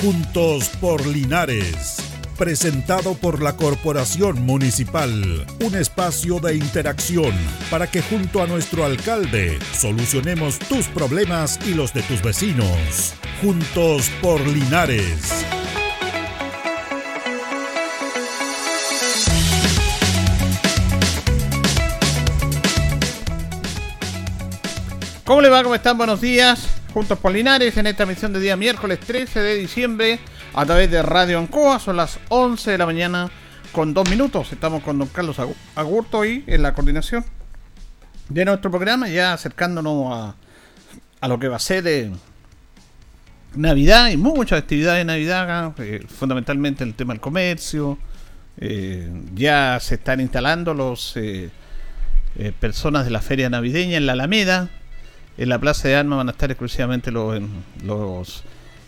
Juntos 0.00 0.68
por 0.80 1.04
Linares. 1.08 1.96
Presentado 2.38 3.14
por 3.14 3.42
la 3.42 3.56
Corporación 3.56 4.46
Municipal. 4.46 5.44
Un 5.60 5.74
espacio 5.74 6.38
de 6.38 6.54
interacción 6.54 7.32
para 7.68 7.90
que 7.90 8.00
junto 8.00 8.40
a 8.40 8.46
nuestro 8.46 8.84
alcalde 8.84 9.58
solucionemos 9.76 10.60
tus 10.60 10.86
problemas 10.86 11.58
y 11.66 11.74
los 11.74 11.92
de 11.92 12.02
tus 12.02 12.22
vecinos. 12.22 13.14
Juntos 13.42 14.08
por 14.22 14.40
Linares. 14.46 15.44
¿Cómo 25.24 25.42
le 25.42 25.48
va? 25.48 25.64
¿Cómo 25.64 25.74
están? 25.74 25.98
Buenos 25.98 26.20
días. 26.20 26.77
Juntos 26.92 27.18
Polinares 27.18 27.76
en 27.76 27.86
esta 27.86 28.04
emisión 28.04 28.32
de 28.32 28.40
día 28.40 28.56
miércoles 28.56 28.98
13 29.00 29.40
de 29.40 29.54
diciembre 29.56 30.18
a 30.54 30.64
través 30.64 30.90
de 30.90 31.02
Radio 31.02 31.38
Ancoa. 31.38 31.78
Son 31.78 31.96
las 31.96 32.18
11 32.30 32.70
de 32.70 32.78
la 32.78 32.86
mañana 32.86 33.30
con 33.72 33.92
dos 33.92 34.08
minutos. 34.08 34.50
Estamos 34.52 34.82
con 34.82 34.98
don 34.98 35.08
Carlos 35.08 35.36
Agurto 35.74 36.24
y 36.24 36.44
en 36.46 36.62
la 36.62 36.72
coordinación 36.72 37.24
de 38.30 38.44
nuestro 38.46 38.70
programa, 38.70 39.08
ya 39.08 39.34
acercándonos 39.34 40.12
a, 40.12 40.34
a 41.20 41.28
lo 41.28 41.38
que 41.38 41.48
va 41.48 41.56
a 41.56 41.60
ser 41.60 41.86
eh, 41.86 42.10
Navidad 43.54 44.08
y 44.08 44.16
muchas 44.16 44.58
actividades 44.58 45.00
de 45.00 45.04
Navidad, 45.04 45.74
eh, 45.78 46.04
fundamentalmente 46.08 46.84
el 46.84 46.94
tema 46.94 47.12
del 47.12 47.20
comercio. 47.20 47.98
Eh, 48.56 49.10
ya 49.34 49.78
se 49.80 49.96
están 49.96 50.20
instalando 50.20 50.72
los 50.72 51.16
personas 52.60 53.04
de 53.04 53.10
la 53.10 53.20
feria 53.20 53.50
navideña 53.50 53.96
en 53.96 54.06
la 54.06 54.12
Alameda 54.12 54.70
en 55.38 55.48
la 55.48 55.58
Plaza 55.58 55.88
de 55.88 55.94
Armas 55.94 56.18
van 56.18 56.28
a 56.28 56.32
estar 56.32 56.50
exclusivamente 56.50 57.12
los, 57.12 58.42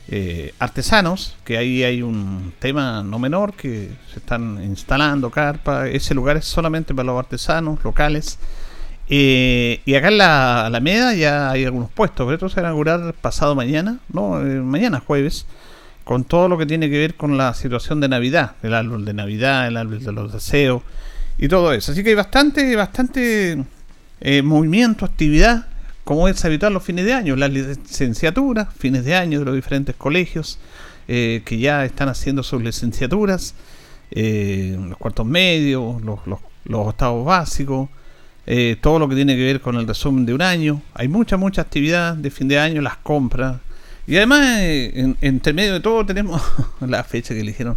eh, 0.08 0.52
artesanos, 0.58 1.36
que 1.44 1.56
ahí 1.56 1.84
hay 1.84 2.02
un 2.02 2.52
tema 2.58 3.04
no 3.04 3.20
menor, 3.20 3.54
que 3.54 3.90
se 4.12 4.18
están 4.18 4.62
instalando 4.64 5.30
carpas, 5.30 5.88
ese 5.92 6.12
lugar 6.12 6.36
es 6.36 6.44
solamente 6.44 6.92
para 6.92 7.06
los 7.06 7.18
artesanos 7.18 7.82
locales. 7.84 8.38
Eh, 9.08 9.80
y 9.84 9.94
acá 9.94 10.08
en 10.08 10.18
la 10.18 10.66
Alameda 10.66 11.14
ya 11.14 11.50
hay 11.50 11.64
algunos 11.64 11.90
puestos, 11.90 12.26
pero 12.26 12.34
esto 12.34 12.48
se 12.48 12.60
va 12.60 12.68
a 12.68 12.70
inaugurar 12.70 13.14
pasado 13.14 13.54
mañana, 13.54 13.98
no, 14.12 14.40
eh, 14.40 14.60
mañana 14.60 15.00
jueves, 15.00 15.46
con 16.02 16.24
todo 16.24 16.48
lo 16.48 16.58
que 16.58 16.66
tiene 16.66 16.90
que 16.90 16.98
ver 16.98 17.14
con 17.14 17.36
la 17.36 17.54
situación 17.54 18.00
de 18.00 18.08
Navidad, 18.08 18.56
el 18.64 18.74
árbol 18.74 19.04
de 19.04 19.14
Navidad, 19.14 19.68
el 19.68 19.76
árbol 19.76 20.02
de 20.02 20.12
los 20.12 20.32
deseos 20.32 20.82
y 21.38 21.46
todo 21.46 21.72
eso. 21.72 21.92
Así 21.92 22.02
que 22.02 22.10
hay 22.10 22.14
bastante, 22.16 22.74
bastante 22.74 23.64
movimiento, 24.42 25.04
actividad 25.04 25.69
como 26.10 26.26
es 26.26 26.44
habitual 26.44 26.72
los 26.72 26.82
fines 26.82 27.04
de 27.04 27.12
año, 27.12 27.36
las 27.36 27.52
licenciaturas, 27.52 28.66
fines 28.76 29.04
de 29.04 29.14
año 29.14 29.38
de 29.38 29.44
los 29.44 29.54
diferentes 29.54 29.94
colegios 29.94 30.58
eh, 31.06 31.42
que 31.44 31.56
ya 31.56 31.84
están 31.84 32.08
haciendo 32.08 32.42
sus 32.42 32.60
licenciaturas, 32.60 33.54
eh, 34.10 34.76
los 34.88 34.98
cuartos 34.98 35.24
medios, 35.24 36.02
los, 36.02 36.18
los, 36.26 36.40
octavos 36.84 37.24
básicos, 37.24 37.90
eh, 38.44 38.76
todo 38.80 38.98
lo 38.98 39.08
que 39.08 39.14
tiene 39.14 39.36
que 39.36 39.44
ver 39.44 39.60
con 39.60 39.76
el 39.76 39.86
resumen 39.86 40.26
de 40.26 40.34
un 40.34 40.42
año. 40.42 40.82
Hay 40.94 41.06
mucha, 41.06 41.36
mucha 41.36 41.62
actividad 41.62 42.16
de 42.16 42.32
fin 42.32 42.48
de 42.48 42.58
año, 42.58 42.82
las 42.82 42.96
compras. 42.96 43.60
Y 44.08 44.16
además, 44.16 44.58
en, 44.58 45.16
entre 45.20 45.52
medio 45.52 45.74
de 45.74 45.80
todo, 45.80 46.04
tenemos 46.04 46.42
la 46.80 47.04
fecha 47.04 47.34
que 47.34 47.40
eligieron. 47.42 47.76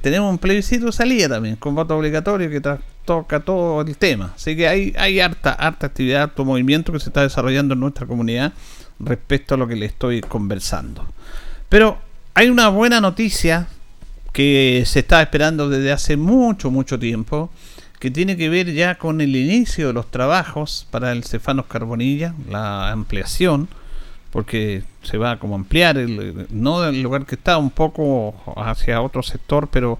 tenemos 0.00 0.32
un 0.32 0.38
plebiscito 0.38 0.90
salida 0.90 1.28
también, 1.28 1.54
con 1.54 1.76
voto 1.76 1.96
obligatorio 1.96 2.50
que 2.50 2.60
toca 3.04 3.40
todo 3.40 3.80
el 3.82 3.96
tema. 3.96 4.32
Así 4.36 4.56
que 4.56 4.68
hay, 4.68 4.94
hay 4.96 5.20
harta, 5.20 5.52
harta 5.52 5.86
actividad, 5.86 6.22
harto 6.22 6.44
movimiento 6.44 6.92
que 6.92 7.00
se 7.00 7.08
está 7.08 7.22
desarrollando 7.22 7.74
en 7.74 7.80
nuestra 7.80 8.06
comunidad 8.06 8.52
respecto 8.98 9.54
a 9.54 9.58
lo 9.58 9.66
que 9.66 9.76
le 9.76 9.86
estoy 9.86 10.20
conversando. 10.20 11.06
Pero 11.68 11.98
hay 12.34 12.48
una 12.48 12.68
buena 12.68 13.00
noticia 13.00 13.68
que 14.32 14.82
se 14.86 15.00
está 15.00 15.20
esperando 15.22 15.68
desde 15.68 15.92
hace 15.92 16.16
mucho, 16.16 16.70
mucho 16.70 16.98
tiempo, 16.98 17.50
que 17.98 18.10
tiene 18.10 18.36
que 18.36 18.48
ver 18.48 18.72
ya 18.72 18.96
con 18.96 19.20
el 19.20 19.36
inicio 19.36 19.88
de 19.88 19.92
los 19.92 20.10
trabajos 20.10 20.86
para 20.90 21.12
el 21.12 21.24
Cefanos 21.24 21.66
Carbonilla, 21.66 22.34
la 22.48 22.90
ampliación, 22.90 23.68
porque 24.30 24.82
se 25.02 25.18
va 25.18 25.32
a 25.32 25.38
como 25.38 25.54
ampliar, 25.54 25.98
el, 25.98 26.46
no 26.50 26.80
del 26.80 27.02
lugar 27.02 27.26
que 27.26 27.34
está, 27.34 27.58
un 27.58 27.70
poco 27.70 28.34
hacia 28.56 29.02
otro 29.02 29.22
sector, 29.22 29.68
pero 29.70 29.98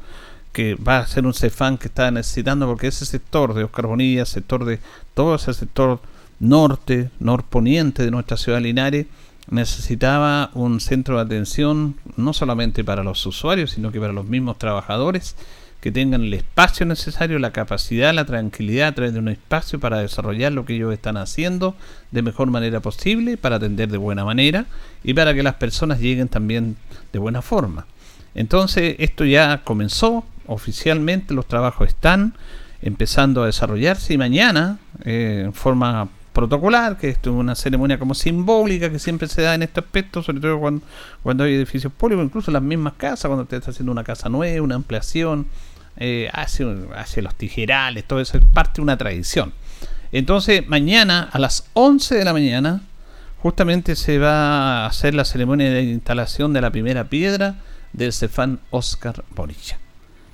que 0.53 0.75
va 0.75 0.99
a 0.99 1.07
ser 1.07 1.27
un 1.27 1.35
Cefán 1.35 1.79
que 1.79 1.89
está 1.89 2.11
necesitando, 2.11 2.67
porque 2.67 2.89
ese 2.89 3.07
sector 3.07 3.55
de 3.55 3.65
Oscar 3.65 3.87
Bonilla, 3.87 4.25
sector 4.27 4.65
de 4.65 4.81
todo 5.15 5.35
ese 5.35 5.55
sector 5.55 6.01
norte, 6.41 7.11
norponiente 7.21 8.05
de 8.05 8.11
nuestra 8.11 8.37
ciudad 8.37 8.61
Linares, 8.61 9.07
necesitaba 9.51 10.51
un 10.55 10.81
centro 10.81 11.17
de 11.17 11.23
atención 11.23 11.97
no 12.17 12.33
solamente 12.33 12.85
para 12.85 13.03
los 13.03 13.25
usuarios, 13.27 13.73
sino 13.73 13.93
que 13.93 14.01
para 14.01 14.13
los 14.13 14.27
mismos 14.27 14.59
trabajadores 14.59 15.37
que 15.81 15.91
tengan 15.91 16.23
el 16.23 16.35
espacio 16.35 16.87
necesario, 16.87 17.41
la 17.41 17.51
capacidad, 17.51 18.15
la 18.15 18.25
tranquilidad 18.25 18.89
a 18.89 18.95
través 18.95 19.15
de 19.15 19.19
un 19.19 19.29
espacio 19.29 19.81
para 19.81 19.99
desarrollar 19.99 20.53
lo 20.53 20.65
que 20.65 20.77
ellos 20.77 20.93
están 20.93 21.17
haciendo 21.17 21.75
de 22.13 22.23
mejor 22.23 22.49
manera 22.51 22.79
posible, 22.79 23.37
para 23.37 23.57
atender 23.57 23.89
de 23.89 23.99
buena 23.99 24.25
manera 24.25 24.67
y 25.03 25.13
para 25.13 25.35
que 25.35 25.43
las 25.43 25.55
personas 25.55 25.99
lleguen 25.99 26.29
también 26.29 26.77
de 27.13 27.19
buena 27.19 27.43
forma. 27.43 27.87
Entonces 28.37 28.95
esto 29.01 29.25
ya 29.25 29.63
comenzó, 29.65 30.25
oficialmente 30.47 31.35
los 31.35 31.47
trabajos 31.47 31.89
están 31.89 32.35
empezando 32.83 33.43
a 33.43 33.47
desarrollarse 33.47 34.15
y 34.15 34.19
mañana, 34.19 34.79
eh, 35.05 35.43
en 35.47 35.53
forma 35.53 36.09
protocolar, 36.33 36.97
que 36.97 37.09
esto 37.09 37.31
es 37.31 37.37
una 37.37 37.55
ceremonia 37.55 37.99
como 37.99 38.15
simbólica 38.15 38.91
que 38.91 38.99
siempre 38.99 39.29
se 39.29 39.43
da 39.43 39.55
en 39.55 39.63
este 39.63 39.81
aspecto, 39.81 40.23
sobre 40.23 40.41
todo 40.41 40.59
cuando, 40.59 40.85
cuando 41.23 41.45
hay 41.45 41.55
edificios 41.55 41.93
públicos, 41.93 42.25
incluso 42.25 42.51
las 42.51 42.63
mismas 42.63 42.95
casas, 42.95 43.27
cuando 43.27 43.43
usted 43.43 43.59
está 43.59 43.71
haciendo 43.71 43.93
una 43.93 44.05
casa 44.05 44.29
nueva, 44.29 44.63
una 44.63 44.75
ampliación, 44.75 45.47
eh, 45.99 46.31
hace, 46.33 46.67
hace 46.97 47.23
los 47.23 47.35
tijerales, 47.35 48.05
todo 48.05 48.21
eso 48.21 48.39
es 48.39 48.45
parte 48.45 48.77
de 48.77 48.83
una 48.83 48.97
tradición. 48.97 49.53
Entonces, 50.11 50.67
mañana 50.69 51.29
a 51.33 51.39
las 51.39 51.69
11 51.75 52.17
de 52.17 52.25
la 52.25 52.33
mañana, 52.33 52.81
justamente 53.43 53.97
se 53.97 54.19
va 54.19 54.85
a 54.85 54.87
hacer 54.87 55.15
la 55.15 55.25
ceremonia 55.25 55.71
de 55.71 55.83
instalación 55.83 56.53
de 56.53 56.61
la 56.61 56.71
primera 56.71 57.05
piedra 57.05 57.57
del 57.93 58.13
Cefán 58.13 58.61
Oscar 58.71 59.25
Bonilla. 59.35 59.82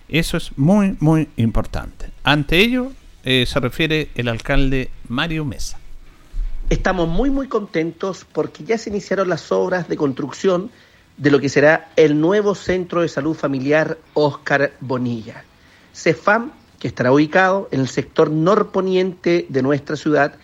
Eso 0.08 0.36
es 0.36 0.56
muy, 0.56 0.96
muy 1.00 1.28
importante. 1.36 2.10
Ante 2.24 2.58
ello 2.58 2.92
eh, 3.24 3.44
se 3.46 3.60
refiere 3.60 4.08
el 4.14 4.28
alcalde 4.28 4.90
Mario 5.08 5.44
Mesa. 5.44 5.78
Estamos 6.70 7.08
muy, 7.08 7.30
muy 7.30 7.48
contentos 7.48 8.26
porque 8.30 8.64
ya 8.64 8.78
se 8.78 8.90
iniciaron 8.90 9.28
las 9.28 9.52
obras 9.52 9.88
de 9.88 9.96
construcción 9.96 10.70
de 11.16 11.30
lo 11.30 11.40
que 11.40 11.48
será 11.48 11.90
el 11.96 12.20
nuevo 12.20 12.54
Centro 12.54 13.02
de 13.02 13.08
Salud 13.08 13.34
Familiar 13.34 13.98
Oscar 14.14 14.72
Bonilla. 14.80 15.44
CEFAM, 15.94 16.52
que 16.78 16.88
estará 16.88 17.12
ubicado 17.12 17.68
en 17.70 17.80
el 17.80 17.88
sector 17.88 18.30
norponiente 18.30 19.46
de 19.48 19.62
nuestra 19.62 19.96
ciudad, 19.96 20.34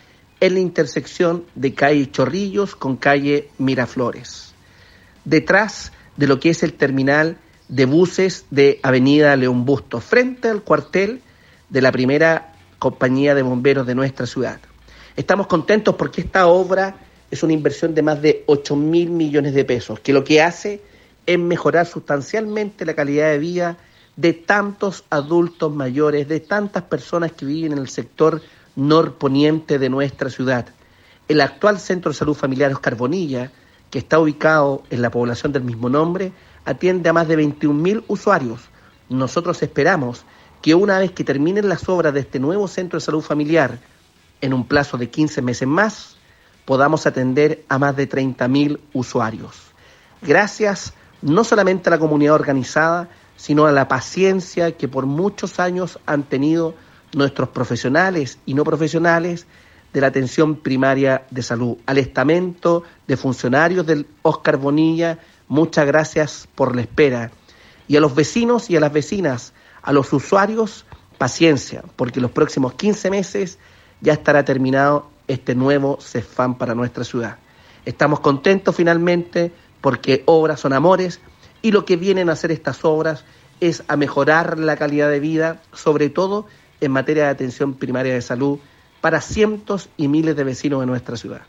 en 0.41 0.55
la 0.55 0.61
intersección 0.61 1.45
de 1.55 1.75
calle 1.75 2.11
Chorrillos 2.11 2.75
con 2.75 2.97
calle 2.97 3.49
Miraflores. 3.59 4.53
Detrás 5.25 5.93
de 6.17 6.27
lo 6.27 6.41
que 6.41 6.51
es 6.51 6.63
el 6.63 6.75
terminal 6.75 7.39
de 7.69 7.87
buses 7.87 8.47
de 8.51 8.81
Avenida 8.83 9.37
León 9.37 9.65
Busto, 9.65 10.01
frente 10.01 10.49
al 10.49 10.63
cuartel 10.63 11.23
de 11.69 11.83
la 11.83 11.93
primera 11.93 12.53
compañía 12.79 13.35
de 13.35 13.43
bomberos 13.43 13.87
de 13.87 13.95
nuestra 13.95 14.27
ciudad. 14.27 14.61
Estamos 15.17 15.47
contentos 15.47 15.95
porque 15.95 16.21
esta 16.21 16.47
obra 16.47 16.97
es 17.31 17.43
una 17.43 17.53
inversión 17.53 17.95
de 17.95 18.03
más 18.03 18.21
de 18.21 18.45
8 18.47 18.77
mil 18.77 19.11
millones 19.11 19.55
de 19.55 19.65
pesos, 19.65 20.01
que 20.01 20.13
lo 20.13 20.25
que 20.25 20.43
hace 20.43 20.83
es 21.27 21.39
mejorar 21.39 21.87
sustancialmente 21.87 22.85
la 22.85 22.95
calidad 22.95 23.31
de 23.31 23.39
vida 23.39 23.79
de 24.17 24.33
tantos 24.33 25.05
adultos 25.11 25.75
mayores, 25.75 26.29
de 26.29 26.41
tantas 26.41 26.85
personas 26.85 27.33
que 27.33 27.47
viven 27.47 27.73
en 27.73 27.79
el 27.79 27.89
sector 27.89 28.43
norponiente 28.77 29.79
de 29.79 29.89
nuestra 29.89 30.31
ciudad. 30.31 30.67
El 31.27 31.41
actual 31.41 31.81
Centro 31.81 32.13
de 32.13 32.19
Salud 32.19 32.35
Familiar 32.35 32.73
Oscar 32.73 32.95
Bonilla 32.95 33.51
que 33.95 34.01
está 34.01 34.19
ubicado 34.19 34.83
en 34.91 35.03
la 35.03 35.11
población 35.13 35.53
del 35.53 35.63
mismo 35.63 35.89
nombre, 35.89 36.33
atiende 36.65 37.09
a 37.09 37.13
más 37.13 37.29
de 37.29 37.39
21.000 37.39 38.05
usuarios. 38.09 38.61
Nosotros 39.09 39.63
esperamos 39.63 40.25
que 40.63 40.75
una 40.75 40.99
vez 40.99 41.13
que 41.13 41.25
terminen 41.25 41.69
las 41.69 41.89
obras 41.89 42.15
de 42.15 42.21
este 42.21 42.39
nuevo 42.39 42.69
centro 42.69 42.99
de 42.99 43.05
salud 43.05 43.23
familiar, 43.23 43.79
en 44.41 44.55
un 44.55 44.67
plazo 44.67 44.97
de 44.97 45.11
15 45.11 45.43
meses 45.43 45.69
más, 45.69 46.17
podamos 46.65 47.07
atender 47.07 47.65
a 47.69 47.79
más 47.79 47.97
de 47.97 48.09
30.000 48.09 48.79
usuarios. 48.93 49.57
Gracias 50.23 50.95
no 51.23 51.45
solamente 51.45 51.89
a 51.89 51.93
la 51.93 51.99
comunidad 51.99 52.35
organizada, 52.35 53.09
sino 53.37 53.67
a 53.67 53.73
la 53.73 53.89
paciencia 53.89 54.73
que 54.73 54.89
por 54.89 55.07
muchos 55.07 55.59
años 55.59 55.99
han 56.07 56.23
tenido 56.23 56.75
nuestros 57.15 57.49
profesionales 57.49 58.39
y 58.47 58.55
no 58.55 58.65
profesionales 58.65 59.47
de 59.93 60.01
la 60.01 60.09
atención 60.09 60.57
primaria 60.57 61.25
de 61.31 61.43
salud, 61.43 61.79
al 61.87 61.99
estamento 61.99 62.83
de 63.07 63.17
funcionarios 63.17 63.87
del 63.87 64.07
Oscar 64.23 64.57
Bonilla, 64.57 65.19
muchas 65.49 65.87
gracias 65.87 66.49
por 66.55 66.75
la 66.75 66.83
espera. 66.83 67.31
Y 67.87 67.97
a 67.97 68.01
los 68.01 68.15
vecinos 68.15 68.71
y 68.71 68.77
a 68.77 68.81
las 68.81 68.93
vecinas, 68.93 69.53
a 69.83 69.93
los 69.93 70.13
usuarios, 70.13 70.87
paciencia, 71.19 71.83
porque 71.97 72.21
los 72.21 72.31
próximos 72.31 72.75
15 72.75 73.11
meses 73.11 73.59
ya 74.01 74.13
estará 74.13 74.45
terminado 74.45 75.11
este 75.29 75.55
nuevo 75.55 75.99
CEFAM 76.01 76.57
para 76.57 76.75
nuestra 76.75 77.05
ciudad. 77.05 77.39
Estamos 77.85 78.21
contentos 78.21 78.77
finalmente 78.77 79.53
porque 79.81 80.23
obras 80.27 80.61
son 80.61 80.73
amores 80.73 81.21
y 81.63 81.73
lo 81.73 81.85
que 81.85 81.97
vienen 81.97 82.29
a 82.29 82.33
hacer 82.33 82.51
estas 82.51 82.85
obras 82.85 83.25
es 83.61 83.85
a 83.89 83.97
mejorar 83.97 84.59
la 84.59 84.77
calidad 84.77 85.11
de 85.11 85.21
vida, 85.21 85.63
sobre 85.73 86.11
todo 86.11 86.47
en 86.81 86.93
materia 86.93 87.25
de 87.25 87.31
atención 87.31 87.75
primaria 87.75 88.15
de 88.15 88.23
salud 88.23 88.59
para 89.01 89.21
cientos 89.21 89.89
y 89.97 90.09
miles 90.09 90.37
de 90.37 90.45
vecinos 90.45 90.81
de 90.81 90.87
nuestra 90.87 91.17
ciudad. 91.17 91.43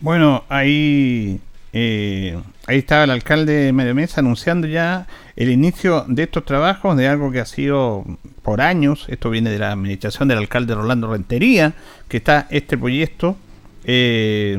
Bueno, 0.00 0.44
ahí, 0.48 1.40
eh, 1.72 2.38
ahí 2.66 2.78
estaba 2.78 3.04
el 3.04 3.10
alcalde 3.10 3.52
de 3.52 3.72
Medio 3.72 3.94
Mesa 3.94 4.20
anunciando 4.20 4.66
ya 4.66 5.06
el 5.36 5.50
inicio 5.50 6.04
de 6.08 6.24
estos 6.24 6.44
trabajos, 6.44 6.96
de 6.96 7.08
algo 7.08 7.32
que 7.32 7.40
ha 7.40 7.46
sido 7.46 8.04
por 8.42 8.60
años, 8.60 9.06
esto 9.08 9.30
viene 9.30 9.50
de 9.50 9.58
la 9.58 9.72
administración 9.72 10.28
del 10.28 10.38
alcalde 10.38 10.74
Rolando 10.74 11.10
Rentería, 11.10 11.74
que 12.08 12.18
está 12.18 12.46
este 12.50 12.76
proyecto, 12.76 13.36
eh, 13.84 14.58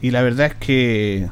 y 0.00 0.10
la 0.10 0.22
verdad 0.22 0.46
es 0.46 0.54
que 0.54 1.28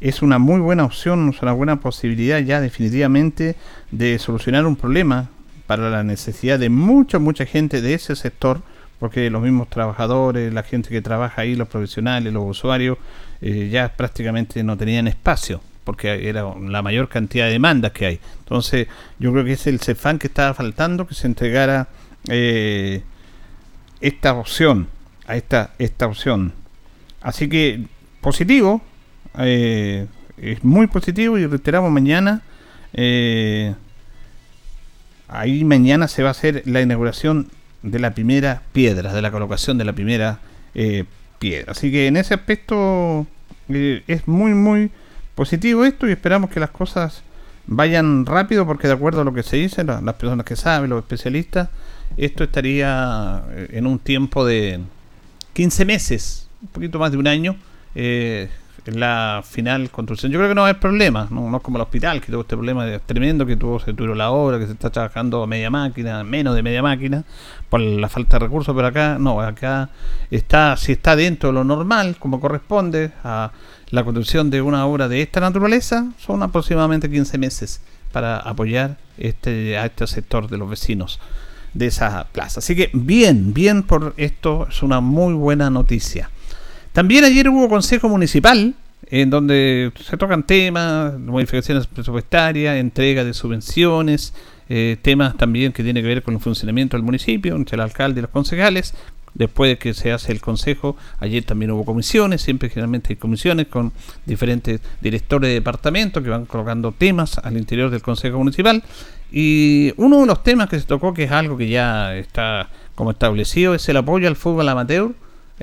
es 0.00 0.22
una 0.22 0.38
muy 0.38 0.60
buena 0.60 0.84
opción, 0.84 1.28
es 1.28 1.42
una 1.42 1.52
buena 1.52 1.80
posibilidad 1.80 2.40
ya 2.40 2.60
definitivamente 2.60 3.56
de 3.90 4.18
solucionar 4.18 4.66
un 4.66 4.76
problema 4.76 5.30
para 5.66 5.90
la 5.90 6.02
necesidad 6.02 6.58
de 6.58 6.70
mucha, 6.70 7.18
mucha 7.18 7.46
gente 7.46 7.80
de 7.80 7.94
ese 7.94 8.16
sector, 8.16 8.62
porque 9.02 9.30
los 9.30 9.42
mismos 9.42 9.68
trabajadores, 9.68 10.54
la 10.54 10.62
gente 10.62 10.88
que 10.88 11.02
trabaja 11.02 11.42
ahí, 11.42 11.56
los 11.56 11.66
profesionales, 11.66 12.32
los 12.32 12.48
usuarios, 12.48 12.98
eh, 13.40 13.68
ya 13.68 13.88
prácticamente 13.96 14.62
no 14.62 14.76
tenían 14.76 15.08
espacio, 15.08 15.60
porque 15.82 16.28
era 16.28 16.44
la 16.60 16.82
mayor 16.82 17.08
cantidad 17.08 17.46
de 17.46 17.50
demandas 17.50 17.90
que 17.90 18.06
hay. 18.06 18.20
Entonces, 18.38 18.86
yo 19.18 19.32
creo 19.32 19.44
que 19.44 19.54
es 19.54 19.66
el 19.66 19.80
CEFAN 19.80 20.20
que 20.20 20.28
estaba 20.28 20.54
faltando, 20.54 21.04
que 21.08 21.14
se 21.14 21.26
entregara 21.26 21.88
eh, 22.28 23.02
esta 24.00 24.34
opción, 24.34 24.86
a 25.26 25.34
esta, 25.34 25.72
esta 25.80 26.06
opción. 26.06 26.52
Así 27.22 27.48
que, 27.48 27.86
positivo, 28.20 28.82
eh, 29.36 30.06
es 30.36 30.62
muy 30.62 30.86
positivo 30.86 31.38
y 31.38 31.46
reiteramos 31.46 31.90
mañana. 31.90 32.42
Ahí 35.26 35.64
mañana 35.64 36.06
se 36.06 36.22
va 36.22 36.28
a 36.28 36.30
hacer 36.30 36.62
la 36.66 36.80
inauguración 36.82 37.50
de 37.82 37.98
la 37.98 38.14
primera 38.14 38.62
piedra, 38.72 39.12
de 39.12 39.22
la 39.22 39.30
colocación 39.30 39.78
de 39.78 39.84
la 39.84 39.92
primera 39.92 40.38
eh, 40.74 41.04
piedra. 41.38 41.72
Así 41.72 41.90
que 41.90 42.06
en 42.06 42.16
ese 42.16 42.34
aspecto 42.34 43.26
es 43.68 44.28
muy, 44.28 44.54
muy 44.54 44.90
positivo 45.34 45.84
esto 45.84 46.08
y 46.08 46.12
esperamos 46.12 46.50
que 46.50 46.60
las 46.60 46.70
cosas 46.70 47.22
vayan 47.66 48.26
rápido 48.26 48.66
porque 48.66 48.88
de 48.88 48.94
acuerdo 48.94 49.22
a 49.22 49.24
lo 49.24 49.32
que 49.32 49.42
se 49.42 49.56
dice, 49.56 49.84
las 49.84 50.14
personas 50.14 50.44
que 50.44 50.56
saben, 50.56 50.90
los 50.90 51.02
especialistas, 51.02 51.68
esto 52.16 52.44
estaría 52.44 53.42
en 53.70 53.86
un 53.86 53.98
tiempo 53.98 54.44
de 54.44 54.80
15 55.54 55.84
meses, 55.84 56.48
un 56.60 56.68
poquito 56.68 56.98
más 56.98 57.12
de 57.12 57.18
un 57.18 57.26
año, 57.26 57.56
eh, 57.94 58.48
la 58.86 59.42
final 59.48 59.90
construcción. 59.90 60.32
Yo 60.32 60.38
creo 60.38 60.48
que 60.48 60.54
no 60.54 60.64
hay 60.64 60.74
problema, 60.74 61.28
no, 61.30 61.56
es 61.56 61.62
como 61.62 61.78
el 61.78 61.82
hospital, 61.82 62.20
que 62.20 62.32
tuvo 62.32 62.42
este 62.42 62.56
problema 62.56 62.86
tremendo, 63.06 63.46
que 63.46 63.56
tuvo, 63.56 63.78
se 63.78 63.94
tuvo 63.94 64.14
la 64.14 64.30
obra, 64.30 64.58
que 64.58 64.66
se 64.66 64.72
está 64.72 64.90
trabajando 64.90 65.42
a 65.42 65.46
media 65.46 65.70
máquina, 65.70 66.24
menos 66.24 66.54
de 66.54 66.62
media 66.62 66.82
máquina, 66.82 67.24
por 67.68 67.80
la 67.80 68.08
falta 68.08 68.38
de 68.38 68.46
recursos, 68.46 68.74
pero 68.74 68.88
acá 68.88 69.18
no, 69.18 69.40
acá 69.40 69.90
está, 70.30 70.76
si 70.76 70.92
está 70.92 71.14
dentro 71.14 71.50
de 71.50 71.54
lo 71.54 71.64
normal, 71.64 72.16
como 72.18 72.40
corresponde 72.40 73.12
a 73.22 73.52
la 73.90 74.04
construcción 74.04 74.50
de 74.50 74.62
una 74.62 74.86
obra 74.86 75.08
de 75.08 75.22
esta 75.22 75.40
naturaleza, 75.40 76.10
son 76.18 76.42
aproximadamente 76.42 77.08
15 77.08 77.38
meses 77.38 77.80
para 78.10 78.38
apoyar 78.38 78.96
este, 79.16 79.78
a 79.78 79.86
este 79.86 80.06
sector 80.06 80.48
de 80.48 80.58
los 80.58 80.68
vecinos 80.68 81.20
de 81.74 81.86
esa 81.86 82.26
plaza. 82.32 82.60
Así 82.60 82.76
que 82.76 82.90
bien, 82.92 83.54
bien 83.54 83.82
por 83.82 84.14
esto, 84.16 84.66
es 84.68 84.82
una 84.82 85.00
muy 85.00 85.34
buena 85.34 85.70
noticia. 85.70 86.30
También 86.92 87.24
ayer 87.24 87.48
hubo 87.48 87.68
consejo 87.68 88.08
municipal 88.08 88.74
en 89.06 89.30
donde 89.30 89.92
se 90.02 90.16
tocan 90.16 90.42
temas, 90.42 91.18
modificaciones 91.18 91.86
presupuestarias, 91.86 92.76
entrega 92.76 93.24
de 93.24 93.34
subvenciones, 93.34 94.34
eh, 94.68 94.96
temas 95.02 95.36
también 95.36 95.72
que 95.72 95.82
tienen 95.82 96.02
que 96.02 96.08
ver 96.08 96.22
con 96.22 96.34
el 96.34 96.40
funcionamiento 96.40 96.96
del 96.96 97.04
municipio, 97.04 97.56
entre 97.56 97.76
el 97.76 97.80
alcalde 97.80 98.20
y 98.20 98.22
los 98.22 98.30
concejales. 98.30 98.94
Después 99.34 99.70
de 99.70 99.78
que 99.78 99.94
se 99.94 100.12
hace 100.12 100.30
el 100.32 100.42
consejo, 100.42 100.96
ayer 101.18 101.42
también 101.44 101.70
hubo 101.70 101.86
comisiones, 101.86 102.42
siempre 102.42 102.68
generalmente 102.68 103.14
hay 103.14 103.16
comisiones 103.16 103.66
con 103.68 103.92
diferentes 104.26 104.80
directores 105.00 105.48
de 105.48 105.54
departamento 105.54 106.22
que 106.22 106.28
van 106.28 106.44
colocando 106.44 106.92
temas 106.92 107.38
al 107.38 107.56
interior 107.56 107.90
del 107.90 108.02
consejo 108.02 108.36
municipal. 108.36 108.82
Y 109.30 109.94
uno 109.96 110.20
de 110.20 110.26
los 110.26 110.42
temas 110.42 110.68
que 110.68 110.78
se 110.78 110.84
tocó, 110.84 111.14
que 111.14 111.24
es 111.24 111.30
algo 111.32 111.56
que 111.56 111.68
ya 111.68 112.14
está 112.14 112.68
como 112.94 113.12
establecido, 113.12 113.74
es 113.74 113.88
el 113.88 113.96
apoyo 113.96 114.28
al 114.28 114.36
fútbol 114.36 114.68
amateur 114.68 115.12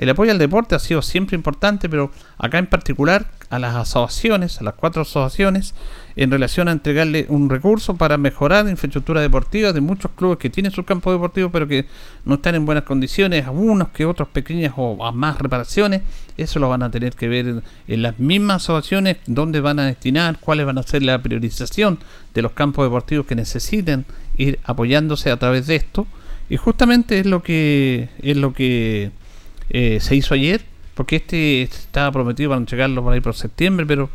el 0.00 0.08
apoyo 0.08 0.32
al 0.32 0.38
deporte 0.38 0.74
ha 0.74 0.78
sido 0.78 1.02
siempre 1.02 1.36
importante, 1.36 1.86
pero 1.86 2.10
acá 2.38 2.56
en 2.56 2.66
particular 2.66 3.26
a 3.50 3.58
las 3.58 3.76
asociaciones, 3.76 4.58
a 4.58 4.64
las 4.64 4.72
cuatro 4.72 5.02
asociaciones, 5.02 5.74
en 6.16 6.30
relación 6.30 6.68
a 6.68 6.72
entregarle 6.72 7.26
un 7.28 7.50
recurso 7.50 7.96
para 7.96 8.16
mejorar 8.16 8.64
la 8.64 8.70
infraestructura 8.70 9.20
deportiva 9.20 9.74
de 9.74 9.82
muchos 9.82 10.10
clubes 10.12 10.38
que 10.38 10.48
tienen 10.48 10.72
su 10.72 10.86
campo 10.86 11.12
deportivo, 11.12 11.50
pero 11.50 11.68
que 11.68 11.84
no 12.24 12.36
están 12.36 12.54
en 12.54 12.64
buenas 12.64 12.84
condiciones, 12.84 13.46
algunos 13.46 13.90
que 13.90 14.06
otros 14.06 14.28
pequeñas 14.28 14.72
o 14.74 15.12
más 15.12 15.38
reparaciones, 15.38 16.00
eso 16.38 16.58
lo 16.60 16.70
van 16.70 16.82
a 16.82 16.90
tener 16.90 17.14
que 17.14 17.28
ver 17.28 17.62
en 17.86 18.02
las 18.02 18.18
mismas 18.18 18.62
asociaciones, 18.62 19.18
dónde 19.26 19.60
van 19.60 19.80
a 19.80 19.84
destinar, 19.84 20.38
cuáles 20.40 20.64
van 20.64 20.78
a 20.78 20.82
ser 20.82 21.02
la 21.02 21.20
priorización 21.20 21.98
de 22.32 22.40
los 22.40 22.52
campos 22.52 22.86
deportivos 22.86 23.26
que 23.26 23.34
necesiten 23.34 24.06
ir 24.38 24.60
apoyándose 24.64 25.30
a 25.30 25.36
través 25.36 25.66
de 25.66 25.76
esto. 25.76 26.06
Y 26.48 26.56
justamente 26.56 27.20
es 27.20 27.26
lo 27.26 27.42
que 27.42 28.08
es 28.22 28.36
lo 28.36 28.54
que 28.54 29.12
eh, 29.70 29.98
se 30.00 30.16
hizo 30.16 30.34
ayer, 30.34 30.62
porque 30.94 31.16
este 31.16 31.62
estaba 31.62 32.12
prometido 32.12 32.50
para 32.50 32.60
entregarlo 32.60 33.02
por 33.02 33.12
ahí 33.12 33.20
por 33.20 33.34
septiembre, 33.34 33.86
pero 33.86 34.10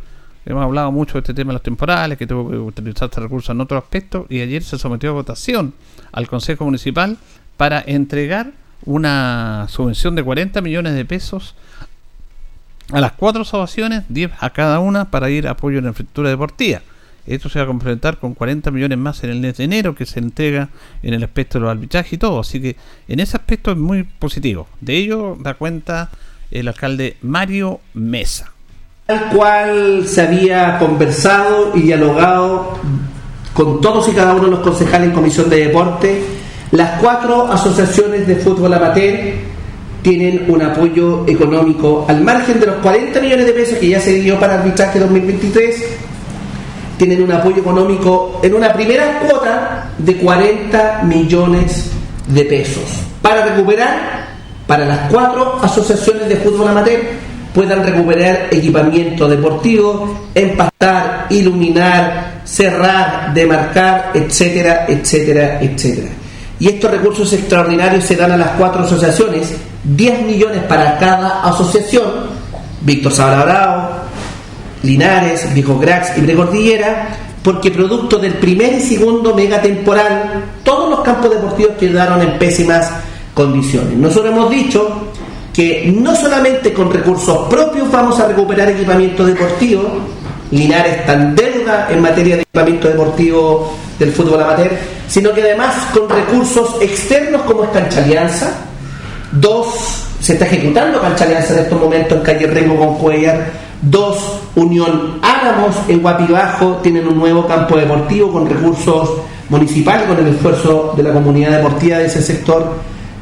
hemos 0.46 0.64
hablado 0.64 0.92
mucho 0.92 1.14
de 1.14 1.20
este 1.20 1.34
tema 1.34 1.50
de 1.50 1.54
los 1.54 1.64
temporales, 1.64 2.18
que 2.18 2.28
tuvo 2.28 2.50
que 2.50 2.58
utilizar 2.58 3.10
este 3.10 3.22
recurso 3.22 3.52
en 3.52 3.62
otro 3.62 3.78
aspecto, 3.78 4.28
y 4.30 4.42
ayer 4.42 4.62
se 4.62 4.78
sometió 4.78 5.10
a 5.10 5.14
votación 5.14 5.74
al 6.12 6.28
Consejo 6.28 6.66
Municipal 6.66 7.18
para 7.58 7.82
entregar 7.86 8.52
una 8.86 9.66
subvención 9.70 10.16
de 10.16 10.24
40 10.24 10.62
millones 10.62 10.94
de 10.94 11.06
pesos 11.06 11.56
a 12.92 13.02
las 13.02 13.14
cuatro 13.14 13.42
asociaciones, 13.42 14.04
10 14.10 14.32
a 14.40 14.50
cada 14.52 14.80
una, 14.80 15.10
para 15.10 15.30
ir 15.30 15.48
a 15.48 15.52
apoyo 15.52 15.80
en 15.80 15.86
la 15.86 15.90
infraestructura 15.90 16.30
deportiva. 16.30 16.82
Esto 17.28 17.50
se 17.50 17.60
va 17.60 17.66
a 17.66 17.68
complementar 17.68 18.18
con 18.20 18.34
40 18.36 18.70
millones 18.72 18.98
más 18.98 19.24
en 19.24 19.32
el 19.32 19.40
mes 19.40 19.58
de 19.58 19.64
enero 19.64 19.96
que 19.96 20.06
se 20.06 20.20
entrega 20.20 20.70
en 21.02 21.14
el 21.14 21.24
aspecto 21.24 21.58
de 21.58 21.64
los 21.64 21.72
arbitrajes 21.72 22.14
y 22.14 22.18
todo. 22.18 22.40
Así 22.40 22.62
que 22.62 22.76
en 23.08 23.20
ese 23.20 23.38
aspecto 23.38 23.72
es 23.72 23.78
muy 23.78 24.04
positivo. 24.04 24.68
De 24.82 24.96
ello 24.96 25.38
da 25.40 25.56
cuenta 25.56 26.10
el 26.52 26.68
alcalde 26.68 27.18
Mario 27.22 27.80
Mesa. 27.94 28.52
Al 29.08 29.30
cual 29.30 30.08
se 30.08 30.22
había 30.22 30.78
conversado 30.78 31.72
y 31.76 31.82
dialogado 31.82 32.80
con 33.54 33.82
todos 33.82 34.08
y 34.10 34.12
cada 34.12 34.34
uno 34.34 34.46
de 34.46 34.52
los 34.52 34.60
concejales 34.60 35.10
en 35.10 35.16
Comisión 35.16 35.50
de 35.50 35.68
Deporte. 35.68 36.22
Las 36.72 37.00
cuatro 37.00 37.48
asociaciones 37.52 38.28
de 38.28 38.36
fútbol 38.36 38.74
amateur 38.74 39.34
tienen 40.02 40.46
un 40.50 40.62
apoyo 40.62 41.26
económico 41.28 42.06
al 42.08 42.22
margen 42.22 42.60
de 42.60 42.68
los 42.68 42.76
40 42.76 43.22
millones 43.22 43.46
de 43.48 43.54
pesos 43.54 43.78
que 43.80 43.90
ya 43.90 44.00
se 44.00 44.14
dio 44.20 44.40
para 44.40 44.56
arbitraje 44.56 45.00
2023 45.00 45.84
tienen 46.98 47.24
un 47.24 47.32
apoyo 47.32 47.58
económico 47.58 48.40
en 48.44 48.54
una 48.54 48.74
primera 48.74 49.20
cuota 49.20 49.90
de 49.98 50.18
40 50.18 51.04
millones 51.04 51.92
de 52.28 52.46
pesos 52.46 53.06
para 53.26 53.44
recuperar, 53.44 54.28
para 54.68 54.86
las 54.86 55.12
cuatro 55.12 55.58
asociaciones 55.62 56.30
de 56.30 56.36
fútbol 56.38 56.68
amateur, 56.68 57.00
puedan 57.56 57.84
recuperar 57.84 58.50
equipamiento 58.52 59.28
deportivo, 59.28 60.28
empastar, 60.36 61.26
iluminar, 61.32 62.42
cerrar, 62.44 63.34
demarcar, 63.34 64.12
etcétera, 64.14 64.86
etcétera, 64.88 65.60
etcétera. 65.60 66.10
Y 66.60 66.68
estos 66.68 66.92
recursos 66.92 67.34
extraordinarios 67.34 68.04
se 68.04 68.16
dan 68.16 68.32
a 68.34 68.38
las 68.38 68.50
cuatro 68.60 68.84
asociaciones, 68.84 69.56
10 69.84 70.22
millones 70.28 70.64
para 70.64 71.00
cada 71.00 71.42
asociación, 71.44 72.06
Víctor 72.82 73.12
Sabra 73.12 73.40
Linares, 74.86 75.54
Viejo 75.54 75.78
Grax 75.80 76.18
y 76.18 76.22
Precordillera, 76.22 77.10
porque 77.44 77.72
producto 77.72 78.18
del 78.18 78.34
primer 78.36 78.74
y 78.74 78.82
segundo 78.82 79.36
mega 79.36 79.62
temporal, 79.62 80.44
todos 80.64 80.90
los 80.90 81.02
campos 81.02 81.32
deportivos 81.32 81.74
quedaron 81.80 82.22
en 82.22 82.40
pésimas 82.40 82.90
condiciones. 83.34 83.94
Nosotros 83.98 84.32
hemos 84.32 84.50
dicho 84.50 85.12
que 85.54 85.94
no 85.96 86.16
solamente 86.16 86.74
con 86.74 86.92
recursos 86.92 87.48
propios 87.48 87.90
vamos 87.92 88.20
a 88.20 88.28
recuperar 88.28 88.70
equipamiento 88.70 89.26
deportivo, 89.26 89.84
Linares 90.52 90.98
está 91.00 91.14
en 91.14 91.36
deuda 91.36 91.88
en 91.90 92.02
materia 92.02 92.36
de 92.36 92.42
equipamiento 92.42 92.88
deportivo 92.88 93.74
del 94.00 94.12
fútbol 94.12 94.42
amateur, 94.42 94.72
sino 95.08 95.34
que 95.34 95.42
además 95.42 95.76
con 95.94 96.10
recursos 96.10 96.76
externos 96.82 97.44
como 97.44 97.64
es 97.64 97.70
Cancha 97.70 98.04
Alianza, 98.04 98.52
dos, 99.32 99.68
se 100.20 100.34
está 100.34 100.46
ejecutando 100.46 101.00
Cancha 101.02 101.26
Alianza 101.26 101.54
en 101.54 101.60
estos 101.60 101.80
momentos 101.80 102.18
en 102.18 102.24
calle 102.24 102.48
Rengo 102.48 102.78
con 102.78 102.98
Cuellar, 102.98 103.65
Dos, 103.82 104.40
Unión 104.56 105.20
Álamos 105.22 105.76
en 105.88 106.02
Guapibajo 106.02 106.80
tienen 106.82 107.08
un 107.08 107.18
nuevo 107.18 107.46
campo 107.46 107.78
deportivo 107.78 108.32
con 108.32 108.50
recursos 108.50 109.10
municipales, 109.50 110.08
con 110.08 110.18
el 110.18 110.34
esfuerzo 110.34 110.94
de 110.96 111.04
la 111.04 111.14
comunidad 111.14 111.58
deportiva 111.58 111.98
de 111.98 112.06
ese 112.06 112.22
sector. 112.22 112.74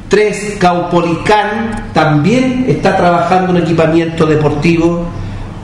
Tres, 0.08 0.58
Caupolicán 0.60 1.90
también 1.94 2.66
está 2.68 2.96
trabajando 2.96 3.52
en 3.52 3.64
equipamiento 3.64 4.26
deportivo. 4.26 5.06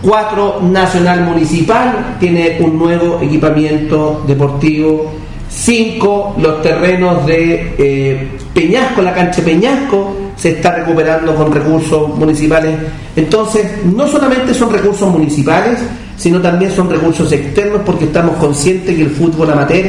4 0.01 0.61
Nacional 0.63 1.21
Municipal 1.23 2.15
tiene 2.19 2.57
un 2.61 2.79
nuevo 2.79 3.19
equipamiento 3.21 4.23
deportivo. 4.25 5.11
5 5.49 6.35
los 6.39 6.61
terrenos 6.61 7.25
de 7.25 7.73
eh, 7.77 8.27
Peñasco, 8.53 9.01
la 9.01 9.13
cancha 9.13 9.41
Peñasco 9.41 10.15
se 10.35 10.51
está 10.51 10.75
recuperando 10.75 11.35
con 11.35 11.51
recursos 11.51 12.15
municipales. 12.15 12.77
Entonces, 13.15 13.65
no 13.85 14.07
solamente 14.07 14.53
son 14.53 14.71
recursos 14.71 15.09
municipales, 15.11 15.79
sino 16.17 16.41
también 16.41 16.71
son 16.71 16.89
recursos 16.89 17.31
externos 17.31 17.81
porque 17.85 18.05
estamos 18.05 18.37
conscientes 18.37 18.95
que 18.95 19.01
el 19.01 19.09
fútbol 19.09 19.51
amateur 19.51 19.85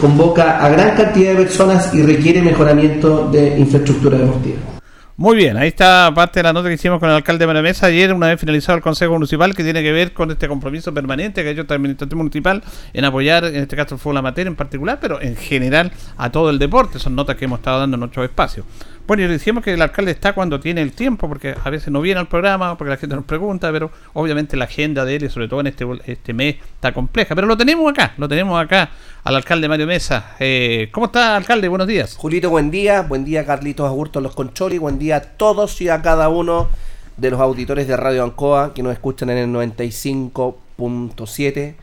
convoca 0.00 0.58
a 0.64 0.68
gran 0.68 0.96
cantidad 0.96 1.32
de 1.32 1.44
personas 1.44 1.94
y 1.94 2.02
requiere 2.02 2.42
mejoramiento 2.42 3.28
de 3.30 3.58
infraestructura 3.58 4.18
deportiva. 4.18 4.75
Muy 5.18 5.34
bien, 5.34 5.56
ahí 5.56 5.68
está 5.68 6.12
parte 6.14 6.40
de 6.40 6.42
la 6.42 6.52
nota 6.52 6.68
que 6.68 6.74
hicimos 6.74 7.00
con 7.00 7.08
el 7.08 7.14
alcalde 7.14 7.46
de 7.46 7.62
Mesa 7.62 7.86
ayer, 7.86 8.12
una 8.12 8.26
vez 8.26 8.38
finalizado 8.38 8.76
el 8.76 8.82
Consejo 8.82 9.14
Municipal, 9.14 9.54
que 9.54 9.64
tiene 9.64 9.82
que 9.82 9.90
ver 9.90 10.12
con 10.12 10.30
este 10.30 10.46
compromiso 10.46 10.92
permanente 10.92 11.42
que 11.42 11.48
ha 11.48 11.52
hecho 11.52 11.62
el 11.62 11.72
Administración 11.72 12.18
Municipal 12.18 12.62
en 12.92 13.04
apoyar, 13.06 13.46
en 13.46 13.56
este 13.56 13.76
caso, 13.76 13.94
el 13.94 13.98
fútbol 13.98 14.18
amateur 14.18 14.46
en 14.46 14.56
particular, 14.56 14.98
pero 15.00 15.18
en 15.22 15.34
general 15.34 15.90
a 16.18 16.30
todo 16.30 16.50
el 16.50 16.58
deporte. 16.58 16.98
Son 16.98 17.14
notas 17.14 17.36
que 17.36 17.46
hemos 17.46 17.60
estado 17.60 17.80
dando 17.80 17.94
en 17.94 18.00
nuestro 18.00 18.24
espacio. 18.24 18.66
Bueno, 19.06 19.22
y 19.22 19.28
decíamos 19.28 19.62
que 19.62 19.72
el 19.72 19.80
alcalde 19.82 20.10
está 20.10 20.32
cuando 20.32 20.58
tiene 20.58 20.82
el 20.82 20.90
tiempo, 20.90 21.28
porque 21.28 21.54
a 21.62 21.70
veces 21.70 21.92
no 21.92 22.00
viene 22.00 22.18
al 22.18 22.26
programa, 22.26 22.76
porque 22.76 22.90
la 22.90 22.96
gente 22.96 23.14
nos 23.14 23.24
pregunta, 23.24 23.70
pero 23.70 23.92
obviamente 24.14 24.56
la 24.56 24.64
agenda 24.64 25.04
de 25.04 25.14
él, 25.14 25.22
y 25.24 25.28
sobre 25.28 25.46
todo 25.46 25.60
en 25.60 25.68
este, 25.68 25.86
este 26.06 26.34
mes, 26.34 26.56
está 26.56 26.92
compleja. 26.92 27.36
Pero 27.36 27.46
lo 27.46 27.56
tenemos 27.56 27.88
acá, 27.88 28.14
lo 28.16 28.28
tenemos 28.28 28.60
acá, 28.60 28.90
al 29.22 29.36
alcalde 29.36 29.68
Mario 29.68 29.86
Mesa. 29.86 30.34
Eh, 30.40 30.88
¿Cómo 30.90 31.06
está, 31.06 31.36
alcalde? 31.36 31.68
Buenos 31.68 31.86
días. 31.86 32.16
Julito, 32.16 32.50
buen 32.50 32.72
día. 32.72 33.02
Buen 33.02 33.24
día, 33.24 33.46
Carlitos 33.46 33.86
Agurto, 33.86 34.20
los 34.20 34.34
Concholi. 34.34 34.78
Buen 34.78 34.98
día 34.98 35.14
a 35.16 35.20
todos 35.20 35.80
y 35.80 35.88
a 35.88 36.02
cada 36.02 36.28
uno 36.28 36.68
de 37.16 37.30
los 37.30 37.40
auditores 37.40 37.86
de 37.86 37.96
Radio 37.96 38.24
Ancoa 38.24 38.74
que 38.74 38.82
nos 38.82 38.92
escuchan 38.92 39.30
en 39.30 39.38
el 39.38 39.48
95.7. 39.50 41.74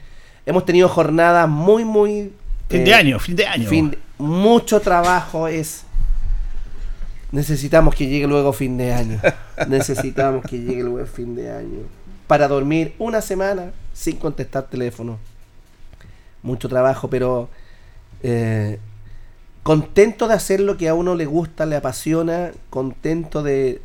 Hemos 0.45 0.65
tenido 0.65 0.89
jornadas 0.89 1.47
muy, 1.47 1.85
muy... 1.85 2.33
Fin 2.67 2.83
de 2.83 2.91
eh, 2.91 2.95
año, 2.95 3.17
fin 3.17 3.37
de 3.37 3.47
año. 3.47 3.69
Fin 3.69 3.95
mucho 4.17 4.79
trabajo 4.79 5.47
es 5.47 5.85
Necesitamos 7.33 7.95
que 7.95 8.05
llegue 8.05 8.27
luego 8.27 8.53
fin 8.53 8.77
de 8.77 8.93
año. 8.93 9.19
Necesitamos 9.67 10.45
que 10.45 10.59
llegue 10.59 10.83
luego 10.83 11.07
fin 11.07 11.35
de 11.35 11.49
año. 11.49 11.79
Para 12.27 12.47
dormir 12.47 12.93
una 12.99 13.21
semana 13.21 13.71
sin 13.91 14.17
contestar 14.17 14.69
teléfono. 14.69 15.17
Mucho 16.43 16.69
trabajo, 16.69 17.09
pero 17.09 17.49
eh, 18.21 18.77
contento 19.63 20.27
de 20.27 20.35
hacer 20.35 20.59
lo 20.59 20.77
que 20.77 20.89
a 20.89 20.93
uno 20.93 21.15
le 21.15 21.25
gusta, 21.25 21.65
le 21.65 21.75
apasiona, 21.75 22.51
contento 22.69 23.41
de, 23.41 23.81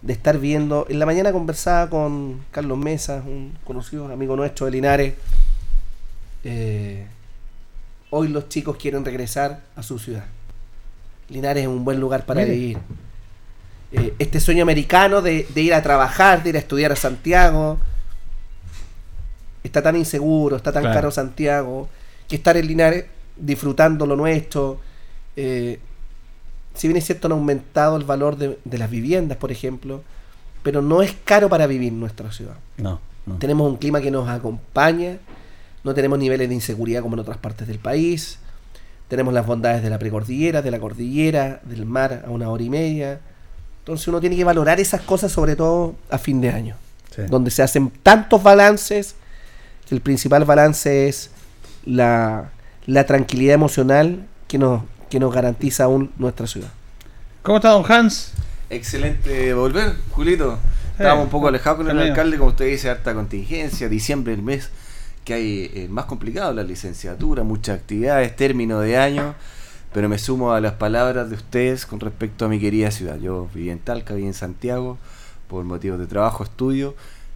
de 0.00 0.12
estar 0.14 0.38
viendo. 0.38 0.86
En 0.88 0.98
la 0.98 1.04
mañana 1.04 1.30
conversaba 1.30 1.90
con 1.90 2.42
Carlos 2.52 2.78
Mesa, 2.78 3.22
un 3.26 3.52
conocido 3.64 4.06
amigo 4.06 4.34
nuestro 4.34 4.64
de 4.64 4.72
Linares. 4.72 5.14
Eh, 6.42 7.04
hoy 8.08 8.28
los 8.28 8.48
chicos 8.48 8.78
quieren 8.78 9.04
regresar 9.04 9.60
a 9.76 9.82
su 9.82 9.98
ciudad. 9.98 10.24
Linares 11.32 11.62
es 11.62 11.68
un 11.68 11.84
buen 11.84 11.98
lugar 11.98 12.26
para 12.26 12.44
vivir. 12.44 12.78
Eh, 13.92 14.14
este 14.18 14.40
sueño 14.40 14.62
americano 14.62 15.20
de, 15.20 15.46
ir 15.54 15.74
a 15.74 15.82
trabajar, 15.82 16.42
de 16.42 16.50
ir 16.50 16.56
a 16.56 16.58
estudiar 16.58 16.92
a 16.92 16.96
Santiago, 16.96 17.78
está 19.62 19.82
tan 19.82 19.96
inseguro, 19.96 20.56
está 20.56 20.72
tan 20.72 20.84
caro 20.84 21.10
Santiago, 21.10 21.88
que 22.28 22.36
estar 22.36 22.56
en 22.56 22.66
Linares 22.66 23.06
disfrutando 23.36 24.06
lo 24.06 24.16
nuestro. 24.16 24.80
Eh, 25.36 25.78
si 26.74 26.88
bien 26.88 26.96
es 26.96 27.04
cierto, 27.04 27.28
han 27.28 27.32
aumentado 27.32 27.96
el 27.96 28.04
valor 28.04 28.36
de, 28.36 28.78
las 28.78 28.90
viviendas, 28.90 29.36
por 29.38 29.52
ejemplo, 29.52 30.02
pero 30.62 30.80
no 30.80 31.02
es 31.02 31.14
caro 31.24 31.48
para 31.48 31.66
vivir 31.66 31.92
nuestra 31.92 32.30
ciudad. 32.32 32.56
no. 32.76 33.00
Tenemos 33.38 33.70
un 33.70 33.76
clima 33.76 34.00
que 34.00 34.10
nos 34.10 34.28
acompaña, 34.28 35.18
no 35.84 35.94
tenemos 35.94 36.18
niveles 36.18 36.48
de 36.48 36.54
inseguridad 36.54 37.02
como 37.02 37.14
en 37.14 37.20
otras 37.20 37.38
partes 37.38 37.68
del 37.68 37.78
país. 37.78 38.38
Tenemos 39.12 39.34
las 39.34 39.44
bondades 39.44 39.82
de 39.82 39.90
la 39.90 39.98
precordillera, 39.98 40.62
de 40.62 40.70
la 40.70 40.80
cordillera, 40.80 41.60
del 41.64 41.84
mar 41.84 42.22
a 42.26 42.30
una 42.30 42.48
hora 42.48 42.62
y 42.62 42.70
media. 42.70 43.20
Entonces 43.80 44.08
uno 44.08 44.22
tiene 44.22 44.36
que 44.36 44.44
valorar 44.44 44.80
esas 44.80 45.02
cosas 45.02 45.30
sobre 45.30 45.54
todo 45.54 45.96
a 46.08 46.16
fin 46.16 46.40
de 46.40 46.48
año, 46.48 46.76
donde 47.28 47.50
se 47.50 47.62
hacen 47.62 47.90
tantos 48.02 48.42
balances, 48.42 49.14
que 49.86 49.94
el 49.94 50.00
principal 50.00 50.46
balance 50.46 51.08
es 51.08 51.28
la, 51.84 52.52
tranquilidad 53.06 53.52
emocional 53.52 54.24
que 54.48 54.56
nos, 54.56 54.82
que 55.10 55.20
nos 55.20 55.30
garantiza 55.34 55.84
aún 55.84 56.10
nuestra 56.16 56.46
ciudad. 56.46 56.70
¿Cómo 57.42 57.58
está 57.58 57.68
don 57.68 57.84
Hans? 57.86 58.32
Excelente 58.70 59.52
volver, 59.52 59.92
Julito. 60.12 60.58
Estábamos 60.92 61.24
un 61.24 61.30
poco 61.30 61.48
alejados 61.48 61.84
con 61.84 61.90
el 61.90 61.98
alcalde, 61.98 62.38
como 62.38 62.48
usted 62.48 62.64
dice, 62.64 62.88
harta 62.88 63.12
contingencia, 63.12 63.90
diciembre, 63.90 64.32
el 64.32 64.40
mes 64.40 64.70
que 65.24 65.34
hay 65.34 65.70
eh, 65.74 65.88
más 65.88 66.06
complicado 66.06 66.52
la 66.52 66.62
licenciatura, 66.62 67.42
muchas 67.42 67.78
actividades, 67.78 68.34
término 68.34 68.80
de 68.80 68.96
año, 68.96 69.34
pero 69.92 70.08
me 70.08 70.18
sumo 70.18 70.52
a 70.52 70.60
las 70.60 70.74
palabras 70.74 71.28
de 71.30 71.36
ustedes 71.36 71.86
con 71.86 72.00
respecto 72.00 72.44
a 72.44 72.48
mi 72.48 72.58
querida 72.58 72.90
ciudad. 72.90 73.18
Yo 73.18 73.48
viví 73.54 73.70
en 73.70 73.78
Talca, 73.78 74.14
viví 74.14 74.26
en 74.26 74.34
Santiago, 74.34 74.98
por 75.48 75.64
motivos 75.64 75.98
de 75.98 76.06
trabajo, 76.06 76.44
estudio, 76.44 76.94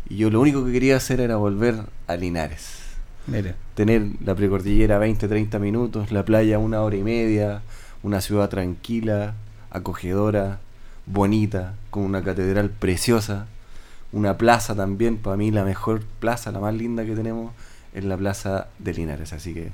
y 0.08 0.16
yo 0.16 0.30
lo 0.30 0.40
único 0.40 0.64
que 0.64 0.72
quería 0.72 0.96
hacer 0.96 1.20
era 1.20 1.36
volver 1.36 1.80
a 2.06 2.16
Linares. 2.16 2.86
Tener 3.74 4.06
la 4.24 4.34
precordillera 4.34 4.98
20, 4.98 5.26
30 5.28 5.58
minutos, 5.58 6.12
la 6.12 6.24
playa 6.24 6.58
una 6.58 6.80
hora 6.82 6.96
y 6.96 7.02
media, 7.02 7.62
una 8.02 8.20
ciudad 8.20 8.48
tranquila, 8.48 9.34
acogedora, 9.70 10.60
bonita, 11.06 11.74
con 11.90 12.04
una 12.04 12.22
catedral 12.22 12.70
preciosa, 12.70 13.46
una 14.12 14.38
plaza 14.38 14.74
también, 14.74 15.18
para 15.18 15.36
mí 15.36 15.50
la 15.50 15.64
mejor 15.64 16.02
plaza, 16.20 16.52
la 16.52 16.60
más 16.60 16.74
linda 16.74 17.04
que 17.04 17.14
tenemos 17.14 17.52
en 17.96 18.08
la 18.08 18.16
plaza 18.16 18.68
de 18.78 18.94
Linares. 18.94 19.32
Así 19.32 19.52
que 19.52 19.70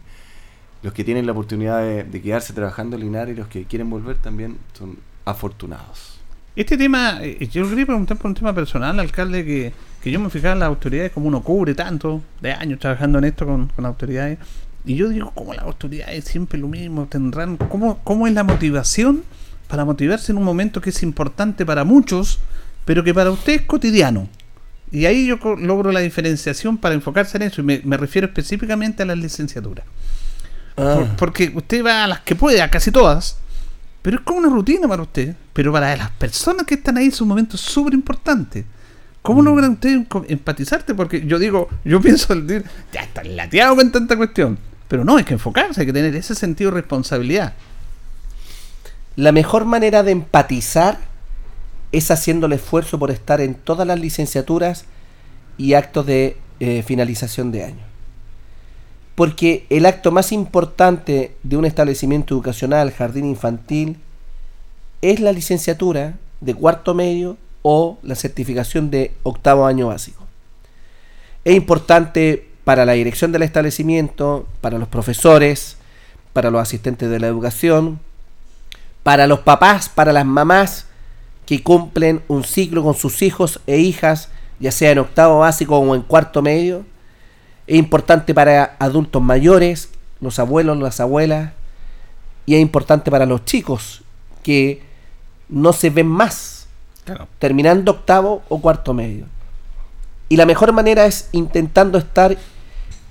los 0.82 0.92
que 0.92 1.04
tienen 1.04 1.26
la 1.26 1.32
oportunidad 1.32 1.82
de, 1.82 2.22
quedarse 2.22 2.52
trabajando 2.52 2.96
en 2.96 3.02
Linares 3.02 3.34
y 3.34 3.38
los 3.38 3.48
que 3.48 3.64
quieren 3.64 3.90
volver 3.90 4.16
también 4.16 4.56
son 4.72 4.96
afortunados. 5.24 6.18
Este 6.54 6.76
tema, 6.76 7.18
eh, 7.22 7.48
yo 7.50 7.68
quería 7.68 7.86
preguntar 7.86 8.16
por 8.18 8.26
un 8.26 8.34
tema 8.34 8.54
personal, 8.54 8.98
alcalde, 9.00 9.44
que, 9.44 9.72
que 10.02 10.10
yo 10.10 10.20
me 10.20 10.28
fijaba 10.28 10.52
en 10.52 10.60
las 10.60 10.68
autoridades, 10.68 11.12
como 11.12 11.28
uno 11.28 11.42
cubre 11.42 11.74
tanto 11.74 12.22
de 12.40 12.52
años 12.52 12.78
trabajando 12.78 13.18
en 13.18 13.24
esto 13.24 13.46
con, 13.46 13.68
con 13.68 13.86
autoridades, 13.86 14.38
y 14.84 14.96
yo 14.96 15.08
digo, 15.08 15.30
como 15.30 15.54
las 15.54 15.64
autoridades 15.64 16.24
siempre 16.24 16.58
lo 16.58 16.68
mismo 16.68 17.06
tendrán, 17.06 17.56
¿cómo, 17.56 17.98
¿cómo 18.04 18.26
es 18.26 18.34
la 18.34 18.44
motivación 18.44 19.22
para 19.68 19.84
motivarse 19.84 20.32
en 20.32 20.38
un 20.38 20.44
momento 20.44 20.80
que 20.80 20.90
es 20.90 21.02
importante 21.02 21.64
para 21.64 21.84
muchos, 21.84 22.40
pero 22.84 23.04
que 23.04 23.14
para 23.14 23.30
usted 23.30 23.54
es 23.54 23.62
cotidiano? 23.62 24.28
Y 24.92 25.06
ahí 25.06 25.26
yo 25.26 25.38
logro 25.56 25.90
la 25.90 26.00
diferenciación 26.00 26.76
para 26.76 26.94
enfocarse 26.94 27.38
en 27.38 27.44
eso, 27.44 27.62
y 27.62 27.64
me, 27.64 27.96
refiero 27.96 28.28
específicamente 28.28 29.02
a 29.02 29.06
las 29.06 29.18
licenciaturas. 29.18 29.86
Ah. 30.74 31.04
porque 31.18 31.52
usted 31.54 31.84
va 31.84 32.04
a 32.04 32.06
las 32.06 32.20
que 32.20 32.34
puede, 32.34 32.62
a 32.62 32.70
casi 32.70 32.90
todas, 32.90 33.36
pero 34.02 34.16
es 34.16 34.22
como 34.22 34.38
una 34.38 34.48
rutina 34.48 34.88
para 34.88 35.02
usted. 35.02 35.34
Pero 35.52 35.72
para 35.72 35.96
las 35.96 36.10
personas 36.10 36.66
que 36.66 36.74
están 36.74 36.96
ahí 36.98 37.06
es 37.06 37.20
un 37.20 37.28
momento 37.28 37.56
súper 37.56 37.94
importante. 37.94 38.64
¿Cómo 39.22 39.40
mm. 39.40 39.44
logra 39.44 39.70
usted 39.70 40.06
empatizarte? 40.28 40.94
Porque 40.94 41.24
yo 41.24 41.38
digo, 41.38 41.68
yo 41.84 42.00
pienso, 42.00 42.34
ya 42.92 43.00
está 43.00 43.22
lateado 43.22 43.76
con 43.76 43.92
tanta 43.92 44.16
cuestión. 44.16 44.58
Pero 44.88 45.04
no, 45.04 45.16
hay 45.16 45.24
que 45.24 45.34
enfocarse, 45.34 45.80
hay 45.80 45.86
que 45.86 45.92
tener 45.92 46.14
ese 46.16 46.34
sentido 46.34 46.70
de 46.70 46.80
responsabilidad. 46.80 47.54
La 49.16 49.32
mejor 49.32 49.64
manera 49.64 50.02
de 50.02 50.12
empatizar 50.12 50.98
es 51.92 52.10
haciendo 52.10 52.46
el 52.46 52.54
esfuerzo 52.54 52.98
por 52.98 53.10
estar 53.10 53.40
en 53.40 53.54
todas 53.54 53.86
las 53.86 54.00
licenciaturas 54.00 54.86
y 55.58 55.74
actos 55.74 56.06
de 56.06 56.36
eh, 56.60 56.82
finalización 56.82 57.52
de 57.52 57.64
año. 57.64 57.84
Porque 59.14 59.66
el 59.68 59.84
acto 59.84 60.10
más 60.10 60.32
importante 60.32 61.36
de 61.42 61.56
un 61.56 61.66
establecimiento 61.66 62.34
educacional, 62.34 62.90
jardín 62.92 63.26
infantil, 63.26 63.98
es 65.02 65.20
la 65.20 65.32
licenciatura 65.32 66.14
de 66.40 66.54
cuarto 66.54 66.94
medio 66.94 67.36
o 67.60 67.98
la 68.02 68.14
certificación 68.14 68.90
de 68.90 69.12
octavo 69.22 69.66
año 69.66 69.88
básico. 69.88 70.26
Es 71.44 71.54
importante 71.54 72.48
para 72.64 72.86
la 72.86 72.92
dirección 72.92 73.32
del 73.32 73.42
establecimiento, 73.42 74.46
para 74.60 74.78
los 74.78 74.88
profesores, 74.88 75.76
para 76.32 76.50
los 76.50 76.62
asistentes 76.62 77.10
de 77.10 77.20
la 77.20 77.26
educación, 77.26 78.00
para 79.02 79.26
los 79.26 79.40
papás, 79.40 79.88
para 79.88 80.12
las 80.12 80.24
mamás, 80.24 80.86
que 81.52 81.62
cumplen 81.62 82.22
un 82.28 82.44
ciclo 82.44 82.82
con 82.82 82.94
sus 82.94 83.20
hijos 83.20 83.60
e 83.66 83.76
hijas, 83.76 84.30
ya 84.58 84.72
sea 84.72 84.90
en 84.90 85.00
octavo 85.00 85.40
básico 85.40 85.76
o 85.76 85.94
en 85.94 86.00
cuarto 86.00 86.40
medio. 86.40 86.86
Es 87.66 87.76
importante 87.76 88.32
para 88.32 88.74
adultos 88.78 89.20
mayores, 89.20 89.90
los 90.22 90.38
abuelos, 90.38 90.78
las 90.78 90.98
abuelas, 90.98 91.52
y 92.46 92.54
es 92.54 92.62
importante 92.62 93.10
para 93.10 93.26
los 93.26 93.44
chicos 93.44 94.02
que 94.42 94.80
no 95.50 95.74
se 95.74 95.90
ven 95.90 96.06
más 96.06 96.68
terminando 97.38 97.92
octavo 97.92 98.42
o 98.48 98.58
cuarto 98.62 98.94
medio. 98.94 99.26
Y 100.30 100.38
la 100.38 100.46
mejor 100.46 100.72
manera 100.72 101.04
es 101.04 101.28
intentando 101.32 101.98
estar, 101.98 102.34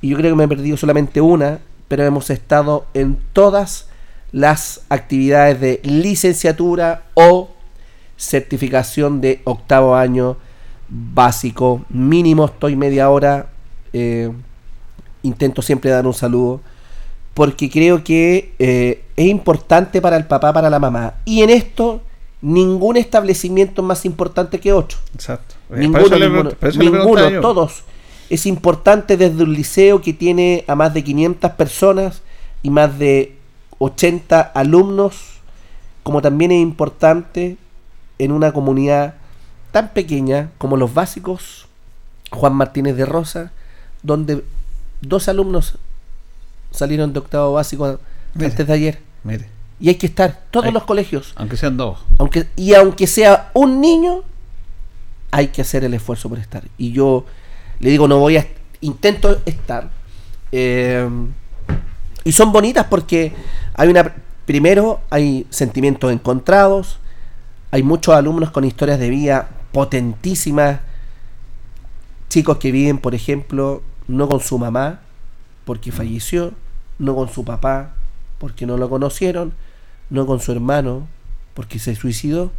y 0.02 0.10
yo 0.10 0.18
creo 0.18 0.32
que 0.32 0.36
me 0.36 0.46
he 0.46 0.48
perdido 0.48 0.78
solamente 0.78 1.22
una, 1.22 1.60
pero 1.88 2.04
hemos 2.06 2.32
estado 2.32 2.88
en 2.96 3.20
todas 3.34 3.88
las 4.32 4.82
actividades 4.90 5.62
de 5.62 5.80
licenciatura 5.84 7.04
o 7.14 7.52
certificación 8.22 9.20
de 9.20 9.42
octavo 9.46 9.96
año 9.96 10.38
básico, 10.88 11.84
mínimo 11.90 12.46
estoy 12.46 12.76
media 12.76 13.10
hora, 13.10 13.48
eh, 13.94 14.32
intento 15.24 15.62
siempre 15.62 15.90
dar 15.90 16.06
un 16.06 16.14
saludo, 16.14 16.62
porque 17.34 17.70
creo 17.70 18.04
que 18.04 18.54
eh, 18.60 19.04
es 19.16 19.26
importante 19.28 20.02
para 20.02 20.18
el 20.18 20.26
papá, 20.26 20.54
para 20.54 20.70
la 20.70 20.78
mamá. 20.78 21.16
Y 21.26 21.42
en 21.42 21.50
esto, 21.50 22.02
ningún 22.42 22.98
establecimiento 22.98 23.82
es 23.82 23.88
más 23.88 24.06
importante 24.06 24.60
que 24.60 24.72
otro. 24.72 25.00
Exacto. 25.16 25.56
Ninguno, 25.70 26.18
ninguno, 26.78 27.42
todos. 27.42 27.84
Es 28.30 28.46
importante 28.46 29.18
desde 29.18 29.44
un 29.44 29.54
liceo 29.54 30.02
que 30.02 30.14
tiene 30.14 30.64
a 30.68 30.76
más 30.76 30.94
de 30.94 31.04
500 31.04 31.52
personas 31.52 32.22
y 32.62 32.70
más 32.70 33.00
de 33.00 33.36
80 33.80 34.42
alumnos, 34.42 35.16
como 36.04 36.22
también 36.22 36.52
es 36.52 36.62
importante 36.62 37.58
en 38.24 38.32
una 38.32 38.54
comunidad 38.54 39.16
tan 39.72 39.90
pequeña 39.90 40.52
como 40.60 40.78
los 40.78 40.94
básicos 40.94 41.66
Juan 42.30 42.54
Martínez 42.54 42.96
de 42.96 43.06
Rosa, 43.06 43.52
donde 44.04 44.44
dos 45.02 45.28
alumnos 45.28 45.78
salieron 46.70 47.14
de 47.14 47.20
octavo 47.20 47.54
básico 47.54 48.00
antes 48.36 48.68
de 48.68 48.74
ayer. 48.74 49.02
Mire. 49.24 49.50
Y 49.80 49.90
hay 49.90 49.96
que 49.96 50.06
estar, 50.06 50.44
todos 50.52 50.72
los 50.72 50.84
colegios. 50.84 51.34
Aunque 51.36 51.58
sean 51.58 51.78
dos. 51.78 51.98
Aunque, 52.20 52.48
y 52.56 52.76
aunque 52.76 53.08
sea 53.08 53.50
un 53.56 53.82
niño, 53.82 54.22
hay 55.32 55.48
que 55.48 55.64
hacer 55.64 55.84
el 55.84 55.96
esfuerzo 55.96 56.30
por 56.30 56.38
estar. 56.38 56.64
Y 56.78 56.92
yo 56.92 57.26
le 57.80 57.90
digo, 57.90 58.08
no 58.08 58.20
voy 58.20 58.38
a... 58.38 58.48
Intento 58.82 59.42
estar. 59.46 59.90
Eh, 60.52 61.10
y 62.24 62.32
son 62.32 62.52
bonitas 62.52 62.86
porque 62.88 63.34
hay 63.74 63.90
una... 63.90 64.14
Primero, 64.46 65.02
hay 65.10 65.48
sentimientos 65.50 66.12
encontrados. 66.12 67.00
Hay 67.72 67.84
muchos 67.84 68.14
alumnos 68.14 68.52
con 68.52 68.66
historias 68.66 69.00
de 69.00 69.10
vida 69.10 69.50
potentísimas. 69.72 70.82
Chicos 72.28 72.58
que 72.58 72.72
viven, 72.72 72.98
por 72.98 73.16
ejemplo, 73.16 73.82
no 74.08 74.28
con 74.28 74.42
su 74.42 74.58
mamá, 74.58 75.00
porque 75.64 75.94
falleció, 75.94 76.54
no 77.00 77.16
con 77.16 77.30
su 77.30 77.46
papá, 77.46 77.94
porque 78.40 78.66
no 78.66 78.78
lo 78.78 78.90
conocieron, 78.90 79.54
no 80.10 80.26
con 80.26 80.42
su 80.42 80.52
hermano, 80.52 81.08
porque 81.54 81.80
se 81.80 81.96
suicidó. 81.96 82.52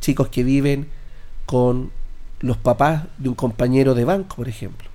Chicos 0.00 0.28
que 0.28 0.44
viven 0.44 0.88
con 1.44 1.90
los 2.40 2.56
papás 2.56 3.04
de 3.18 3.28
un 3.28 3.34
compañero 3.34 3.94
de 3.94 4.04
banco, 4.04 4.36
por 4.36 4.48
ejemplo, 4.48 4.88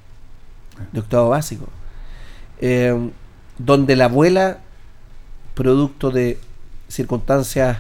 de 0.91 0.99
octavo 0.99 1.29
básico, 1.29 1.67
eh, 2.59 3.09
donde 3.59 3.95
la 3.95 4.05
abuela, 4.05 4.59
producto 5.53 6.09
de 6.09 6.39
circunstancias 6.87 7.79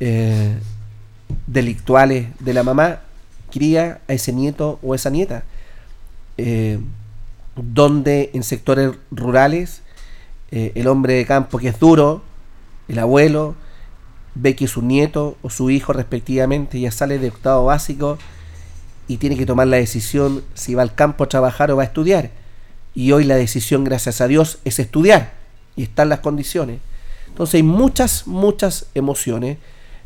eh, 0.00 0.58
delictuales 1.46 2.28
de 2.40 2.54
la 2.54 2.62
mamá, 2.62 3.00
cría 3.50 4.00
a 4.08 4.12
ese 4.12 4.32
nieto 4.32 4.78
o 4.82 4.94
esa 4.94 5.10
nieta, 5.10 5.44
eh, 6.38 6.78
donde 7.56 8.30
en 8.34 8.42
sectores 8.42 8.92
rurales 9.10 9.82
el 10.50 10.86
hombre 10.86 11.14
de 11.14 11.26
campo 11.26 11.58
que 11.58 11.68
es 11.68 11.78
duro, 11.78 12.22
el 12.88 12.98
abuelo, 12.98 13.56
ve 14.34 14.54
que 14.54 14.68
su 14.68 14.80
nieto 14.80 15.36
o 15.42 15.50
su 15.50 15.70
hijo 15.70 15.92
respectivamente 15.92 16.80
ya 16.80 16.90
sale 16.92 17.18
de 17.18 17.28
octavo 17.28 17.66
básico, 17.66 18.16
y 19.08 19.18
tiene 19.18 19.36
que 19.36 19.46
tomar 19.46 19.68
la 19.68 19.76
decisión 19.76 20.42
si 20.54 20.74
va 20.74 20.82
al 20.82 20.94
campo 20.94 21.24
a 21.24 21.28
trabajar 21.28 21.70
o 21.70 21.76
va 21.76 21.82
a 21.82 21.86
estudiar. 21.86 22.30
Y 22.94 23.12
hoy 23.12 23.24
la 23.24 23.36
decisión, 23.36 23.84
gracias 23.84 24.20
a 24.20 24.26
Dios, 24.26 24.58
es 24.64 24.78
estudiar 24.78 25.32
y 25.76 25.84
están 25.84 26.08
las 26.08 26.20
condiciones. 26.20 26.80
Entonces 27.28 27.56
hay 27.56 27.62
muchas, 27.62 28.26
muchas 28.26 28.86
emociones 28.94 29.58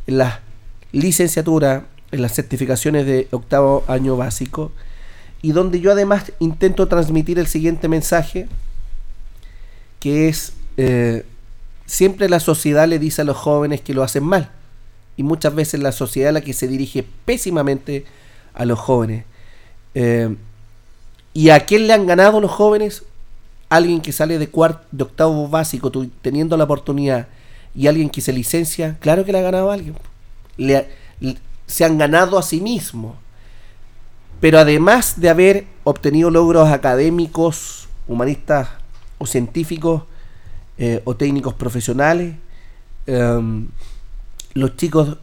en 0.06 0.18
la 0.18 0.40
licenciatura, 0.92 1.86
en 2.12 2.22
las 2.22 2.34
certificaciones 2.34 3.06
de 3.06 3.28
octavo 3.30 3.84
año 3.86 4.16
básico, 4.16 4.72
y 5.42 5.52
donde 5.52 5.80
yo 5.80 5.92
además 5.92 6.32
intento 6.38 6.88
transmitir 6.88 7.38
el 7.38 7.46
siguiente 7.46 7.88
mensaje, 7.88 8.48
que 10.00 10.28
es, 10.28 10.54
eh, 10.76 11.24
siempre 11.86 12.28
la 12.28 12.40
sociedad 12.40 12.88
le 12.88 12.98
dice 12.98 13.22
a 13.22 13.24
los 13.24 13.36
jóvenes 13.36 13.80
que 13.80 13.94
lo 13.94 14.02
hacen 14.02 14.24
mal, 14.24 14.50
y 15.16 15.22
muchas 15.22 15.54
veces 15.54 15.80
la 15.80 15.92
sociedad 15.92 16.32
la 16.32 16.40
que 16.40 16.52
se 16.52 16.66
dirige 16.66 17.04
pésimamente 17.24 18.04
a 18.54 18.64
los 18.64 18.78
jóvenes. 18.78 19.24
Eh, 19.94 20.34
¿Y 21.32 21.50
a 21.50 21.60
quién 21.66 21.86
le 21.86 21.92
han 21.92 22.06
ganado 22.06 22.40
los 22.40 22.50
jóvenes? 22.50 23.04
Alguien 23.68 24.00
que 24.00 24.12
sale 24.12 24.38
de, 24.38 24.46
de 24.46 25.02
octavo 25.04 25.48
básico 25.48 25.92
teniendo 26.22 26.56
la 26.56 26.64
oportunidad 26.64 27.28
y 27.74 27.86
alguien 27.86 28.10
que 28.10 28.20
se 28.20 28.32
licencia, 28.32 28.96
claro 29.00 29.24
que 29.24 29.32
le 29.32 29.38
ha 29.38 29.42
ganado 29.42 29.70
a 29.70 29.74
alguien. 29.74 29.94
Se 31.66 31.84
han 31.84 31.98
ganado 31.98 32.38
a 32.38 32.42
sí 32.42 32.60
mismos. 32.60 33.16
Pero 34.40 34.58
además 34.58 35.20
de 35.20 35.28
haber 35.28 35.66
obtenido 35.84 36.30
logros 36.30 36.70
académicos, 36.70 37.88
humanistas 38.08 38.68
o 39.18 39.26
científicos 39.26 40.02
eh, 40.78 41.02
o 41.04 41.14
técnicos 41.14 41.54
profesionales, 41.54 42.34
em, 43.06 43.68
los 44.54 44.76
chicos 44.76 45.18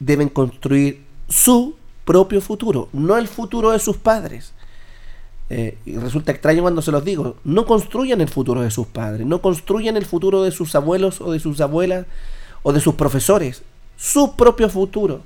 deben 0.00 0.28
construir 0.28 1.04
su 1.28 1.76
propio 2.04 2.40
futuro, 2.40 2.88
no 2.92 3.16
el 3.16 3.28
futuro 3.28 3.70
de 3.70 3.78
sus 3.78 3.96
padres. 3.96 4.52
Eh, 5.50 5.76
y 5.84 5.96
resulta 5.98 6.32
extraño 6.32 6.62
cuando 6.62 6.80
se 6.80 6.90
los 6.90 7.04
digo, 7.04 7.36
no 7.44 7.66
construyan 7.66 8.22
el 8.22 8.28
futuro 8.28 8.62
de 8.62 8.70
sus 8.70 8.86
padres, 8.86 9.26
no 9.26 9.42
construyan 9.42 9.98
el 9.98 10.06
futuro 10.06 10.42
de 10.42 10.50
sus 10.50 10.74
abuelos 10.74 11.20
o 11.20 11.30
de 11.30 11.40
sus 11.40 11.60
abuelas 11.60 12.06
o 12.62 12.72
de 12.72 12.80
sus 12.80 12.94
profesores, 12.94 13.62
su 14.02 14.34
propio 14.34 14.68
futuro. 14.68 15.20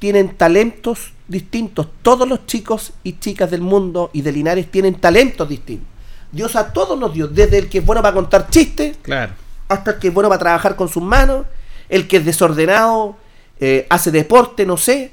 Tienen 0.00 0.36
talentos 0.36 1.12
distintos, 1.28 1.86
todos 2.02 2.28
los 2.28 2.44
chicos 2.46 2.92
y 3.04 3.18
chicas 3.20 3.50
del 3.50 3.60
mundo 3.60 4.10
y 4.12 4.22
de 4.22 4.32
Linares 4.32 4.68
tienen 4.70 4.96
talentos 4.96 5.48
distintos. 5.48 5.86
Dios 6.32 6.56
a 6.56 6.72
todos 6.72 6.98
nos 6.98 7.14
dio, 7.14 7.28
desde 7.28 7.58
el 7.58 7.68
que 7.68 7.78
es 7.78 7.86
bueno 7.86 8.02
para 8.02 8.14
contar 8.14 8.50
chistes, 8.50 8.96
claro. 9.00 9.32
hasta 9.68 9.92
el 9.92 9.98
que 9.98 10.08
es 10.08 10.14
bueno 10.14 10.28
para 10.28 10.40
trabajar 10.40 10.74
con 10.74 10.88
sus 10.88 11.02
manos, 11.02 11.46
el 11.88 12.08
que 12.08 12.16
es 12.16 12.24
desordenado, 12.24 13.16
eh, 13.60 13.86
hace 13.88 14.10
deporte, 14.10 14.66
no 14.66 14.76
sé, 14.76 15.12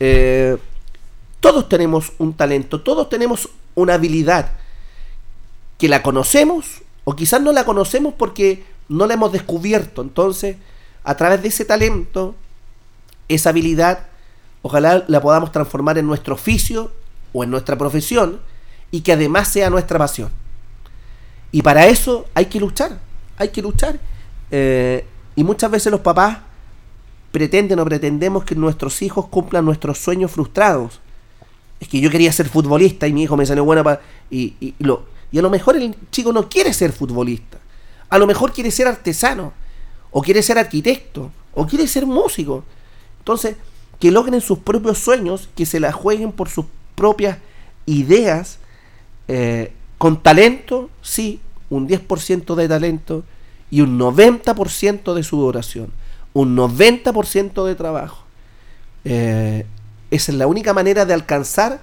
eh, 0.00 0.56
todos 1.38 1.68
tenemos 1.68 2.12
un 2.18 2.34
talento, 2.34 2.80
todos 2.80 3.08
tenemos 3.08 3.48
una 3.76 3.94
habilidad 3.94 4.50
que 5.78 5.88
la 5.88 6.02
conocemos 6.02 6.82
o 7.04 7.14
quizás 7.14 7.40
no 7.40 7.52
la 7.52 7.64
conocemos 7.64 8.14
porque 8.18 8.64
no 8.88 9.06
la 9.06 9.14
hemos 9.14 9.30
descubierto. 9.30 10.02
Entonces, 10.02 10.56
a 11.04 11.16
través 11.16 11.40
de 11.40 11.48
ese 11.48 11.64
talento, 11.64 12.34
esa 13.28 13.50
habilidad, 13.50 14.06
ojalá 14.62 15.04
la 15.08 15.20
podamos 15.20 15.52
transformar 15.52 15.98
en 15.98 16.06
nuestro 16.06 16.34
oficio 16.34 16.92
o 17.32 17.44
en 17.44 17.50
nuestra 17.50 17.76
profesión 17.76 18.40
y 18.90 19.02
que 19.02 19.12
además 19.12 19.48
sea 19.48 19.70
nuestra 19.70 19.98
pasión. 19.98 20.30
Y 21.52 21.62
para 21.62 21.86
eso 21.86 22.26
hay 22.34 22.46
que 22.46 22.60
luchar, 22.60 22.98
hay 23.36 23.48
que 23.48 23.62
luchar. 23.62 23.98
Eh, 24.50 25.04
y 25.36 25.44
muchas 25.44 25.70
veces 25.70 25.90
los 25.92 26.00
papás 26.00 26.38
pretenden 27.30 27.78
o 27.78 27.84
pretendemos 27.84 28.44
que 28.44 28.54
nuestros 28.54 29.02
hijos 29.02 29.26
cumplan 29.26 29.64
nuestros 29.64 29.98
sueños 29.98 30.30
frustrados. 30.30 31.00
Es 31.80 31.88
que 31.88 32.00
yo 32.00 32.10
quería 32.10 32.32
ser 32.32 32.48
futbolista 32.48 33.06
y 33.06 33.12
mi 33.12 33.22
hijo 33.22 33.36
me 33.36 33.46
salió 33.46 33.64
bueno 33.64 33.84
para... 33.84 34.00
Y, 34.30 34.74
lo, 34.80 35.04
y 35.30 35.38
a 35.38 35.42
lo 35.42 35.50
mejor 35.50 35.76
el 35.76 35.94
chico 36.10 36.32
no 36.32 36.48
quiere 36.48 36.72
ser 36.72 36.92
futbolista. 36.92 37.58
A 38.10 38.18
lo 38.18 38.26
mejor 38.26 38.52
quiere 38.52 38.70
ser 38.70 38.88
artesano. 38.88 39.52
O 40.10 40.22
quiere 40.22 40.42
ser 40.42 40.58
arquitecto. 40.58 41.30
O 41.54 41.66
quiere 41.66 41.86
ser 41.86 42.06
músico. 42.06 42.64
Entonces, 43.28 43.56
que 44.00 44.10
logren 44.10 44.40
sus 44.40 44.60
propios 44.60 44.96
sueños, 44.96 45.50
que 45.54 45.66
se 45.66 45.80
la 45.80 45.92
jueguen 45.92 46.32
por 46.32 46.48
sus 46.48 46.64
propias 46.94 47.36
ideas, 47.84 48.58
eh, 49.28 49.72
con 49.98 50.22
talento, 50.22 50.88
sí, 51.02 51.38
un 51.68 51.86
10% 51.86 52.54
de 52.54 52.68
talento 52.68 53.24
y 53.70 53.82
un 53.82 53.98
90% 53.98 55.12
de 55.12 55.22
sudoración 55.22 55.92
un 56.32 56.56
90% 56.56 57.66
de 57.66 57.74
trabajo. 57.74 58.24
Eh, 59.04 59.66
esa 60.10 60.32
es 60.32 60.38
la 60.38 60.46
única 60.46 60.72
manera 60.72 61.04
de 61.04 61.12
alcanzar 61.12 61.80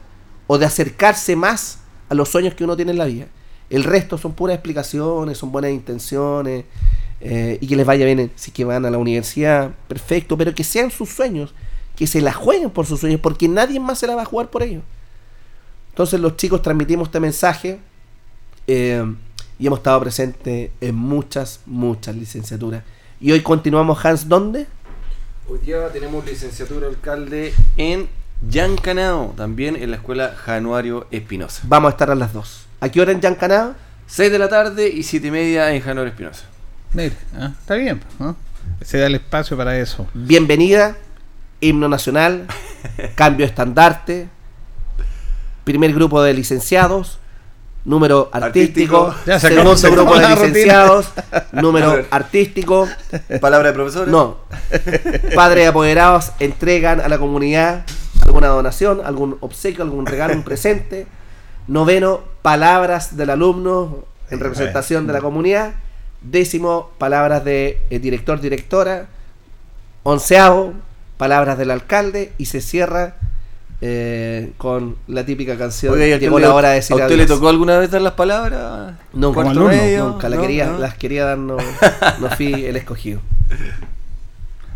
o 0.48 0.58
de 0.58 0.66
acercarse 0.66 1.36
más 1.36 1.80
a 2.10 2.16
los 2.16 2.30
sueños 2.30 2.56
que 2.56 2.64
uno 2.64 2.76
tiene 2.76 2.92
en 2.92 2.98
la 2.98 3.06
vida. 3.06 3.28
El 3.70 3.84
resto 3.84 4.18
son 4.18 4.34
puras 4.34 4.56
explicaciones, 4.56 5.38
son 5.38 5.52
buenas 5.52 5.72
intenciones 5.72 6.66
eh, 7.22 7.58
y 7.62 7.68
que 7.68 7.76
les 7.76 7.86
vaya 7.86 8.06
bien 8.06 8.32
si 8.36 8.52
que 8.52 8.66
van 8.66 8.86
a 8.86 8.90
la 8.90 8.98
universidad, 8.98 9.72
perfecto, 9.88 10.38
pero 10.38 10.54
que 10.54 10.64
sean 10.64 10.92
sus 10.92 11.10
sueños, 11.10 11.54
que 11.96 12.08
se 12.08 12.22
la 12.22 12.34
jueguen 12.34 12.70
por 12.70 12.86
sus 12.86 13.00
sueños, 13.00 13.20
porque 13.22 13.48
nadie 13.48 13.80
más 13.80 14.00
se 14.00 14.08
la 14.08 14.16
va 14.16 14.24
a 14.24 14.26
jugar 14.26 14.50
por 14.50 14.64
ellos. 14.64 14.84
Entonces 15.90 16.20
los 16.20 16.36
chicos 16.36 16.62
transmitimos 16.62 17.08
este 17.08 17.20
mensaje 17.20 17.80
eh, 18.68 19.04
y 19.58 19.68
hemos 19.68 19.80
estado 19.80 20.02
presentes 20.02 20.72
en 20.82 20.96
muchas, 20.96 21.62
muchas 21.66 22.16
licenciaturas. 22.16 22.84
Y 23.22 23.32
hoy 23.32 23.42
continuamos, 23.42 24.04
Hans, 24.04 24.28
¿dónde? 24.28 24.68
Hoy 25.48 25.60
día 25.60 25.88
tenemos 25.90 26.26
licenciatura 26.26 26.88
alcalde 26.88 27.54
en 27.78 28.10
Yancanao, 28.50 29.34
también 29.38 29.76
en 29.76 29.92
la 29.92 29.98
escuela 29.98 30.36
Januario 30.36 31.08
Espinosa. 31.12 31.62
Vamos 31.66 31.90
a 31.90 31.92
estar 31.92 32.12
a 32.12 32.16
las 32.16 32.34
dos. 32.34 32.66
¿A 32.82 32.90
qué 32.90 33.00
hora 33.00 33.14
en 33.14 33.22
Yancanao? 33.22 33.74
6 34.08 34.32
de 34.32 34.40
la 34.40 34.50
tarde 34.50 34.90
y 34.90 35.04
7 35.04 35.28
y 35.28 35.32
media 35.32 35.74
en 35.74 35.82
Januario 35.82 36.12
Espinosa. 36.12 36.46
Mire, 36.96 37.18
¿ah? 37.38 37.52
está 37.60 37.76
bien, 37.76 38.02
¿no? 38.20 38.38
se 38.82 38.98
da 38.98 39.08
el 39.08 39.16
espacio 39.16 39.58
para 39.58 39.78
eso. 39.78 40.08
Bienvenida, 40.14 40.96
himno 41.60 41.90
nacional, 41.90 42.48
cambio 43.16 43.46
estandarte, 43.46 44.30
primer 45.66 45.94
grupo 45.94 46.24
de 46.24 46.34
licenciados, 46.34 47.20
número 47.84 48.30
artístico, 48.32 49.08
Artístico. 49.08 49.40
segundo 49.40 49.76
se 49.76 49.90
grupo 49.90 50.16
acabó 50.16 50.36
de 50.36 50.36
licenciados, 50.36 51.08
número 51.52 52.06
artístico, 52.12 52.88
Palabra 53.42 53.68
de 53.70 53.74
profesor. 53.74 54.08
no, 54.08 54.38
padres 55.36 55.68
apoderados 55.68 56.32
entregan 56.40 57.02
a 57.02 57.10
la 57.10 57.18
comunidad 57.18 57.84
alguna 58.26 58.48
donación, 58.48 59.02
algún 59.04 59.38
obsequio, 59.42 59.84
algún 59.84 60.06
regalo, 60.06 60.34
un 60.34 60.44
presente. 60.44 61.08
Noveno, 61.68 62.22
palabras 62.42 63.18
del 63.18 63.32
alumno 63.32 64.06
en 64.30 64.40
representación 64.40 65.08
de 65.08 65.14
la 65.14 65.20
comunidad. 65.20 65.74
Décimo, 66.30 66.92
palabras 66.98 67.44
de 67.46 67.80
eh, 67.90 68.00
director, 68.00 68.40
directora. 68.42 69.08
Onceavo, 70.04 70.74
palabras 71.18 71.58
del 71.58 71.72
alcalde. 71.72 72.34
Y 72.38 72.46
se 72.46 72.62
cierra 72.62 73.16
eh, 73.82 74.52
con 74.58 74.96
la 75.08 75.26
típica 75.26 75.58
canción. 75.58 75.94
Oiga, 75.94 76.08
¿y 76.08 76.12
a 76.12 76.16
usted 76.16 76.26
Llegó 76.28 76.40
le- 76.40 76.48
la 76.48 76.54
hora 76.54 76.70
de 76.70 76.76
decir 76.76 77.00
¿A 77.00 77.06
usted 77.06 77.18
le 77.18 77.26
tocó 77.26 77.50
alguna 77.50 77.78
vez 77.78 77.92
dar 77.92 78.02
las 78.02 78.14
palabras? 78.14 78.96
Nunca, 79.14 79.36
¿Cuarto 79.44 79.54
Como 79.60 79.68
alumno, 79.70 79.84
medio? 79.86 80.06
Nunca, 80.10 80.30
la 80.30 80.36
¿No? 80.38 80.42
quería, 80.42 80.66
¿No? 80.68 80.78
las 80.80 80.96
quería 80.96 81.26
dar, 81.26 81.38
no, 81.38 81.58
no 82.20 82.30
fui 82.32 82.54
el 82.66 82.76
escogido. 82.76 83.20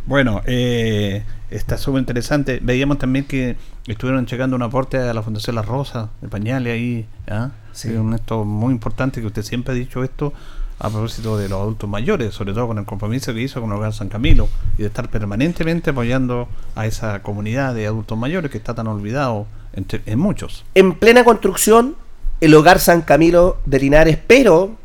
Bueno, 0.06 0.42
eh, 0.46 1.24
está 1.52 1.78
súper 1.78 2.00
interesante. 2.00 2.60
Veíamos 2.62 2.98
también 2.98 3.26
que 3.26 3.58
estuvieron 3.88 4.26
checando 4.26 4.56
un 4.56 4.64
aporte 4.64 4.98
a 4.98 5.14
la 5.14 5.22
Fundación 5.22 5.56
Las 5.56 5.66
Rosas, 5.68 6.10
de 6.22 6.28
pañales 6.28 6.74
ahí. 6.74 7.06
¿ah? 7.28 7.52
Sí. 7.74 7.90
Es 7.90 7.98
un 7.98 8.14
esto 8.14 8.44
muy 8.44 8.72
importante 8.74 9.22
que 9.22 9.28
usted 9.28 9.44
siempre 9.44 9.74
ha 9.74 9.76
dicho 9.76 10.04
esto 10.04 10.34
a 10.80 10.90
propósito 10.90 11.38
de 11.38 11.50
los 11.50 11.60
adultos 11.60 11.90
mayores, 11.90 12.34
sobre 12.34 12.54
todo 12.54 12.68
con 12.68 12.78
el 12.78 12.86
compromiso 12.86 13.34
que 13.34 13.42
hizo 13.42 13.62
con 13.62 13.70
el 13.70 13.78
Hogar 13.78 13.94
San 13.94 14.10
Camilo 14.10 14.48
y 14.78 14.84
de 14.84 14.88
estar 14.88 15.10
permanentemente 15.10 15.90
apoyando 15.90 16.48
a 16.76 16.86
esa 16.86 17.22
comunidad 17.22 17.76
de 17.76 17.86
adultos 17.86 18.18
mayores 18.18 18.50
que 18.50 18.58
está 18.58 18.74
tan 18.74 18.88
olvidado 18.88 19.46
entre, 19.74 20.02
en 20.06 20.20
muchos. 20.20 20.66
en 20.74 20.94
plena 20.94 21.24
construcción 21.24 21.96
el 22.42 22.56
hogar 22.56 22.80
San 22.80 23.02
Camilo 23.02 23.58
de 23.66 23.80
Linares, 23.80 24.18
pero 24.26 24.78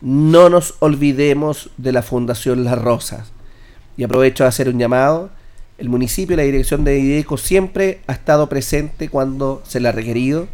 no 0.00 0.48
nos 0.48 0.74
olvidemos 0.78 1.70
de 1.78 1.92
la 1.92 2.02
Fundación 2.02 2.64
Las 2.64 2.80
Rosas. 2.80 3.32
Y 3.96 4.04
aprovecho 4.04 4.44
de 4.44 4.48
hacer 4.48 4.68
un 4.68 4.78
llamado. 4.78 5.30
El 5.78 5.88
municipio 5.88 6.34
y 6.34 6.36
la 6.36 6.44
dirección 6.44 6.84
de 6.84 6.98
IDECO 6.98 7.36
siempre 7.36 8.00
ha 8.06 8.12
estado 8.12 8.48
presente 8.48 9.08
cuando 9.08 9.62
se 9.66 9.80
le 9.80 9.88
ha 9.88 9.92
requerido. 9.92 10.46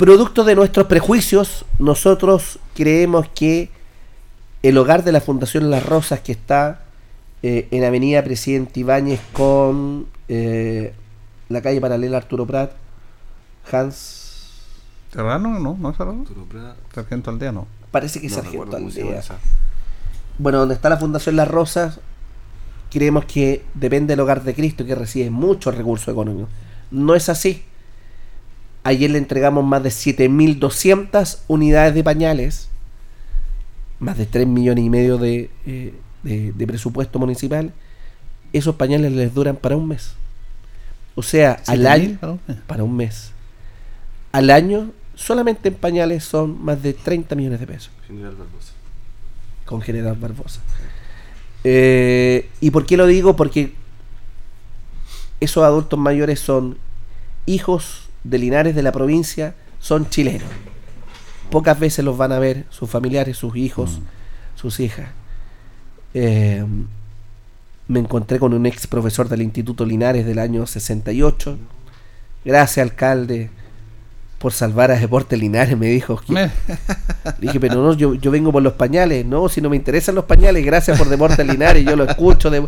Producto 0.00 0.44
de 0.44 0.54
nuestros 0.54 0.86
prejuicios, 0.86 1.66
nosotros 1.78 2.58
creemos 2.74 3.28
que 3.34 3.68
el 4.62 4.78
hogar 4.78 5.04
de 5.04 5.12
la 5.12 5.20
Fundación 5.20 5.70
Las 5.70 5.84
Rosas, 5.84 6.20
que 6.20 6.32
está 6.32 6.84
eh, 7.42 7.68
en 7.70 7.84
Avenida 7.84 8.24
Presidente 8.24 8.80
Ibáñez 8.80 9.20
con 9.34 10.06
eh, 10.28 10.94
la 11.50 11.60
calle 11.60 11.82
paralela 11.82 12.16
Arturo 12.16 12.46
Prat, 12.46 12.72
Hans, 13.70 14.52
¿Serrano? 15.12 15.58
No, 15.58 15.76
no 15.78 15.92
Serrano. 15.94 16.22
Arturo 16.22 16.46
Prat. 16.46 16.76
Sargento 16.94 17.28
Aldeano. 17.28 17.66
parece 17.90 18.22
que 18.22 18.28
es 18.28 18.36
No 18.38 18.42
Sargento 18.42 18.76
Aldea. 18.78 19.22
Bueno, 20.38 20.60
donde 20.60 20.76
está 20.76 20.88
la 20.88 20.96
Fundación 20.96 21.36
Las 21.36 21.48
Rosas, 21.48 22.00
creemos 22.90 23.26
que 23.26 23.66
depende 23.74 24.12
del 24.12 24.20
hogar 24.20 24.44
de 24.44 24.54
Cristo, 24.54 24.86
que 24.86 24.94
recibe 24.94 25.28
muchos 25.28 25.74
recursos 25.74 26.08
económicos. 26.08 26.48
No 26.90 27.14
es 27.14 27.28
así. 27.28 27.64
Ayer 28.82 29.10
le 29.10 29.18
entregamos 29.18 29.64
más 29.64 29.82
de 29.82 29.90
7.200 29.90 31.40
unidades 31.48 31.94
de 31.94 32.02
pañales, 32.04 32.68
más 33.98 34.16
de 34.16 34.26
3 34.26 34.46
millones 34.46 34.84
y 34.84 34.90
medio 34.90 35.18
de, 35.18 35.50
eh, 35.66 35.94
de- 36.22 36.52
de 36.52 36.66
presupuesto 36.66 37.18
municipal. 37.18 37.72
Esos 38.52 38.74
pañales 38.76 39.12
les 39.12 39.34
duran 39.34 39.56
para 39.56 39.76
un 39.76 39.86
mes. 39.88 40.14
O 41.14 41.22
sea, 41.22 41.60
al 41.66 41.80
7.000 41.82 41.86
año, 41.88 42.18
para 42.18 42.32
un 42.32 42.40
mes. 42.46 42.56
para 42.66 42.84
un 42.84 42.96
mes. 42.96 43.32
Al 44.32 44.50
año, 44.50 44.90
solamente 45.14 45.68
en 45.68 45.74
pañales 45.74 46.24
son 46.24 46.64
más 46.64 46.82
de 46.82 46.94
30 46.94 47.34
millones 47.34 47.60
de 47.60 47.66
pesos 47.66 47.90
General 48.06 48.34
Barbosa. 48.34 48.72
con 49.66 49.82
General 49.82 50.16
Barbosa. 50.16 50.60
Eh, 51.64 52.48
¿Y 52.60 52.70
por 52.70 52.86
qué 52.86 52.96
lo 52.96 53.06
digo? 53.06 53.36
Porque 53.36 53.74
esos 55.40 55.62
adultos 55.64 55.98
mayores 55.98 56.40
son 56.40 56.78
hijos 57.46 58.08
de 58.24 58.38
Linares 58.38 58.74
de 58.74 58.82
la 58.82 58.92
provincia, 58.92 59.54
son 59.78 60.08
chilenos. 60.08 60.48
Pocas 61.50 61.78
veces 61.78 62.04
los 62.04 62.16
van 62.16 62.32
a 62.32 62.38
ver 62.38 62.64
sus 62.70 62.88
familiares, 62.88 63.36
sus 63.36 63.56
hijos, 63.56 64.00
sus 64.54 64.78
hijas. 64.80 65.08
Eh, 66.14 66.64
me 67.88 67.98
encontré 67.98 68.38
con 68.38 68.54
un 68.54 68.66
ex 68.66 68.86
profesor 68.86 69.28
del 69.28 69.42
Instituto 69.42 69.84
Linares 69.84 70.24
del 70.24 70.38
año 70.38 70.64
68. 70.64 71.58
Gracias, 72.44 72.82
alcalde, 72.82 73.50
por 74.38 74.52
salvar 74.52 74.92
a 74.92 74.98
Deporte 74.98 75.36
Linares, 75.36 75.76
me 75.76 75.88
dijo. 75.88 76.20
Le 76.28 76.50
dije, 77.40 77.58
pero 77.58 77.82
no, 77.82 77.94
yo, 77.94 78.14
yo 78.14 78.30
vengo 78.30 78.52
por 78.52 78.62
los 78.62 78.74
pañales. 78.74 79.26
No, 79.26 79.48
si 79.48 79.60
no 79.60 79.68
me 79.68 79.76
interesan 79.76 80.14
los 80.14 80.24
pañales, 80.24 80.64
gracias 80.64 80.96
por 80.96 81.08
Deportes 81.08 81.44
Linares, 81.44 81.84
yo 81.84 81.96
lo 81.96 82.04
escucho. 82.04 82.48
De... 82.48 82.66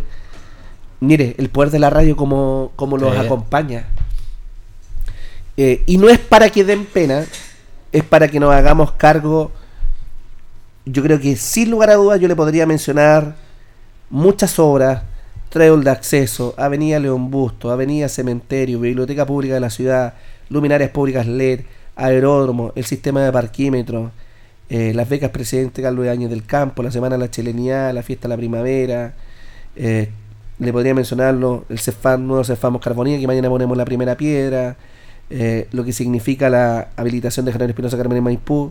Mire, 0.99 1.37
el 1.39 1.51
poder 1.51 1.71
de 1.71 1.79
la 1.79 1.89
radio 1.89 2.17
como, 2.17 2.73
como 2.75 2.99
los 2.99 3.17
acompaña. 3.17 3.87
Eh, 5.57 5.83
y 5.87 5.99
no 5.99 6.09
es 6.09 6.19
para 6.19 6.49
que 6.49 6.65
den 6.65 6.87
pena, 6.87 7.25
es 7.93 8.05
para 8.05 8.29
que 8.29 8.41
nos 8.41 8.53
hagamos 8.53 8.93
cargo. 8.93 9.53
Yo 10.85 11.03
creo 11.03 11.21
que 11.21 11.37
sin 11.37 11.71
lugar 11.71 11.91
a 11.91 11.95
dudas 11.95 12.21
yo 12.21 12.29
le 12.29 12.37
podría 12.37 12.67
mencionar 12.67 13.37
muchas 14.11 14.59
obras, 14.59 15.03
trail 15.49 15.85
de 15.85 15.91
acceso, 15.91 16.55
Avenida 16.57 16.99
León 16.99 17.31
Busto, 17.31 17.71
Avenida 17.71 18.09
Cementerio, 18.09 18.81
Biblioteca 18.81 19.27
Pública 19.27 19.55
de 19.55 19.61
la 19.61 19.71
Ciudad, 19.71 20.15
luminarias 20.49 20.91
públicas 20.91 21.27
LED, 21.27 21.61
aeródromo, 21.95 22.73
el 22.75 22.85
sistema 22.85 23.23
de 23.23 23.33
parquímetros, 23.33 24.11
eh, 24.69 24.93
las 24.95 25.09
becas 25.09 25.31
Presidente 25.31 25.83
Carlos 25.83 26.09
Áñez 26.09 26.31
del 26.31 26.45
Campo, 26.45 26.83
la 26.83 26.91
Semana 26.91 27.17
de 27.17 27.21
la 27.21 27.31
Chilenidad, 27.31 27.93
la 27.93 28.03
Fiesta 28.03 28.29
de 28.29 28.35
la 28.35 28.37
Primavera, 28.39 29.15
eh, 29.77 30.11
le 30.59 30.73
podría 30.73 30.95
mencionarlo, 30.95 31.65
el 31.69 31.79
CEFAM, 31.79 32.27
nuevo 32.27 32.45
CEFAM 32.45 32.77
Oscar 32.77 32.95
Bonilla, 32.95 33.19
que 33.19 33.27
mañana 33.27 33.49
ponemos 33.49 33.77
la 33.77 33.85
primera 33.85 34.17
piedra, 34.17 34.77
eh, 35.35 35.67
lo 35.73 35.83
que 35.85 35.93
significa 35.95 36.51
la 36.51 36.91
habilitación 36.97 37.47
de 37.47 37.53
General 37.53 37.71
Espinosa 37.71 37.97
Carmen 37.97 38.19
en 38.19 38.25
Maipú. 38.25 38.71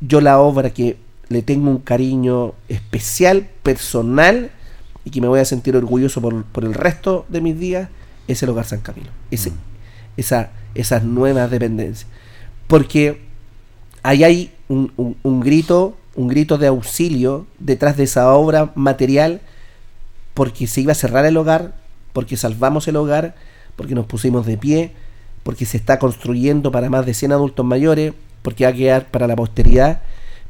Yo 0.00 0.20
la 0.20 0.38
obra 0.40 0.70
que 0.70 0.96
le 1.28 1.42
tengo 1.42 1.70
un 1.70 1.78
cariño 1.78 2.54
especial, 2.68 3.46
personal, 3.62 4.50
y 5.04 5.10
que 5.10 5.20
me 5.20 5.28
voy 5.28 5.40
a 5.40 5.44
sentir 5.44 5.76
orgulloso 5.76 6.20
por, 6.22 6.44
por 6.44 6.64
el 6.64 6.72
resto 6.72 7.26
de 7.28 7.40
mis 7.42 7.58
días, 7.58 7.88
es 8.28 8.42
el 8.42 8.48
Hogar 8.48 8.64
San 8.64 8.80
Camilo. 8.80 9.10
Ese, 9.30 9.52
esa, 10.16 10.50
esas 10.74 11.04
nuevas 11.04 11.50
dependencias. 11.50 12.06
Porque 12.66 13.20
ahí 14.02 14.24
hay 14.24 14.52
un, 14.68 14.90
un- 14.96 15.16
un 15.22 15.40
grito, 15.40 15.96
un 16.14 16.28
grito 16.28 16.56
de 16.56 16.68
auxilio 16.68 17.46
detrás 17.58 17.98
de 17.98 18.04
esa 18.04 18.32
obra 18.32 18.72
material, 18.74 19.42
porque 20.32 20.66
se 20.66 20.80
iba 20.80 20.92
a 20.92 20.96
cerrar 20.96 21.26
el 21.26 21.36
hogar, 21.36 21.74
porque 22.14 22.36
salvamos 22.38 22.88
el 22.88 22.96
hogar, 22.96 23.34
porque 23.76 23.94
nos 23.94 24.06
pusimos 24.06 24.46
de 24.46 24.56
pie, 24.56 24.92
porque 25.42 25.66
se 25.66 25.76
está 25.76 25.98
construyendo 25.98 26.72
para 26.72 26.90
más 26.90 27.06
de 27.06 27.14
100 27.14 27.32
adultos 27.32 27.64
mayores, 27.64 28.14
porque 28.42 28.64
va 28.64 28.70
a 28.70 28.74
quedar 28.74 29.10
para 29.10 29.26
la 29.26 29.36
posteridad, 29.36 30.02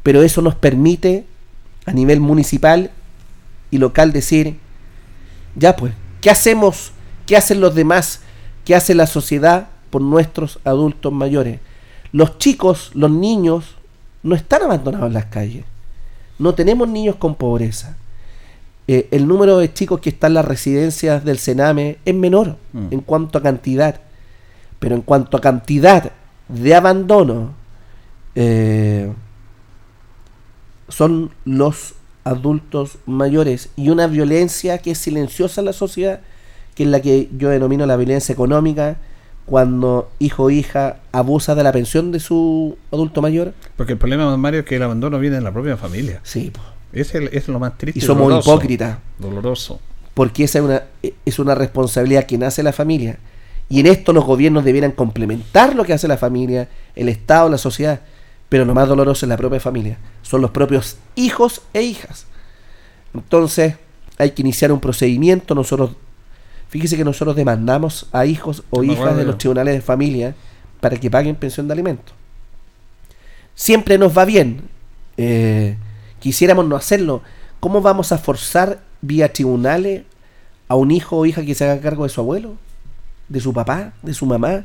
pero 0.02 0.22
eso 0.22 0.42
nos 0.42 0.54
permite 0.54 1.24
a 1.86 1.92
nivel 1.92 2.20
municipal 2.20 2.90
y 3.70 3.78
local 3.78 4.12
decir, 4.12 4.58
ya 5.56 5.76
pues, 5.76 5.94
¿qué 6.20 6.30
hacemos? 6.30 6.92
¿Qué 7.26 7.36
hacen 7.36 7.60
los 7.60 7.74
demás? 7.74 8.20
¿Qué 8.64 8.74
hace 8.74 8.94
la 8.94 9.06
sociedad 9.06 9.68
por 9.90 10.02
nuestros 10.02 10.58
adultos 10.64 11.12
mayores? 11.12 11.60
Los 12.12 12.38
chicos, 12.38 12.90
los 12.94 13.10
niños, 13.10 13.76
no 14.22 14.34
están 14.34 14.62
abandonados 14.62 15.08
en 15.08 15.14
las 15.14 15.26
calles. 15.26 15.64
No 16.38 16.54
tenemos 16.54 16.88
niños 16.88 17.16
con 17.16 17.34
pobreza. 17.34 17.96
Eh, 18.86 19.08
el 19.10 19.26
número 19.26 19.58
de 19.58 19.72
chicos 19.72 20.00
que 20.00 20.10
están 20.10 20.30
en 20.30 20.34
las 20.34 20.44
residencias 20.44 21.24
del 21.24 21.38
Sename 21.38 21.98
es 22.04 22.14
menor 22.14 22.56
Mm. 22.72 22.88
en 22.90 23.00
cuanto 23.00 23.38
a 23.38 23.42
cantidad. 23.42 24.00
Pero 24.78 24.94
en 24.94 25.02
cuanto 25.02 25.36
a 25.36 25.40
cantidad 25.40 26.12
de 26.48 26.74
abandono, 26.74 27.54
eh, 28.34 29.10
son 30.88 31.30
los 31.44 31.94
adultos 32.24 32.98
mayores 33.06 33.70
y 33.76 33.88
una 33.90 34.06
violencia 34.06 34.78
que 34.78 34.90
es 34.92 34.98
silenciosa 34.98 35.60
en 35.60 35.66
la 35.66 35.72
sociedad, 35.72 36.20
que 36.74 36.82
es 36.84 36.88
la 36.88 37.00
que 37.00 37.28
yo 37.36 37.48
denomino 37.50 37.86
la 37.86 37.96
violencia 37.96 38.32
económica, 38.32 38.96
cuando 39.46 40.10
hijo 40.18 40.44
o 40.44 40.50
hija 40.50 40.96
abusa 41.12 41.54
de 41.54 41.62
la 41.62 41.72
pensión 41.72 42.12
de 42.12 42.20
su 42.20 42.76
adulto 42.90 43.20
mayor. 43.22 43.52
Porque 43.76 43.92
el 43.92 43.98
problema, 43.98 44.34
Mario, 44.36 44.60
es 44.60 44.66
que 44.66 44.76
el 44.76 44.82
abandono 44.82 45.18
viene 45.18 45.36
en 45.36 45.44
la 45.44 45.52
propia 45.52 45.76
familia. 45.76 46.20
Sí, 46.22 46.50
po. 46.50 46.60
Es, 46.94 47.14
el- 47.14 47.28
es 47.32 47.48
lo 47.48 47.58
más 47.58 47.76
triste. 47.78 47.98
y 47.98 48.02
somos 48.02 48.24
doloroso. 48.24 48.50
hipócritas. 48.52 48.98
Doloroso. 49.18 49.80
porque 50.14 50.44
esa 50.44 50.58
es 50.60 50.64
una, 50.64 50.82
es 51.26 51.38
una 51.38 51.54
responsabilidad 51.54 52.24
que 52.26 52.38
nace 52.38 52.62
la 52.62 52.72
familia. 52.72 53.18
Y 53.68 53.80
en 53.80 53.86
esto 53.86 54.12
los 54.12 54.24
gobiernos 54.24 54.64
debieran 54.64 54.92
complementar 54.92 55.74
lo 55.74 55.84
que 55.84 55.92
hace 55.92 56.06
la 56.06 56.16
familia, 56.18 56.68
el 56.94 57.08
Estado, 57.08 57.48
la 57.48 57.58
sociedad. 57.58 58.00
Pero 58.48 58.64
lo 58.64 58.74
más 58.74 58.86
doloroso 58.88 59.26
es 59.26 59.28
la 59.28 59.36
propia 59.36 59.58
familia. 59.58 59.98
Son 60.22 60.40
los 60.40 60.50
propios 60.52 60.98
hijos 61.16 61.62
e 61.72 61.82
hijas. 61.82 62.26
Entonces 63.14 63.74
hay 64.18 64.30
que 64.32 64.42
iniciar 64.42 64.70
un 64.70 64.80
procedimiento. 64.80 65.54
Nosotros 65.54 65.90
Fíjese 66.68 66.96
que 66.96 67.04
nosotros 67.04 67.36
demandamos 67.36 68.08
a 68.10 68.26
hijos 68.26 68.64
o 68.70 68.82
hijas 68.82 69.16
de 69.16 69.24
los 69.24 69.38
tribunales 69.38 69.74
de 69.74 69.80
familia 69.80 70.34
para 70.80 70.96
que 70.96 71.08
paguen 71.08 71.36
pensión 71.36 71.68
de 71.68 71.72
alimentos. 71.72 72.12
Siempre 73.54 73.96
nos 73.98 74.16
va 74.16 74.24
bien. 74.24 74.62
Eh, 75.16 75.76
quisiéramos 76.24 76.64
no 76.64 76.74
hacerlo. 76.74 77.20
¿Cómo 77.60 77.82
vamos 77.82 78.10
a 78.10 78.16
forzar 78.16 78.80
vía 79.02 79.30
tribunales 79.30 80.04
a 80.68 80.74
un 80.74 80.90
hijo 80.90 81.18
o 81.18 81.26
hija 81.26 81.44
que 81.44 81.54
se 81.54 81.64
haga 81.64 81.82
cargo 81.82 82.04
de 82.04 82.08
su 82.08 82.22
abuelo, 82.22 82.56
de 83.28 83.40
su 83.40 83.52
papá, 83.52 83.92
de 84.00 84.14
su 84.14 84.24
mamá? 84.24 84.64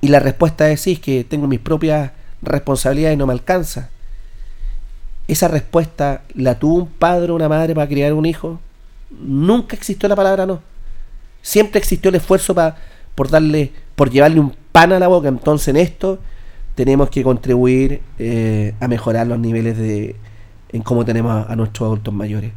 Y 0.00 0.08
la 0.08 0.18
respuesta 0.18 0.70
es 0.70 0.80
sí, 0.80 0.92
es 0.92 1.00
que 1.00 1.24
tengo 1.24 1.46
mis 1.46 1.60
propias 1.60 2.12
responsabilidades 2.40 3.16
y 3.16 3.18
no 3.18 3.26
me 3.26 3.34
alcanza. 3.34 3.90
Esa 5.28 5.48
respuesta 5.48 6.22
la 6.34 6.58
tuvo 6.58 6.76
un 6.76 6.86
padre 6.86 7.32
o 7.32 7.34
una 7.34 7.50
madre 7.50 7.74
para 7.74 7.86
criar 7.86 8.14
un 8.14 8.24
hijo. 8.24 8.58
Nunca 9.10 9.76
existió 9.76 10.08
la 10.08 10.16
palabra 10.16 10.46
no. 10.46 10.62
Siempre 11.42 11.78
existió 11.78 12.08
el 12.08 12.14
esfuerzo 12.14 12.54
para, 12.54 12.78
por 13.14 13.28
darle, 13.28 13.74
por 13.94 14.08
llevarle 14.08 14.40
un 14.40 14.56
pan 14.72 14.94
a 14.94 14.98
la 14.98 15.08
boca. 15.08 15.28
Entonces 15.28 15.68
en 15.68 15.76
esto 15.76 16.18
tenemos 16.74 17.10
que 17.10 17.22
contribuir 17.22 18.00
eh, 18.18 18.72
a 18.80 18.88
mejorar 18.88 19.26
los 19.26 19.38
niveles 19.38 19.76
de 19.76 20.16
en 20.76 20.82
cómo 20.82 21.04
tenemos 21.04 21.48
a, 21.48 21.56
nuestros 21.56 21.86
adultos 21.86 22.12
mayores. 22.12 22.52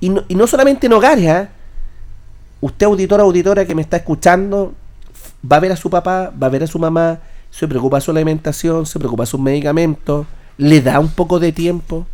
Y 0.00 0.08
no, 0.08 0.24
y 0.28 0.34
no 0.34 0.46
solamente 0.46 0.86
en 0.86 0.92
hogares, 0.94 1.24
¿eh? 1.24 1.48
usted 2.60 2.86
auditora, 2.86 3.22
auditora 3.22 3.64
que 3.64 3.74
me 3.74 3.82
está 3.82 3.98
escuchando, 3.98 4.74
va 5.50 5.56
a 5.56 5.60
ver 5.60 5.72
a 5.72 5.76
su 5.76 5.90
papá, 5.90 6.32
va 6.42 6.46
a 6.46 6.50
ver 6.50 6.62
a 6.62 6.66
su 6.66 6.78
mamá, 6.78 7.20
se 7.50 7.68
preocupa 7.68 8.00
su 8.00 8.10
alimentación, 8.10 8.86
se 8.86 8.98
preocupa 8.98 9.24
de 9.24 9.26
sus 9.26 9.40
medicamentos, 9.40 10.26
le 10.56 10.80
da 10.80 11.00
un 11.00 11.08
poco 11.08 11.38
de 11.38 11.52
tiempo. 11.52 12.06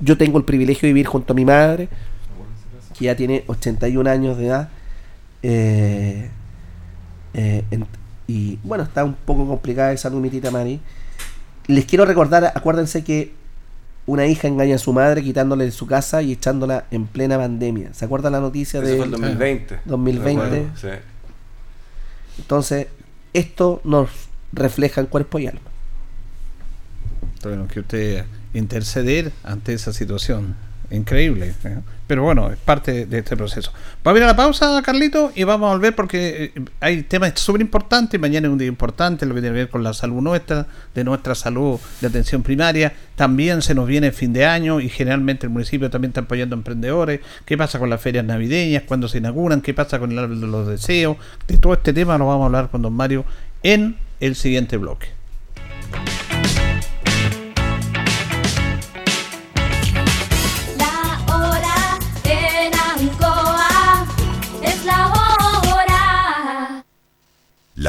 Yo 0.00 0.16
tengo 0.16 0.38
el 0.38 0.44
privilegio 0.44 0.86
de 0.86 0.92
vivir 0.92 1.06
junto 1.06 1.32
a 1.32 1.36
mi 1.36 1.44
madre, 1.44 1.88
que 2.96 3.06
ya 3.06 3.16
tiene 3.16 3.44
81 3.46 4.08
años 4.08 4.36
de 4.38 4.46
edad. 4.46 4.68
Eh, 5.42 6.30
eh, 7.34 7.64
y 8.26 8.58
bueno, 8.62 8.84
está 8.84 9.04
un 9.04 9.14
poco 9.14 9.46
complicada 9.46 9.92
esa 9.92 10.04
salud, 10.04 10.20
mi 10.20 10.30
tita 10.30 10.50
Mari. 10.50 10.80
Les 11.66 11.84
quiero 11.84 12.04
recordar, 12.04 12.52
acuérdense 12.54 13.04
que 13.04 13.34
una 14.08 14.26
hija 14.26 14.48
engaña 14.48 14.76
a 14.76 14.78
su 14.78 14.94
madre 14.94 15.22
quitándole 15.22 15.66
de 15.66 15.70
su 15.70 15.86
casa 15.86 16.22
y 16.22 16.32
echándola 16.32 16.86
en 16.90 17.06
plena 17.06 17.36
pandemia. 17.36 17.92
¿Se 17.92 18.06
acuerdan 18.06 18.32
la 18.32 18.40
noticia 18.40 18.80
de 18.80 18.96
fue 18.96 19.04
el 19.04 19.10
2020? 19.10 19.80
2020. 19.84 20.66
Sí. 20.80 20.88
Entonces, 22.38 22.86
esto 23.34 23.82
nos 23.84 24.08
refleja 24.52 25.02
en 25.02 25.08
cuerpo 25.08 25.38
y 25.38 25.48
alma. 25.48 25.60
Tuvieron 27.42 27.68
que 27.68 27.80
usted 27.80 28.24
interceder 28.54 29.30
ante 29.44 29.74
esa 29.74 29.92
situación. 29.92 30.56
Increíble. 30.90 31.54
¿eh? 31.64 31.78
Pero 32.08 32.22
bueno, 32.22 32.50
es 32.50 32.56
parte 32.56 33.04
de 33.04 33.18
este 33.18 33.36
proceso. 33.36 33.70
Vamos 34.02 34.16
a 34.16 34.18
ir 34.20 34.24
a 34.24 34.28
la 34.28 34.36
pausa, 34.36 34.80
Carlito, 34.82 35.30
y 35.34 35.44
vamos 35.44 35.68
a 35.68 35.74
volver 35.74 35.94
porque 35.94 36.52
eh, 36.56 36.64
hay 36.80 37.02
temas 37.02 37.34
súper 37.36 37.60
importantes. 37.60 38.18
Mañana 38.18 38.46
es 38.46 38.52
un 38.52 38.56
día 38.56 38.66
importante, 38.66 39.26
lo 39.26 39.34
que 39.34 39.42
tiene 39.42 39.54
que 39.54 39.60
ver 39.60 39.68
con 39.68 39.84
la 39.84 39.92
salud 39.92 40.22
nuestra, 40.22 40.66
de 40.94 41.04
nuestra 41.04 41.34
salud 41.34 41.78
de 42.00 42.06
atención 42.06 42.42
primaria. 42.42 42.94
También 43.14 43.60
se 43.60 43.74
nos 43.74 43.86
viene 43.86 44.10
fin 44.10 44.32
de 44.32 44.46
año 44.46 44.80
y 44.80 44.88
generalmente 44.88 45.44
el 45.44 45.50
municipio 45.50 45.90
también 45.90 46.12
está 46.12 46.22
apoyando 46.22 46.56
a 46.56 46.58
emprendedores. 46.58 47.20
¿Qué 47.44 47.58
pasa 47.58 47.78
con 47.78 47.90
las 47.90 48.00
ferias 48.00 48.24
navideñas? 48.24 48.84
¿Cuándo 48.84 49.06
se 49.06 49.18
inauguran? 49.18 49.60
¿Qué 49.60 49.74
pasa 49.74 49.98
con 49.98 50.10
el 50.10 50.18
árbol 50.18 50.40
de 50.40 50.46
los 50.46 50.66
deseos? 50.66 51.18
De 51.46 51.58
todo 51.58 51.74
este 51.74 51.92
tema 51.92 52.16
lo 52.16 52.26
vamos 52.26 52.44
a 52.44 52.46
hablar 52.46 52.70
con 52.70 52.80
don 52.80 52.94
Mario 52.94 53.26
en 53.62 53.96
el 54.20 54.34
siguiente 54.34 54.78
bloque. 54.78 55.08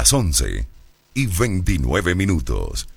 Las 0.09 0.13
11 0.15 0.65
y 1.13 1.27
29 1.27 2.15
minutos. 2.15 2.87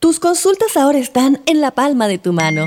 Tus 0.00 0.18
consultas 0.18 0.76
ahora 0.76 0.98
están 0.98 1.40
en 1.46 1.60
la 1.60 1.70
palma 1.70 2.08
de 2.08 2.18
tu 2.18 2.32
mano. 2.32 2.66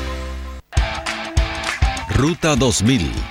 Ruta 2.21 2.55
2000. 2.55 3.30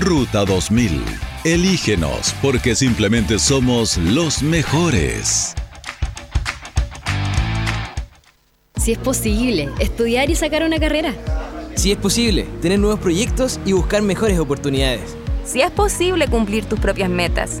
Ruta 0.00 0.46
2000. 0.46 1.04
Elígenos 1.44 2.34
porque 2.40 2.74
simplemente 2.74 3.38
somos 3.38 3.98
los 3.98 4.42
mejores. 4.42 5.54
Si 8.76 8.92
es 8.92 8.98
posible, 8.98 9.68
estudiar 9.80 10.30
y 10.30 10.34
sacar 10.34 10.64
una 10.64 10.80
carrera. 10.80 11.14
Si 11.74 11.92
es 11.92 11.98
posible, 11.98 12.46
tener 12.62 12.78
nuevos 12.78 13.00
proyectos 13.00 13.60
y 13.66 13.72
buscar 13.72 14.00
mejores 14.00 14.38
oportunidades. 14.38 15.14
Si 15.44 15.60
es 15.60 15.70
posible 15.70 16.26
cumplir 16.28 16.64
tus 16.64 16.80
propias 16.80 17.10
metas. 17.10 17.60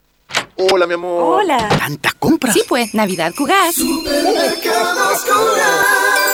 Hola, 0.69 0.85
mi 0.85 0.93
amor. 0.93 1.41
Hola. 1.41 1.69
¿Tantas 1.69 2.13
compras? 2.15 2.53
Sí, 2.53 2.61
pues, 2.67 2.93
Navidad 2.93 3.33
Cugat. 3.35 3.73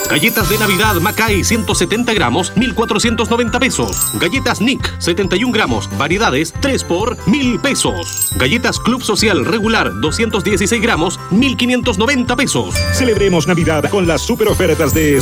Galletas 0.10 0.50
de 0.50 0.58
Navidad 0.58 0.96
Macay 0.96 1.44
170 1.44 2.14
gramos, 2.14 2.56
1490 2.56 3.60
pesos. 3.60 4.12
Galletas 4.20 4.62
Nick 4.62 5.00
71 5.00 5.52
gramos, 5.52 5.90
variedades 5.98 6.54
3 6.60 6.84
por 6.84 7.18
1000 7.28 7.60
pesos. 7.60 8.32
Galletas 8.38 8.80
Club 8.80 9.04
Social 9.04 9.46
regular 9.46 9.92
216 10.00 10.82
gramos, 10.82 11.20
1590 11.32 12.36
pesos. 12.36 12.76
Celebremos 12.94 13.48
Navidad 13.48 13.90
con 13.90 14.08
las 14.08 14.22
super 14.22 14.48
ofertas 14.48 14.94
de 14.94 15.22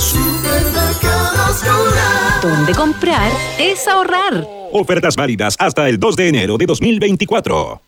Donde 2.41 2.73
comprar 2.75 3.31
es 3.59 3.87
ahorrar. 3.87 4.47
Ofertas 4.71 5.15
válidas 5.15 5.55
hasta 5.59 5.89
el 5.89 5.99
2 5.99 6.15
de 6.15 6.29
enero 6.29 6.57
de 6.57 6.65
2024. 6.65 7.81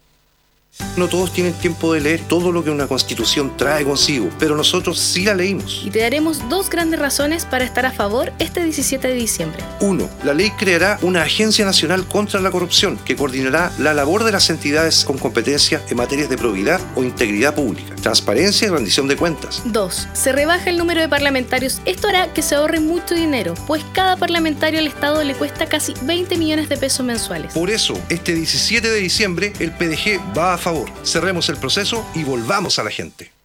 No 0.98 1.08
todos 1.08 1.32
tienen 1.32 1.54
tiempo 1.54 1.94
de 1.94 2.02
leer 2.02 2.22
todo 2.28 2.52
lo 2.52 2.64
que 2.64 2.72
una 2.72 2.88
constitución 2.88 3.56
trae 3.56 3.84
consigo, 3.84 4.30
pero 4.40 4.56
nosotros 4.56 5.00
sí 5.00 5.24
la 5.24 5.36
leímos. 5.36 5.84
Y 5.86 5.92
te 5.92 6.00
daremos 6.00 6.50
dos 6.50 6.70
grandes 6.70 7.00
razones 7.00 7.46
para 7.46 7.66
estar 7.66 7.86
a 7.86 7.92
favor 7.92 8.34
este 8.40 8.64
17 8.64 9.08
de 9.08 9.14
diciembre. 9.14 9.64
Uno, 9.80 10.10
la 10.24 10.34
ley 10.34 10.52
creará 10.52 10.98
una 11.04 11.22
Agencia 11.22 11.66
Nacional 11.66 12.08
contra 12.08 12.42
la 12.42 12.50
Corrupción 12.50 12.98
que 12.98 13.16
coordinará 13.16 13.72
la 13.78 13.94
labor 13.94 14.24
de 14.24 14.32
las 14.32 14.50
entidades 14.50 15.06
con 15.06 15.18
competencia 15.18 15.82
en 15.90 15.98
materias 15.98 16.30
de 16.30 16.38
probidad 16.38 16.82
o 16.96 17.04
integridad 17.04 17.54
pública, 17.54 17.96
transparencia 18.02 18.68
y 18.68 18.72
rendición 18.72 19.08
de 19.08 19.18
cuentas. 19.18 19.62
Dos, 19.66 20.08
se 20.14 20.32
rebaja 20.32 20.70
el 20.70 20.78
número 20.78 21.02
de 21.02 21.10
parlamentarios. 21.10 21.82
Esto 21.86 22.08
hará 22.08 22.34
que 22.34 22.42
se 22.42 22.56
ahorre 22.56 22.80
mucho 22.80 23.14
dinero, 23.14 23.54
pues 23.68 23.84
cada 23.94 24.18
parlamentario 24.18 24.80
al 24.80 24.88
Estado 24.88 25.24
le 25.24 25.36
cuesta 25.36 25.68
casi 25.68 25.94
20 26.04 26.38
millones 26.38 26.70
de 26.70 26.78
pesos 26.78 27.06
mensuales. 27.06 27.54
Por 27.54 27.70
eso, 27.70 27.94
este 28.10 28.34
17 28.34 28.90
de 28.90 29.00
diciembre, 29.00 29.54
el 29.60 29.72
PDG 29.72 30.20
va 30.38 30.54
a 30.54 30.58
favor. 30.68 30.90
Cerremos 31.06 31.48
el 31.48 31.56
proceso 31.56 32.06
y 32.14 32.26
volvamos 32.26 32.78
a 32.78 32.84
la 32.84 32.92
gente. 32.92 33.37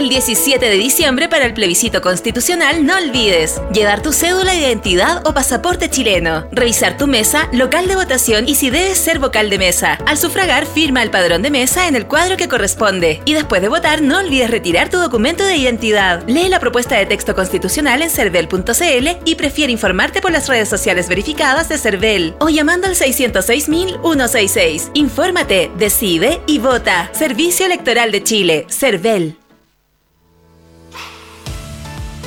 El 0.00 0.08
17 0.08 0.64
de 0.64 0.76
diciembre 0.78 1.28
para 1.28 1.44
el 1.44 1.52
plebiscito 1.52 2.00
constitucional 2.00 2.86
no 2.86 2.96
olvides 2.96 3.60
llevar 3.70 4.00
tu 4.00 4.12
cédula 4.12 4.52
de 4.52 4.60
identidad 4.60 5.26
o 5.26 5.34
pasaporte 5.34 5.90
chileno, 5.90 6.46
revisar 6.52 6.96
tu 6.96 7.06
mesa, 7.06 7.50
local 7.52 7.86
de 7.86 7.96
votación 7.96 8.48
y 8.48 8.54
si 8.54 8.70
debes 8.70 8.96
ser 8.96 9.18
vocal 9.18 9.50
de 9.50 9.58
mesa. 9.58 9.98
Al 10.06 10.16
sufragar 10.16 10.64
firma 10.64 11.02
el 11.02 11.10
padrón 11.10 11.42
de 11.42 11.50
mesa 11.50 11.86
en 11.86 11.96
el 11.96 12.06
cuadro 12.06 12.38
que 12.38 12.48
corresponde 12.48 13.20
y 13.26 13.34
después 13.34 13.60
de 13.60 13.68
votar 13.68 14.00
no 14.00 14.16
olvides 14.18 14.50
retirar 14.50 14.88
tu 14.88 14.96
documento 14.96 15.44
de 15.44 15.56
identidad. 15.56 16.22
Lee 16.26 16.48
la 16.48 16.60
propuesta 16.60 16.96
de 16.96 17.04
texto 17.04 17.34
constitucional 17.34 18.00
en 18.00 18.08
cervel.cl 18.08 19.08
y 19.26 19.34
prefiere 19.34 19.72
informarte 19.72 20.22
por 20.22 20.30
las 20.30 20.48
redes 20.48 20.70
sociales 20.70 21.08
verificadas 21.08 21.68
de 21.68 21.76
Cervel 21.76 22.36
o 22.38 22.48
llamando 22.48 22.86
al 22.86 22.94
606.166. 22.94 24.92
Infórmate, 24.94 25.70
decide 25.76 26.40
y 26.46 26.58
vota. 26.58 27.10
Servicio 27.12 27.66
Electoral 27.66 28.12
de 28.12 28.22
Chile, 28.22 28.66
Cervel. 28.70 29.36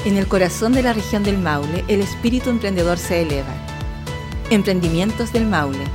En 0.05 0.17
el 0.17 0.27
corazón 0.27 0.73
de 0.73 0.83
la 0.83 0.91
región 0.91 1.23
del 1.23 1.37
Maule, 1.37 1.85
el 1.87 2.01
espíritu 2.01 2.49
emprendedor 2.49 2.97
se 2.97 3.21
eleva. 3.21 3.53
Emprendimientos 4.49 5.31
del 5.31 5.45
Maule. 5.45 5.85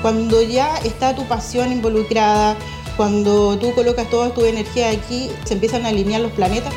Cuando 0.00 0.40
ya 0.40 0.78
está 0.78 1.14
tu 1.14 1.28
pasión 1.28 1.70
involucrada, 1.70 2.56
cuando 2.96 3.58
tú 3.58 3.74
colocas 3.74 4.08
toda 4.08 4.32
tu 4.32 4.46
energía 4.46 4.90
aquí, 4.90 5.30
se 5.44 5.54
empiezan 5.54 5.84
a 5.84 5.90
alinear 5.90 6.22
los 6.22 6.32
planetas. 6.32 6.72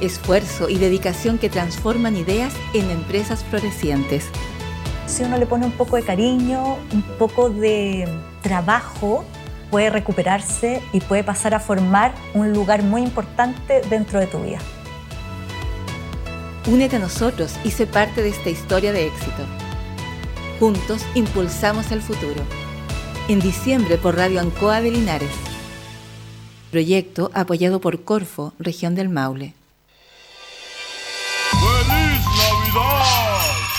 Esfuerzo 0.00 0.68
y 0.68 0.78
dedicación 0.78 1.38
que 1.38 1.50
transforman 1.50 2.16
ideas 2.16 2.54
en 2.72 2.88
empresas 2.88 3.42
florecientes. 3.42 4.26
Si 5.06 5.24
uno 5.24 5.36
le 5.36 5.46
pone 5.46 5.66
un 5.66 5.72
poco 5.72 5.96
de 5.96 6.02
cariño, 6.02 6.76
un 6.92 7.02
poco 7.18 7.50
de 7.50 8.08
trabajo, 8.40 9.24
puede 9.72 9.90
recuperarse 9.90 10.80
y 10.92 11.00
puede 11.00 11.24
pasar 11.24 11.54
a 11.54 11.60
formar 11.60 12.14
un 12.34 12.52
lugar 12.52 12.84
muy 12.84 13.02
importante 13.02 13.80
dentro 13.90 14.20
de 14.20 14.28
tu 14.28 14.38
vida. 14.38 14.60
Únete 16.70 16.96
a 16.96 16.98
nosotros 16.98 17.54
y 17.64 17.70
sé 17.70 17.86
parte 17.86 18.22
de 18.22 18.28
esta 18.28 18.50
historia 18.50 18.92
de 18.92 19.06
éxito. 19.06 19.42
Juntos 20.60 21.02
impulsamos 21.14 21.90
el 21.92 22.02
futuro. 22.02 22.42
En 23.28 23.40
diciembre 23.40 23.96
por 23.96 24.16
Radio 24.16 24.38
Ancoa 24.40 24.82
de 24.82 24.90
Linares. 24.90 25.30
Proyecto 26.70 27.30
apoyado 27.32 27.80
por 27.80 28.04
Corfo, 28.04 28.52
región 28.58 28.94
del 28.94 29.08
Maule. 29.08 29.54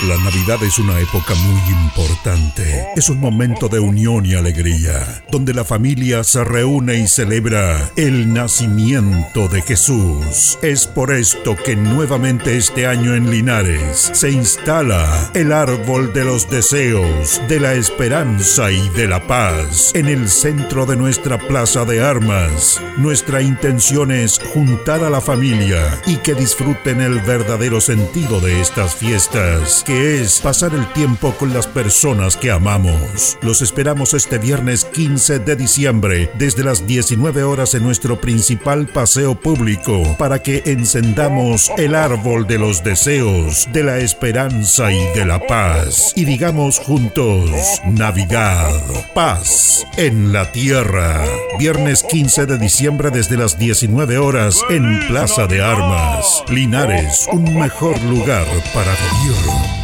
La 0.08 0.16
Navidad 0.16 0.62
es 0.62 0.78
una 0.78 0.98
época 0.98 1.34
muy 1.34 1.60
importante. 1.68 2.86
Es 2.96 3.10
un 3.10 3.20
momento 3.20 3.68
de 3.68 3.80
unión 3.80 4.24
y 4.24 4.32
alegría, 4.32 5.22
donde 5.30 5.52
la 5.52 5.62
familia 5.62 6.24
se 6.24 6.42
reúne 6.42 7.00
y 7.00 7.06
celebra 7.06 7.90
el 7.96 8.32
nacimiento 8.32 9.46
de 9.48 9.60
Jesús. 9.60 10.58
Es 10.62 10.86
por 10.86 11.12
esto 11.12 11.54
que 11.54 11.76
nuevamente 11.76 12.56
este 12.56 12.86
año 12.86 13.14
en 13.14 13.30
Linares 13.30 14.10
se 14.14 14.30
instala 14.30 15.30
el 15.34 15.52
árbol 15.52 16.14
de 16.14 16.24
los 16.24 16.48
deseos, 16.48 17.42
de 17.46 17.60
la 17.60 17.74
esperanza 17.74 18.72
y 18.72 18.88
de 18.90 19.06
la 19.06 19.26
paz 19.26 19.92
en 19.94 20.06
el 20.06 20.30
centro 20.30 20.86
de 20.86 20.96
nuestra 20.96 21.36
plaza 21.36 21.84
de 21.84 22.02
armas. 22.02 22.80
Nuestra 22.96 23.42
intención 23.42 24.12
es 24.12 24.40
juntar 24.54 25.04
a 25.04 25.10
la 25.10 25.20
familia 25.20 26.00
y 26.06 26.16
que 26.16 26.34
disfruten 26.34 27.02
el 27.02 27.20
verdadero 27.20 27.82
sentido 27.82 28.40
de 28.40 28.62
estas 28.62 28.94
fiestas 28.94 29.84
es 29.90 30.40
pasar 30.40 30.72
el 30.74 30.86
tiempo 30.92 31.34
con 31.38 31.52
las 31.52 31.66
personas 31.66 32.36
que 32.36 32.50
amamos. 32.50 33.36
Los 33.42 33.60
esperamos 33.60 34.14
este 34.14 34.38
viernes 34.38 34.84
15 34.84 35.40
de 35.40 35.56
diciembre 35.56 36.30
desde 36.38 36.62
las 36.62 36.86
19 36.86 37.42
horas 37.42 37.74
en 37.74 37.82
nuestro 37.82 38.20
principal 38.20 38.86
paseo 38.86 39.34
público 39.34 40.16
para 40.16 40.42
que 40.42 40.62
encendamos 40.66 41.72
el 41.76 41.94
árbol 41.94 42.46
de 42.46 42.58
los 42.58 42.84
deseos, 42.84 43.68
de 43.72 43.82
la 43.82 43.98
esperanza 43.98 44.92
y 44.92 45.04
de 45.14 45.24
la 45.24 45.44
paz 45.46 46.12
y 46.14 46.24
digamos 46.24 46.78
juntos 46.78 47.50
Navidad, 47.84 48.80
paz 49.14 49.86
en 49.96 50.32
la 50.32 50.50
tierra. 50.52 51.24
Viernes 51.58 52.04
15 52.04 52.46
de 52.46 52.58
diciembre 52.58 53.10
desde 53.10 53.36
las 53.36 53.58
19 53.58 54.18
horas 54.18 54.60
en 54.70 55.00
Plaza 55.08 55.46
de 55.46 55.62
Armas. 55.62 56.44
Linares, 56.48 57.26
un 57.32 57.58
mejor 57.58 58.00
lugar 58.02 58.46
para 58.72 58.92
vivir. 58.92 59.79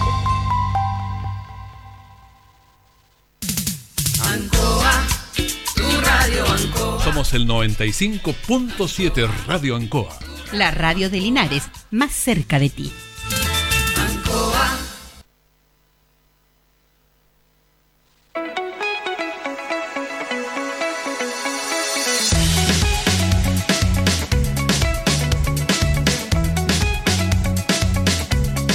El 7.36 7.46
95.7 7.46 9.28
Radio 9.46 9.76
Ancoa. 9.76 10.18
La 10.52 10.70
radio 10.70 11.10
de 11.10 11.20
Linares, 11.20 11.64
más 11.90 12.12
cerca 12.12 12.58
de 12.58 12.70
ti. 12.70 12.90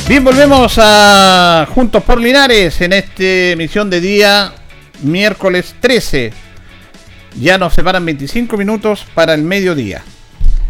Bien, 0.08 0.24
volvemos 0.24 0.76
a 0.78 1.68
Juntos 1.74 2.04
por 2.04 2.22
Linares 2.22 2.80
en 2.82 2.94
esta 2.94 3.24
emisión 3.24 3.90
de 3.90 4.02
día 4.02 4.54
miércoles 5.02 5.74
13. 5.80 6.41
Ya 7.40 7.58
nos 7.58 7.74
separan 7.74 8.06
25 8.06 8.58
minutos 8.58 9.06
para 9.14 9.34
el 9.34 9.44
mediodía. 9.44 10.04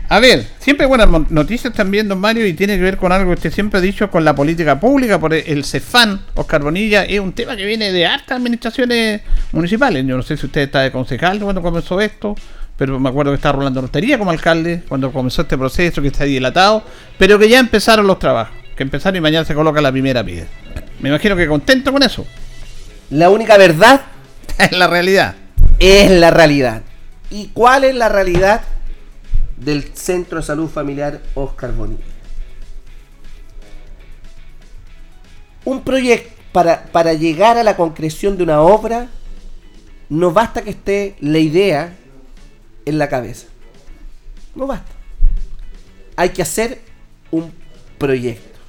A 0.10 0.20
ver, 0.20 0.46
siempre 0.60 0.86
buenas 0.86 1.10
noticias 1.32 1.74
también, 1.74 2.10
don 2.10 2.20
Mario, 2.20 2.46
y 2.46 2.54
tiene 2.54 2.76
que 2.76 2.84
ver 2.84 2.98
con 2.98 3.12
algo 3.12 3.30
que 3.30 3.36
usted 3.36 3.54
siempre 3.54 3.78
ha 3.80 3.82
dicho 3.82 4.12
con 4.12 4.26
la 4.26 4.36
política 4.36 4.80
pública, 4.80 5.20
por 5.20 5.34
el 5.34 5.64
CEFAN, 5.64 6.22
Oscar 6.36 6.62
Bonilla, 6.62 7.06
es 7.06 7.20
un 7.20 7.32
tema 7.32 7.56
que 7.56 7.66
viene 7.66 7.94
de 7.94 8.06
hartas 8.06 8.38
administraciones 8.38 9.22
municipales. 9.54 10.06
Yo 10.06 10.18
no 10.18 10.24
sé 10.24 10.36
si 10.36 10.46
usted 10.46 10.62
está 10.62 10.82
de 10.82 10.92
concejal 10.92 11.40
cuando 11.40 11.62
comenzó 11.62 12.02
esto, 12.02 12.36
pero 12.76 13.00
me 13.00 13.08
acuerdo 13.08 13.32
que 13.32 13.36
estaba 13.36 13.58
Rolando 13.60 13.80
Rostería 13.80 14.18
como 14.18 14.32
alcalde 14.32 14.84
cuando 14.88 15.14
comenzó 15.14 15.44
este 15.44 15.58
proceso, 15.58 16.02
que 16.02 16.10
está 16.10 16.26
dilatado, 16.26 16.84
pero 17.18 17.40
que 17.40 17.48
ya 17.48 17.60
empezaron 17.60 18.06
los 18.06 18.20
trabajos 18.20 18.62
que 18.76 18.84
empezaron 18.84 19.16
y 19.18 19.22
mañana 19.22 19.46
se 19.46 19.54
coloca 19.54 19.82
la 19.82 19.92
primera 19.92 20.24
piedra. 20.24 20.48
Me 21.00 21.10
imagino 21.10 21.36
que 21.36 21.48
contento 21.48 21.92
con 21.92 22.04
eso. 22.04 22.26
La 23.10 23.30
única 23.30 23.58
verdad 23.58 24.02
es 24.58 24.72
la 24.72 24.88
realidad. 24.88 25.36
Es 25.82 26.12
la 26.12 26.30
realidad. 26.30 26.84
¿Y 27.32 27.48
cuál 27.48 27.86
es 27.86 27.96
la 27.96 28.08
realidad 28.08 28.62
del 29.58 29.96
Centro 29.96 30.38
de 30.38 30.44
Salud 30.46 30.70
Familiar 30.70 31.20
Oscar 31.34 31.74
Bonilla? 31.74 32.04
Un 35.66 35.82
proyecto 35.82 36.40
para, 36.52 36.84
para 36.84 37.16
llegar 37.16 37.58
a 37.58 37.64
la 37.64 37.76
concreción 37.76 38.38
de 38.38 38.44
una 38.44 38.62
obra 38.62 39.08
no 40.08 40.32
basta 40.32 40.62
que 40.62 40.70
esté 40.70 41.16
la 41.20 41.40
idea 41.40 41.98
en 42.86 43.00
la 43.00 43.10
cabeza. 43.10 43.48
No 44.54 44.68
basta. 44.68 44.92
Hay 46.16 46.30
que 46.30 46.44
hacer 46.44 46.80
un 47.32 47.52
proyecto. 47.98 48.60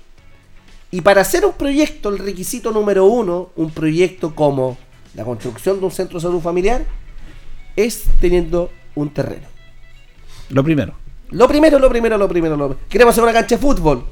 Y 0.90 1.03
para 1.03 1.20
hacer 1.20 1.44
un 1.44 1.53
proyecto, 1.53 2.09
el 2.09 2.20
requisito 2.20 2.70
número 2.70 3.05
uno, 3.05 3.51
un 3.57 3.70
proyecto 3.70 4.35
como 4.35 4.79
la 5.14 5.25
construcción 5.25 5.79
de 5.79 5.85
un 5.85 5.90
centro 5.90 6.18
de 6.18 6.22
salud 6.22 6.40
familiar, 6.40 6.87
es 7.76 8.04
teniendo 8.20 8.70
un 8.94 9.11
terreno. 9.11 9.46
Lo 10.50 10.62
primero. 10.62 10.94
Lo 11.30 11.48
primero, 11.48 11.78
lo 11.78 11.88
primero, 11.88 12.18
lo 12.18 12.28
primero. 12.28 12.56
Lo... 12.56 12.78
Queremos 12.88 13.12
hacer 13.12 13.24
una 13.24 13.32
cancha 13.32 13.56
de 13.56 13.62
fútbol. 13.62 14.04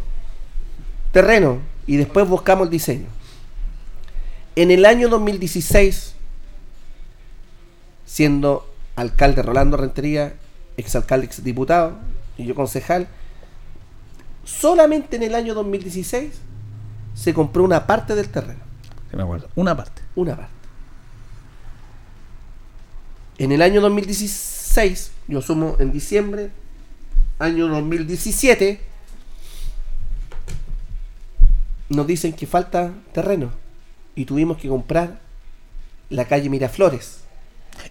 Terreno. 1.12 1.58
Y 1.86 1.96
después 1.96 2.28
buscamos 2.28 2.66
el 2.66 2.70
diseño. 2.70 3.06
En 4.56 4.70
el 4.70 4.84
año 4.84 5.08
2016, 5.08 6.14
siendo 8.06 8.68
alcalde 8.96 9.42
Rolando 9.42 9.76
Rentería, 9.76 10.34
exalcalde, 10.76 11.26
exdiputado, 11.26 11.98
y 12.36 12.46
yo 12.46 12.54
concejal, 12.54 13.08
solamente 14.44 15.16
en 15.16 15.22
el 15.22 15.34
año 15.34 15.54
2016 15.54 16.32
se 17.14 17.34
compró 17.34 17.64
una 17.64 17.86
parte 17.86 18.14
del 18.14 18.28
terreno. 18.28 18.60
Me 19.12 19.22
acuerdo. 19.22 19.48
Una 19.56 19.76
parte. 19.76 20.02
Una 20.14 20.36
parte. 20.36 20.59
En 23.40 23.52
el 23.52 23.62
año 23.62 23.80
2016, 23.80 25.12
yo 25.26 25.40
sumo 25.40 25.76
en 25.78 25.92
diciembre, 25.92 26.50
año 27.38 27.68
2017, 27.68 28.78
nos 31.88 32.06
dicen 32.06 32.34
que 32.34 32.46
falta 32.46 32.92
terreno 33.14 33.50
y 34.14 34.26
tuvimos 34.26 34.58
que 34.58 34.68
comprar 34.68 35.20
la 36.10 36.26
calle 36.26 36.50
Miraflores. 36.50 37.20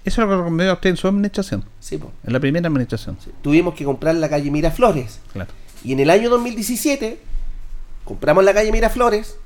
Eso 0.06 0.22
es 0.22 0.30
lo 0.30 0.46
que 0.46 0.52
me 0.52 0.72
usted 0.72 0.92
en 0.92 0.98
su 0.98 1.08
administración. 1.08 1.66
Sí, 1.80 1.98
pues. 1.98 2.14
En 2.28 2.34
la 2.34 2.40
primera 2.40 2.68
administración. 2.68 3.18
Tuvimos 3.42 3.74
que 3.74 3.86
comprar 3.86 4.14
la 4.14 4.30
calle 4.30 4.52
Miraflores. 4.52 5.20
Claro. 5.34 5.50
Y 5.84 5.94
en 5.94 6.00
el 6.00 6.12
año 6.12 6.30
2017 6.30 7.20
compramos 8.06 8.44
la 8.44 8.54
calle 8.54 8.72
Miraflores 8.72 9.38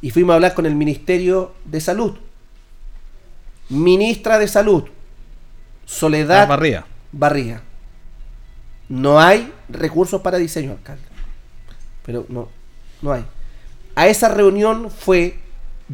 y 0.00 0.12
fuimos 0.12 0.32
a 0.32 0.36
hablar 0.36 0.54
con 0.54 0.64
el 0.64 0.74
Ministerio 0.74 1.52
de 1.66 1.82
Salud. 1.82 2.16
Ministra 3.68 4.38
de 4.38 4.46
Salud, 4.46 4.84
Soledad 5.84 6.48
Barría. 6.48 6.86
Barría. 7.12 7.62
No 8.88 9.20
hay 9.20 9.52
recursos 9.68 10.20
para 10.20 10.38
diseño, 10.38 10.72
alcalde. 10.72 11.02
Pero 12.04 12.26
no, 12.28 12.48
no 13.02 13.12
hay. 13.12 13.24
A 13.94 14.08
esa 14.08 14.28
reunión 14.28 14.90
fue 14.90 15.38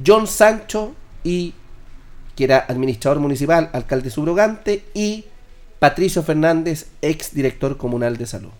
John 0.05 0.26
Sancho 0.26 0.95
y 1.22 1.55
que 2.34 2.45
era 2.45 2.64
administrador 2.68 3.20
municipal, 3.20 3.68
alcalde 3.72 4.11
subrogante, 4.11 4.84
y 4.95 5.26
Patricio 5.78 6.22
Fernández, 6.22 6.88
ex 7.03 7.34
director 7.34 7.76
comunal 7.76 8.16
de 8.16 8.26
salud. 8.26 8.51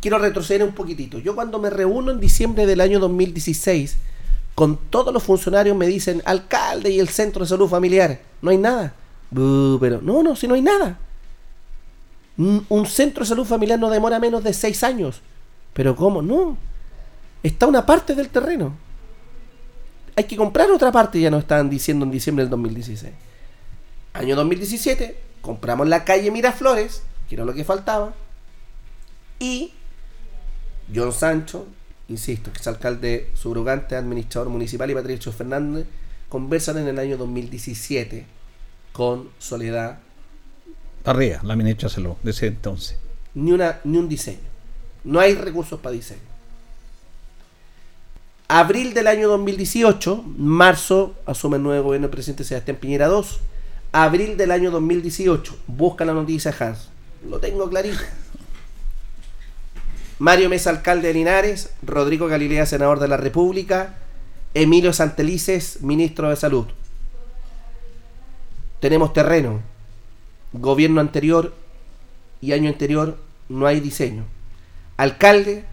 Quiero 0.00 0.18
retroceder 0.18 0.62
un 0.64 0.74
poquitito. 0.74 1.18
Yo 1.18 1.34
cuando 1.34 1.58
me 1.58 1.70
reúno 1.70 2.10
en 2.10 2.20
diciembre 2.20 2.66
del 2.66 2.80
año 2.80 2.98
2016, 2.98 3.96
con 4.54 4.76
todos 4.76 5.12
los 5.12 5.22
funcionarios 5.22 5.76
me 5.76 5.86
dicen, 5.86 6.22
alcalde 6.24 6.90
y 6.90 7.00
el 7.00 7.08
centro 7.08 7.42
de 7.44 7.48
salud 7.48 7.68
familiar, 7.68 8.20
no 8.40 8.50
hay 8.50 8.58
nada. 8.58 8.94
pero 9.30 10.00
no, 10.02 10.22
no, 10.22 10.36
si 10.36 10.46
no 10.46 10.54
hay 10.54 10.62
nada. 10.62 10.98
Un 12.36 12.86
centro 12.86 13.24
de 13.24 13.28
salud 13.28 13.44
familiar 13.44 13.78
no 13.78 13.90
demora 13.90 14.18
menos 14.18 14.42
de 14.42 14.52
seis 14.52 14.82
años. 14.82 15.22
Pero 15.72 15.96
¿cómo? 15.96 16.22
No. 16.22 16.56
Está 17.42 17.66
una 17.66 17.84
parte 17.86 18.14
del 18.14 18.28
terreno. 18.28 18.74
Hay 20.14 20.24
que 20.24 20.36
comprar 20.36 20.70
otra 20.70 20.92
parte, 20.92 21.20
ya 21.20 21.30
nos 21.30 21.42
estaban 21.42 21.70
diciendo 21.70 22.04
en 22.04 22.10
diciembre 22.10 22.44
del 22.44 22.50
2016. 22.50 23.12
Año 24.12 24.36
2017, 24.36 25.18
compramos 25.40 25.88
la 25.88 26.04
calle 26.04 26.30
Miraflores, 26.30 27.02
que 27.28 27.36
era 27.36 27.44
lo 27.44 27.54
que 27.54 27.64
faltaba. 27.64 28.12
Y 29.38 29.72
John 30.94 31.12
Sancho, 31.12 31.66
insisto, 32.08 32.52
que 32.52 32.60
es 32.60 32.66
alcalde 32.66 33.30
subrogante, 33.34 33.96
administrador 33.96 34.48
municipal 34.48 34.90
y 34.90 34.94
Patricio 34.94 35.32
Fernández, 35.32 35.86
conversan 36.28 36.78
en 36.78 36.88
el 36.88 36.98
año 36.98 37.16
2017 37.16 38.26
con 38.92 39.30
Soledad. 39.38 39.98
Arriba, 41.04 41.40
la 41.42 41.56
ministra 41.56 41.88
Salud, 41.88 42.14
de 42.22 42.30
ese 42.30 42.46
entonces. 42.46 42.98
Ni, 43.34 43.52
una, 43.52 43.80
ni 43.84 43.98
un 43.98 44.08
diseño. 44.08 44.38
No 45.04 45.20
hay 45.20 45.34
recursos 45.34 45.80
para 45.80 45.94
diseño. 45.94 46.20
Abril 48.48 48.92
del 48.92 49.06
año 49.06 49.28
2018, 49.28 50.22
marzo, 50.36 51.16
asume 51.26 51.56
el 51.56 51.62
nuevo 51.62 51.84
gobierno 51.84 52.08
del 52.08 52.12
presidente 52.12 52.44
Sebastián 52.44 52.76
Piñera 52.76 53.08
II 53.08 53.24
abril 53.92 54.36
del 54.36 54.50
año 54.50 54.70
2018. 54.70 55.56
Busca 55.66 56.04
la 56.04 56.14
noticia 56.14 56.54
Hans. 56.58 56.88
Lo 57.28 57.38
tengo 57.38 57.68
clarito. 57.68 58.00
Mario 60.22 60.48
Mesa, 60.48 60.70
alcalde 60.70 61.08
de 61.08 61.14
Linares. 61.14 61.70
Rodrigo 61.82 62.28
Galilea, 62.28 62.64
senador 62.64 63.00
de 63.00 63.08
la 63.08 63.16
República. 63.16 63.96
Emilio 64.54 64.92
Santelices, 64.92 65.82
ministro 65.82 66.30
de 66.30 66.36
Salud. 66.36 66.66
Tenemos 68.78 69.12
terreno. 69.12 69.62
Gobierno 70.52 71.00
anterior 71.00 71.52
y 72.40 72.52
año 72.52 72.68
anterior 72.68 73.18
no 73.48 73.66
hay 73.66 73.80
diseño. 73.80 74.22
Alcalde 74.96 75.64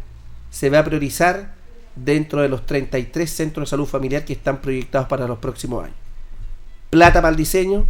se 0.49 0.71
va 0.71 0.79
a 0.79 0.83
priorizar 0.83 1.53
dentro 1.95 2.41
de 2.41 2.49
los 2.49 2.65
33 2.65 3.29
centros 3.29 3.67
de 3.67 3.69
salud 3.69 3.85
familiar 3.85 4.25
que 4.25 4.33
están 4.33 4.61
proyectados 4.61 5.07
para 5.07 5.27
los 5.27 5.37
próximos 5.37 5.83
años. 5.83 5.97
Plata 6.89 7.21
para 7.21 7.29
el 7.29 7.35
diseño, 7.35 7.85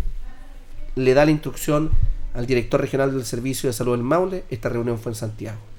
le 0.97 1.14
da 1.14 1.24
la 1.24 1.32
instrucción 1.32 1.91
al 2.34 2.45
director 2.45 2.82
regional 2.82 3.14
del 3.14 3.24
Servicio 3.24 3.70
de 3.70 3.74
Salud 3.74 3.93
del 3.93 4.03
Maule. 4.03 4.43
Esta 4.49 4.68
reunión 4.68 4.99
fue 4.99 5.14
en 5.14 5.16
Santiago. 5.16 5.70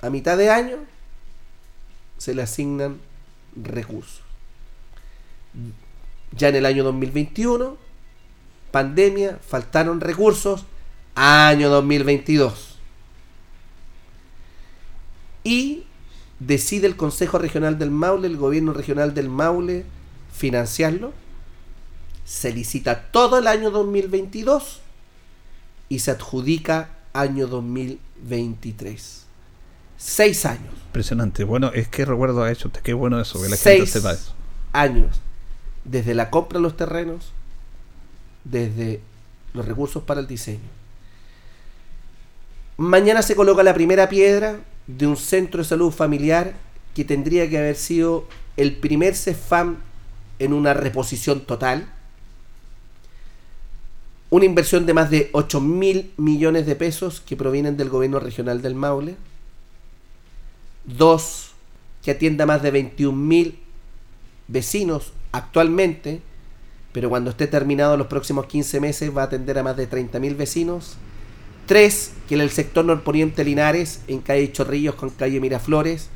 a 0.00 0.08
mitad 0.08 0.38
de 0.38 0.48
año 0.48 0.78
se 2.16 2.34
le 2.34 2.40
asignan 2.40 2.98
recursos. 3.54 4.22
Ya 6.36 6.48
en 6.48 6.56
el 6.56 6.66
año 6.66 6.84
2021, 6.84 7.76
pandemia, 8.70 9.38
faltaron 9.46 10.00
recursos, 10.00 10.64
año 11.14 11.68
2022. 11.68 12.78
Y 15.42 15.84
decide 16.38 16.86
el 16.86 16.96
Consejo 16.96 17.38
Regional 17.38 17.78
del 17.78 17.90
Maule, 17.90 18.28
el 18.28 18.36
Gobierno 18.36 18.72
Regional 18.72 19.14
del 19.14 19.28
Maule, 19.28 19.84
financiarlo. 20.32 21.12
Se 22.24 22.52
licita 22.52 23.10
todo 23.10 23.38
el 23.38 23.46
año 23.46 23.70
2022 23.70 24.80
y 25.88 25.98
se 25.98 26.12
adjudica 26.12 26.90
año 27.12 27.46
2023. 27.48 29.26
Seis 29.96 30.46
años. 30.46 30.72
Impresionante. 30.86 31.44
Bueno, 31.44 31.72
es 31.74 31.88
que 31.88 32.04
recuerdo 32.04 32.42
a 32.42 32.50
eso. 32.50 32.70
Qué 32.82 32.94
bueno 32.94 33.20
eso, 33.20 33.42
que 33.42 33.48
la 33.48 33.56
gente 33.56 33.86
sepa 33.86 34.12
eso. 34.12 34.32
años. 34.72 35.20
Desde 35.84 36.14
la 36.14 36.30
compra 36.30 36.58
de 36.58 36.62
los 36.62 36.76
terrenos, 36.76 37.32
desde 38.44 39.00
los 39.54 39.66
recursos 39.66 40.02
para 40.02 40.20
el 40.20 40.26
diseño. 40.26 40.60
Mañana 42.76 43.22
se 43.22 43.36
coloca 43.36 43.62
la 43.62 43.74
primera 43.74 44.08
piedra 44.08 44.60
de 44.86 45.06
un 45.06 45.16
centro 45.16 45.58
de 45.58 45.68
salud 45.68 45.90
familiar 45.90 46.54
que 46.94 47.04
tendría 47.04 47.48
que 47.48 47.58
haber 47.58 47.76
sido 47.76 48.26
el 48.56 48.76
primer 48.76 49.14
CEFAM 49.14 49.76
en 50.38 50.52
una 50.52 50.74
reposición 50.74 51.40
total. 51.40 51.86
Una 54.30 54.44
inversión 54.44 54.86
de 54.86 54.94
más 54.94 55.10
de 55.10 55.28
8 55.32 55.60
mil 55.60 56.12
millones 56.16 56.66
de 56.66 56.76
pesos 56.76 57.20
que 57.20 57.36
provienen 57.36 57.76
del 57.76 57.88
gobierno 57.88 58.20
regional 58.20 58.62
del 58.62 58.74
Maule 58.74 59.16
dos, 60.84 61.50
que 62.02 62.12
atienda 62.12 62.44
a 62.44 62.46
más 62.46 62.62
de 62.62 62.72
21.000 62.72 63.54
vecinos 64.48 65.12
actualmente, 65.32 66.22
pero 66.92 67.08
cuando 67.08 67.30
esté 67.30 67.46
terminado 67.46 67.96
los 67.96 68.08
próximos 68.08 68.46
15 68.46 68.80
meses 68.80 69.16
va 69.16 69.22
a 69.22 69.24
atender 69.26 69.58
a 69.58 69.62
más 69.62 69.76
de 69.76 69.88
30.000 69.88 70.36
vecinos. 70.36 70.96
Tres, 71.66 72.12
que 72.28 72.34
en 72.34 72.40
el 72.40 72.50
sector 72.50 72.84
norponiente 72.84 73.44
Linares, 73.44 74.00
en 74.08 74.20
calle 74.20 74.50
Chorrillos 74.50 74.96
con 74.96 75.10
calle 75.10 75.40
Miraflores, 75.40 76.08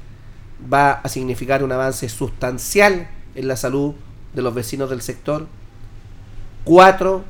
va 0.73 0.93
a 0.93 1.09
significar 1.09 1.63
un 1.63 1.73
avance 1.73 2.09
sustancial 2.09 3.09
en 3.35 3.49
la 3.49 3.57
salud 3.57 3.95
de 4.35 4.43
los 4.43 4.55
vecinos 4.55 4.91
del 4.91 5.01
sector. 5.01 5.47
Cuatro, 6.65 7.25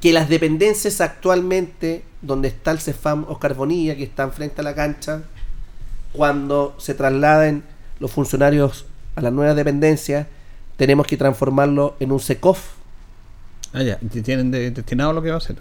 que 0.00 0.12
las 0.12 0.28
dependencias 0.28 1.00
actualmente, 1.00 2.04
donde 2.22 2.48
está 2.48 2.70
el 2.70 2.80
CEFAM 2.80 3.24
Oscar 3.28 3.54
Bonilla, 3.54 3.96
que 3.96 4.04
están 4.04 4.32
frente 4.32 4.60
a 4.60 4.64
la 4.64 4.74
cancha, 4.74 5.22
cuando 6.12 6.74
se 6.78 6.94
trasladen 6.94 7.64
los 7.98 8.10
funcionarios 8.10 8.86
a 9.16 9.20
la 9.20 9.30
nueva 9.30 9.54
dependencia, 9.54 10.28
tenemos 10.76 11.06
que 11.06 11.16
transformarlo 11.16 11.96
en 12.00 12.12
un 12.12 12.20
SECOF. 12.20 12.74
Ah, 13.72 13.82
ya, 13.82 13.98
¿tienen 13.98 14.50
destinado 14.50 15.12
lo 15.12 15.22
que 15.22 15.28
va 15.28 15.36
a 15.36 15.38
hacer? 15.38 15.56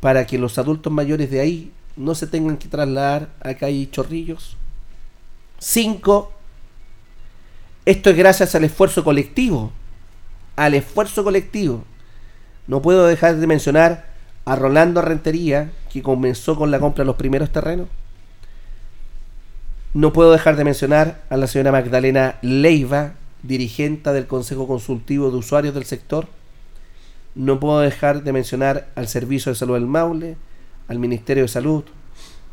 Para 0.00 0.26
que 0.26 0.38
los 0.38 0.58
adultos 0.58 0.92
mayores 0.92 1.30
de 1.30 1.40
ahí 1.40 1.72
no 1.96 2.14
se 2.14 2.26
tengan 2.26 2.56
que 2.56 2.68
trasladar 2.68 3.28
acá 3.40 3.66
hay 3.66 3.86
chorrillos. 3.86 4.56
Cinco, 5.58 6.32
esto 7.84 8.10
es 8.10 8.16
gracias 8.16 8.54
al 8.54 8.64
esfuerzo 8.64 9.02
colectivo. 9.02 9.72
Al 10.54 10.74
esfuerzo 10.74 11.24
colectivo. 11.24 11.84
No 12.66 12.82
puedo 12.82 13.06
dejar 13.06 13.36
de 13.36 13.46
mencionar 13.46 14.06
a 14.44 14.56
Rolando 14.56 15.02
Rentería, 15.02 15.72
que 15.92 16.02
comenzó 16.02 16.56
con 16.56 16.70
la 16.70 16.78
compra 16.78 17.02
de 17.02 17.06
los 17.06 17.16
primeros 17.16 17.50
terrenos 17.50 17.88
no 19.96 20.12
puedo 20.12 20.30
dejar 20.30 20.56
de 20.56 20.64
mencionar 20.64 21.22
a 21.30 21.38
la 21.38 21.46
señora 21.46 21.72
Magdalena 21.72 22.36
Leiva, 22.42 23.14
dirigente 23.42 24.12
del 24.12 24.26
Consejo 24.26 24.66
Consultivo 24.66 25.30
de 25.30 25.36
Usuarios 25.36 25.74
del 25.74 25.84
sector. 25.84 26.28
No 27.34 27.60
puedo 27.60 27.80
dejar 27.80 28.22
de 28.22 28.32
mencionar 28.32 28.88
al 28.94 29.08
Servicio 29.08 29.52
de 29.52 29.56
Salud 29.56 29.74
del 29.74 29.86
Maule, 29.86 30.36
al 30.88 30.98
Ministerio 30.98 31.44
de 31.44 31.48
Salud, 31.48 31.84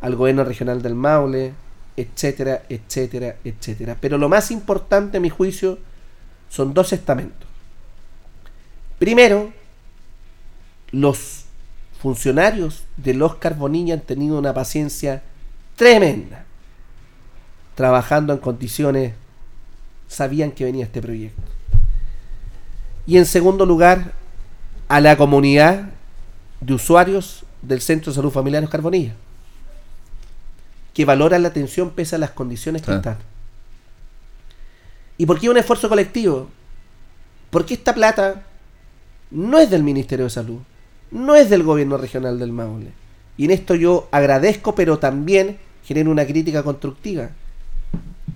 al 0.01 0.15
Gobierno 0.15 0.43
Regional 0.43 0.81
del 0.81 0.95
Maule, 0.95 1.53
etcétera, 1.95 2.63
etcétera, 2.69 3.37
etcétera. 3.43 3.97
Pero 3.99 4.17
lo 4.17 4.29
más 4.29 4.51
importante, 4.51 5.17
a 5.17 5.21
mi 5.21 5.29
juicio, 5.29 5.79
son 6.49 6.73
dos 6.73 6.93
estamentos. 6.93 7.47
Primero, 8.99 9.51
los 10.91 11.45
funcionarios 12.01 12.83
del 12.97 13.21
Oscar 13.21 13.55
Bonilla 13.55 13.93
han 13.93 14.01
tenido 14.01 14.37
una 14.37 14.53
paciencia 14.53 15.23
tremenda 15.75 16.45
trabajando 17.75 18.33
en 18.33 18.39
condiciones, 18.39 19.13
sabían 20.13 20.51
que 20.51 20.65
venía 20.65 20.85
este 20.85 21.01
proyecto. 21.01 21.41
Y 23.05 23.17
en 23.17 23.25
segundo 23.25 23.65
lugar, 23.65 24.13
a 24.87 25.01
la 25.01 25.17
comunidad 25.17 25.89
de 26.61 26.73
usuarios 26.73 27.45
del 27.61 27.81
Centro 27.81 28.11
de 28.11 28.15
Salud 28.15 28.31
Familiar 28.31 28.63
Oscar 28.63 28.81
que 30.93 31.05
valoran 31.05 31.41
la 31.41 31.49
atención 31.49 31.89
pese 31.89 32.15
a 32.15 32.19
las 32.19 32.31
condiciones 32.31 32.83
que 32.83 32.93
están. 32.93 33.17
¿Y 35.17 35.25
por 35.25 35.39
qué 35.39 35.49
un 35.49 35.57
esfuerzo 35.57 35.89
colectivo? 35.89 36.49
Porque 37.49 37.73
esta 37.73 37.93
plata 37.93 38.43
no 39.31 39.57
es 39.57 39.69
del 39.69 39.83
Ministerio 39.83 40.25
de 40.25 40.31
Salud, 40.31 40.59
no 41.11 41.35
es 41.35 41.49
del 41.49 41.63
gobierno 41.63 41.97
regional 41.97 42.37
del 42.39 42.51
Maule. 42.51 42.91
Y 43.37 43.45
en 43.45 43.51
esto 43.51 43.75
yo 43.75 44.07
agradezco, 44.11 44.75
pero 44.75 44.99
también 44.99 45.57
genero 45.83 46.11
una 46.11 46.25
crítica 46.25 46.63
constructiva. 46.63 47.29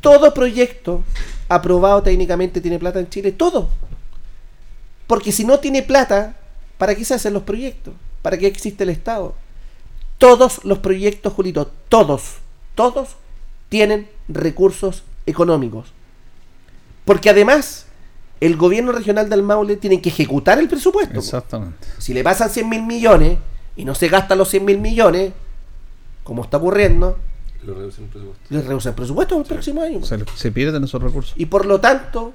Todo 0.01 0.34
proyecto 0.34 1.03
aprobado 1.49 2.03
técnicamente 2.03 2.61
tiene 2.61 2.79
plata 2.79 2.99
en 2.99 3.09
Chile, 3.09 3.31
todo. 3.31 3.69
Porque 5.07 5.31
si 5.31 5.45
no 5.45 5.59
tiene 5.59 5.83
plata, 5.83 6.35
¿para 6.77 6.95
qué 6.95 7.05
se 7.05 7.13
hacen 7.13 7.33
los 7.33 7.43
proyectos? 7.43 7.93
¿Para 8.21 8.37
qué 8.37 8.47
existe 8.47 8.83
el 8.83 8.89
Estado? 8.89 9.35
Todos 10.17 10.63
los 10.65 10.79
proyectos, 10.79 11.33
Julito, 11.33 11.71
todos, 11.89 12.37
todos 12.75 13.15
tienen 13.69 14.09
recursos 14.27 15.03
económicos. 15.25 15.93
Porque 17.05 17.29
además, 17.29 17.85
el 18.41 18.57
gobierno 18.57 18.91
regional 18.91 19.29
del 19.29 19.43
Maule 19.43 19.77
tiene 19.77 20.01
que 20.01 20.09
ejecutar 20.09 20.59
el 20.59 20.67
presupuesto. 20.67 21.17
Exactamente. 21.17 21.87
Si 21.99 22.13
le 22.13 22.23
pasan 22.23 22.49
100 22.49 22.67
mil 22.67 22.83
millones 22.83 23.37
y 23.75 23.85
no 23.85 23.95
se 23.95 24.09
gastan 24.09 24.37
los 24.37 24.49
100 24.49 24.65
mil 24.65 24.79
millones, 24.79 25.31
como 26.23 26.43
está 26.43 26.57
ocurriendo, 26.57 27.17
Lo 27.68 27.74
reducen 27.74 28.05
el 28.05 28.09
presupuesto. 28.09 28.45
le 28.49 28.61
reducen 28.61 28.89
el 28.91 28.95
presupuesto 28.95 29.38
el 29.38 29.43
próximo 29.43 29.82
año. 29.82 30.01
Se, 30.05 30.18
se 30.36 30.51
pierden 30.51 30.86
esos 30.86 31.03
recursos. 31.03 31.34
Y 31.36 31.47
por 31.47 31.65
lo 31.65 31.82
tanto, 31.82 32.32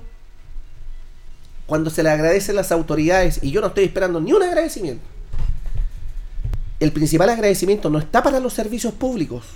cuando 1.64 1.88
se 1.88 2.02
le 2.02 2.10
agradece 2.10 2.52
a 2.52 2.54
las 2.54 2.70
autoridades, 2.70 3.42
y 3.42 3.50
yo 3.50 3.62
no 3.62 3.68
estoy 3.68 3.84
esperando 3.84 4.20
ni 4.20 4.34
un 4.34 4.42
agradecimiento, 4.42 5.02
el 6.80 6.92
principal 6.92 7.30
agradecimiento 7.30 7.88
no 7.88 7.98
está 7.98 8.22
para 8.22 8.40
los 8.40 8.52
servicios 8.52 8.92
públicos, 8.92 9.46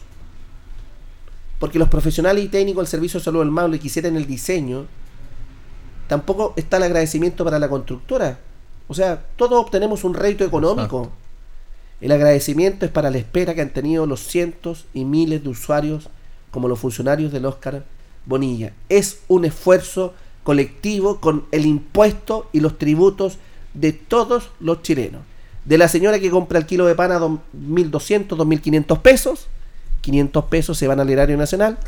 porque 1.59 1.79
los 1.79 1.91
profesionales 1.91 2.43
y 2.43 2.49
técnicos 2.49 2.85
del 2.85 2.89
Servicio 2.89 3.21
de 3.21 3.25
Salud 3.25 3.41
del 3.41 3.51
Maule 3.51 3.79
que 3.79 3.89
hicieran 3.89 4.17
el 4.17 4.27
diseño, 4.27 4.87
tampoco 6.09 6.55
está 6.57 6.79
el 6.79 6.85
agradecimiento 6.85 7.45
para 7.45 7.59
la 7.59 7.69
constructora. 7.69 8.39
O 8.89 8.95
sea, 8.95 9.23
todos 9.37 9.63
obtenemos 9.63 10.05
un 10.05 10.15
rédito 10.15 10.45
económico. 10.45 11.13
El 12.01 12.13
agradecimiento 12.13 12.85
es 12.85 12.93
para 12.93 13.11
la 13.11 13.19
espera 13.19 13.55
que 13.55 13.63
han 13.63 13.71
tenido 13.71 14.07
los 14.07 14.21
cientos 14.21 14.87
y 14.93 15.05
miles 15.05 15.43
de 15.43 15.49
usuarios 15.49 16.09
como 16.51 16.69
los 16.69 16.79
funcionarios 16.79 17.33
del 17.33 17.47
Oscar 17.47 17.85
Bonilla. 18.27 18.73
Es 18.89 19.21
un 19.29 19.45
esfuerzo 19.45 20.15
colectivo 20.43 21.21
con 21.21 21.45
el 21.53 21.65
impuesto 21.65 22.49
y 22.53 22.61
los 22.61 22.79
tributos 22.79 23.39
de 23.75 23.93
todos 23.93 24.51
los 24.61 24.83
chilenos. 24.83 25.23
De 25.65 25.79
la 25.79 25.89
señora 25.89 26.21
que 26.21 26.31
compra 26.31 26.59
el 26.59 26.67
kilo 26.67 26.87
de 26.87 26.95
pan 26.95 27.13
a 27.13 27.19
2.200, 27.19 28.29
2.500 28.29 29.01
pesos, 29.01 29.49
500 30.03 30.45
pesos 30.45 30.79
se 30.79 30.87
van 30.87 31.01
al 31.01 31.11
erario 31.11 31.37
nacional, 31.37 31.79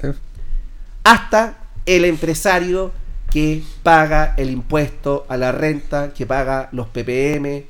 hasta 1.04 1.59
el 1.86 2.04
empresario 2.04 2.92
que 3.30 3.62
paga 3.82 4.34
el 4.36 4.50
impuesto 4.50 5.26
a 5.28 5.36
la 5.36 5.52
renta, 5.52 6.12
que 6.12 6.26
paga 6.26 6.68
los 6.72 6.88
PPM, 6.88 7.64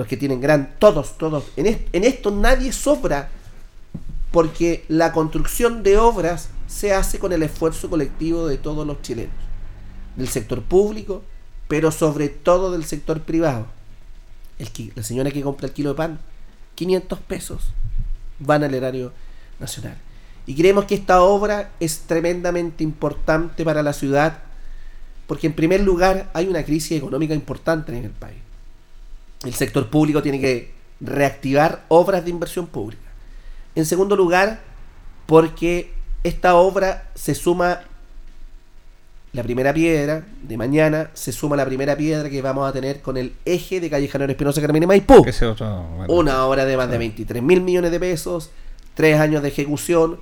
los 0.00 0.08
que 0.08 0.16
tienen 0.16 0.40
gran, 0.40 0.76
todos, 0.78 1.18
todos. 1.18 1.44
En, 1.58 1.66
en 1.92 2.04
esto 2.04 2.30
nadie 2.30 2.72
sobra, 2.72 3.28
porque 4.32 4.82
la 4.88 5.12
construcción 5.12 5.82
de 5.82 5.98
obras 5.98 6.48
se 6.66 6.94
hace 6.94 7.18
con 7.18 7.34
el 7.34 7.42
esfuerzo 7.42 7.90
colectivo 7.90 8.48
de 8.48 8.56
todos 8.56 8.86
los 8.86 9.02
chilenos, 9.02 9.34
del 10.16 10.26
sector 10.28 10.62
público, 10.62 11.22
pero 11.68 11.92
sobre 11.92 12.30
todo 12.30 12.72
del 12.72 12.86
sector 12.86 13.20
privado. 13.20 13.66
La 14.94 15.02
señora 15.02 15.30
que 15.30 15.42
compra 15.42 15.66
el 15.66 15.74
kilo 15.74 15.90
de 15.90 15.96
pan, 15.96 16.18
500 16.76 17.18
pesos, 17.18 17.68
van 18.38 18.64
al 18.64 18.72
erario 18.72 19.12
nacional. 19.58 19.98
Y 20.46 20.54
creemos 20.54 20.86
que 20.86 20.94
esta 20.94 21.20
obra 21.20 21.72
es 21.78 22.04
tremendamente 22.06 22.84
importante 22.84 23.66
para 23.66 23.82
la 23.82 23.92
ciudad, 23.92 24.38
porque 25.26 25.46
en 25.46 25.52
primer 25.52 25.82
lugar 25.82 26.30
hay 26.32 26.46
una 26.46 26.64
crisis 26.64 26.92
económica 26.92 27.34
importante 27.34 27.94
en 27.94 28.06
el 28.06 28.12
país. 28.12 28.38
El 29.44 29.54
sector 29.54 29.88
público 29.88 30.22
tiene 30.22 30.40
que 30.40 30.72
reactivar 31.00 31.84
obras 31.88 32.24
de 32.24 32.30
inversión 32.30 32.66
pública. 32.66 33.02
En 33.74 33.86
segundo 33.86 34.16
lugar, 34.16 34.60
porque 35.26 35.92
esta 36.24 36.56
obra 36.56 37.08
se 37.14 37.34
suma 37.34 37.80
la 39.32 39.42
primera 39.42 39.72
piedra 39.72 40.24
de 40.42 40.56
mañana, 40.56 41.10
se 41.14 41.32
suma 41.32 41.56
la 41.56 41.64
primera 41.64 41.96
piedra 41.96 42.28
que 42.28 42.42
vamos 42.42 42.68
a 42.68 42.72
tener 42.72 43.00
con 43.00 43.16
el 43.16 43.32
eje 43.44 43.80
de 43.80 43.88
Calle 43.88 44.08
Janero 44.08 44.32
Espinosa 44.32 44.60
Carmine 44.60 44.86
Maipú. 44.86 45.22
Ese 45.24 45.46
otro, 45.46 45.84
bueno. 45.96 46.12
Una 46.12 46.44
obra 46.46 46.64
de 46.64 46.76
más 46.76 46.90
de 46.90 46.98
23 46.98 47.42
mil 47.42 47.60
millones 47.60 47.92
de 47.92 48.00
pesos, 48.00 48.50
tres 48.94 49.20
años 49.20 49.42
de 49.42 49.48
ejecución. 49.48 50.18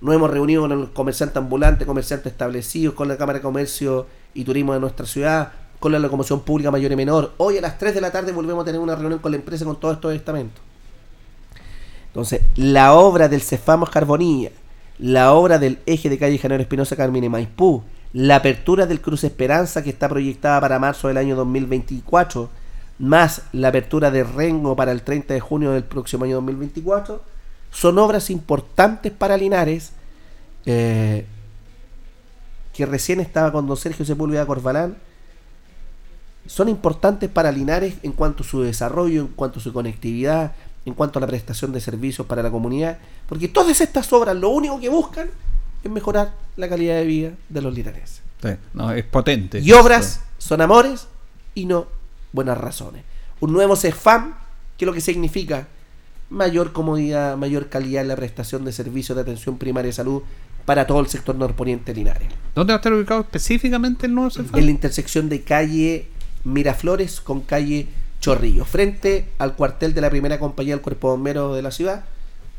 Nos 0.00 0.14
hemos 0.14 0.30
reunido 0.30 0.62
con 0.62 0.72
el 0.72 0.90
comerciante 0.90 1.38
ambulante, 1.38 1.86
comerciantes 1.86 2.32
establecidos, 2.32 2.94
con 2.94 3.08
la 3.08 3.16
Cámara 3.16 3.38
de 3.38 3.42
Comercio 3.42 4.06
y 4.34 4.44
Turismo 4.44 4.74
de 4.74 4.80
nuestra 4.80 5.06
ciudad, 5.06 5.52
con 5.78 5.92
la 5.92 5.98
locomoción 5.98 6.40
pública 6.40 6.70
mayor 6.70 6.92
y 6.92 6.96
menor. 6.96 7.32
Hoy 7.36 7.58
a 7.58 7.60
las 7.60 7.78
3 7.78 7.94
de 7.94 8.00
la 8.00 8.10
tarde 8.10 8.32
volvemos 8.32 8.62
a 8.62 8.64
tener 8.64 8.80
una 8.80 8.96
reunión 8.96 9.20
con 9.20 9.32
la 9.32 9.38
empresa 9.38 9.64
con 9.64 9.78
todos 9.78 9.94
estos 9.94 10.14
estamentos. 10.14 10.60
Entonces, 12.08 12.42
la 12.56 12.94
obra 12.94 13.28
del 13.28 13.42
Cefamos 13.42 13.90
Carbonilla, 13.90 14.50
la 14.98 15.32
obra 15.32 15.58
del 15.58 15.78
eje 15.86 16.08
de 16.08 16.18
calle 16.18 16.38
Janero 16.38 16.62
Espinosa 16.62 16.96
Carmine 16.96 17.28
Maipú, 17.28 17.82
la 18.12 18.36
apertura 18.36 18.86
del 18.86 19.00
Cruz 19.00 19.24
Esperanza 19.24 19.82
que 19.82 19.90
está 19.90 20.08
proyectada 20.08 20.60
para 20.60 20.78
marzo 20.78 21.08
del 21.08 21.18
año 21.18 21.36
2024, 21.36 22.48
más 22.98 23.42
la 23.52 23.68
apertura 23.68 24.10
de 24.10 24.24
Rengo 24.24 24.74
para 24.74 24.92
el 24.92 25.02
30 25.02 25.34
de 25.34 25.40
junio 25.40 25.72
del 25.72 25.84
próximo 25.84 26.24
año 26.24 26.36
2024, 26.36 27.22
son 27.70 27.98
obras 27.98 28.30
importantes 28.30 29.12
para 29.12 29.36
Linares, 29.36 29.92
eh, 30.66 31.26
que 32.72 32.86
recién 32.86 33.20
estaba 33.20 33.52
con 33.52 33.66
don 33.66 33.76
Sergio 33.76 34.04
Sepúlveda 34.04 34.46
Corvalán, 34.46 34.96
son 36.48 36.68
importantes 36.68 37.28
para 37.28 37.52
Linares 37.52 37.96
en 38.02 38.12
cuanto 38.12 38.42
a 38.42 38.46
su 38.46 38.62
desarrollo, 38.62 39.20
en 39.20 39.28
cuanto 39.28 39.60
a 39.60 39.62
su 39.62 39.72
conectividad, 39.72 40.52
en 40.86 40.94
cuanto 40.94 41.18
a 41.18 41.20
la 41.20 41.26
prestación 41.26 41.72
de 41.72 41.80
servicios 41.80 42.26
para 42.26 42.42
la 42.42 42.50
comunidad, 42.50 42.98
porque 43.28 43.48
todas 43.48 43.80
estas 43.82 44.10
obras 44.14 44.34
lo 44.34 44.48
único 44.48 44.80
que 44.80 44.88
buscan 44.88 45.28
es 45.84 45.90
mejorar 45.90 46.32
la 46.56 46.68
calidad 46.68 46.94
de 46.94 47.04
vida 47.04 47.32
de 47.50 47.60
los 47.60 47.74
linarenses. 47.74 48.22
Sí, 48.42 48.48
no, 48.72 48.90
es 48.92 49.04
potente. 49.04 49.60
Y 49.60 49.72
obras 49.72 50.22
son 50.38 50.62
amores 50.62 51.06
y 51.54 51.66
no 51.66 51.86
buenas 52.32 52.56
razones. 52.56 53.04
Un 53.40 53.52
nuevo 53.52 53.76
CEFAM, 53.76 54.34
que 54.78 54.86
lo 54.86 54.94
que 54.94 55.02
significa 55.02 55.68
mayor 56.30 56.72
comodidad, 56.72 57.36
mayor 57.36 57.68
calidad 57.68 58.02
en 58.02 58.08
la 58.08 58.16
prestación 58.16 58.64
de 58.64 58.72
servicios 58.72 59.16
de 59.16 59.22
atención 59.22 59.58
primaria 59.58 59.88
de 59.88 59.92
salud 59.92 60.22
para 60.64 60.86
todo 60.86 61.00
el 61.00 61.08
sector 61.08 61.36
norponiente 61.36 61.94
linares. 61.94 62.28
¿Dónde 62.54 62.72
va 62.72 62.76
a 62.76 62.80
estar 62.80 62.92
ubicado 62.92 63.20
específicamente 63.20 64.06
el 64.06 64.14
nuevo 64.14 64.30
Cefam? 64.30 64.58
En 64.58 64.64
la 64.64 64.70
intersección 64.70 65.28
de 65.28 65.42
calle 65.42 66.08
Miraflores 66.44 67.20
con 67.20 67.40
calle 67.42 67.86
Chorrillos, 68.20 68.66
frente 68.68 69.28
al 69.38 69.54
cuartel 69.54 69.94
de 69.94 70.00
la 70.00 70.10
primera 70.10 70.38
compañía 70.38 70.74
del 70.74 70.82
Cuerpo 70.82 71.10
Bombero 71.10 71.54
de 71.54 71.62
la 71.62 71.70
ciudad, 71.70 72.04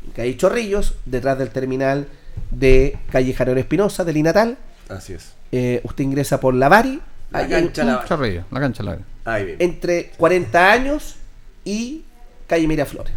en 0.06 0.12
calle 0.12 0.36
Chorrillos, 0.36 0.94
detrás 1.04 1.38
del 1.38 1.50
terminal 1.50 2.08
de 2.50 2.98
calle 3.10 3.34
Janero 3.34 3.60
Espinosa, 3.60 4.04
del 4.04 4.16
Inatal. 4.16 4.56
Así 4.88 5.12
es. 5.12 5.32
Eh, 5.52 5.80
usted 5.84 6.04
ingresa 6.04 6.40
por 6.40 6.54
la 6.54 6.68
Bari. 6.68 7.00
La 7.30 7.46
cancha 7.48 7.82
un- 7.82 7.88
La 7.88 7.96
Bari. 7.96 8.08
Chorrillo, 8.08 8.44
la 8.50 8.60
cancha 8.60 8.82
la 8.82 8.98
Ahí 9.24 9.44
bien. 9.44 9.56
entre 9.60 10.10
40 10.16 10.72
años 10.72 11.16
y 11.64 12.04
calle 12.46 12.66
Miraflores. 12.66 13.12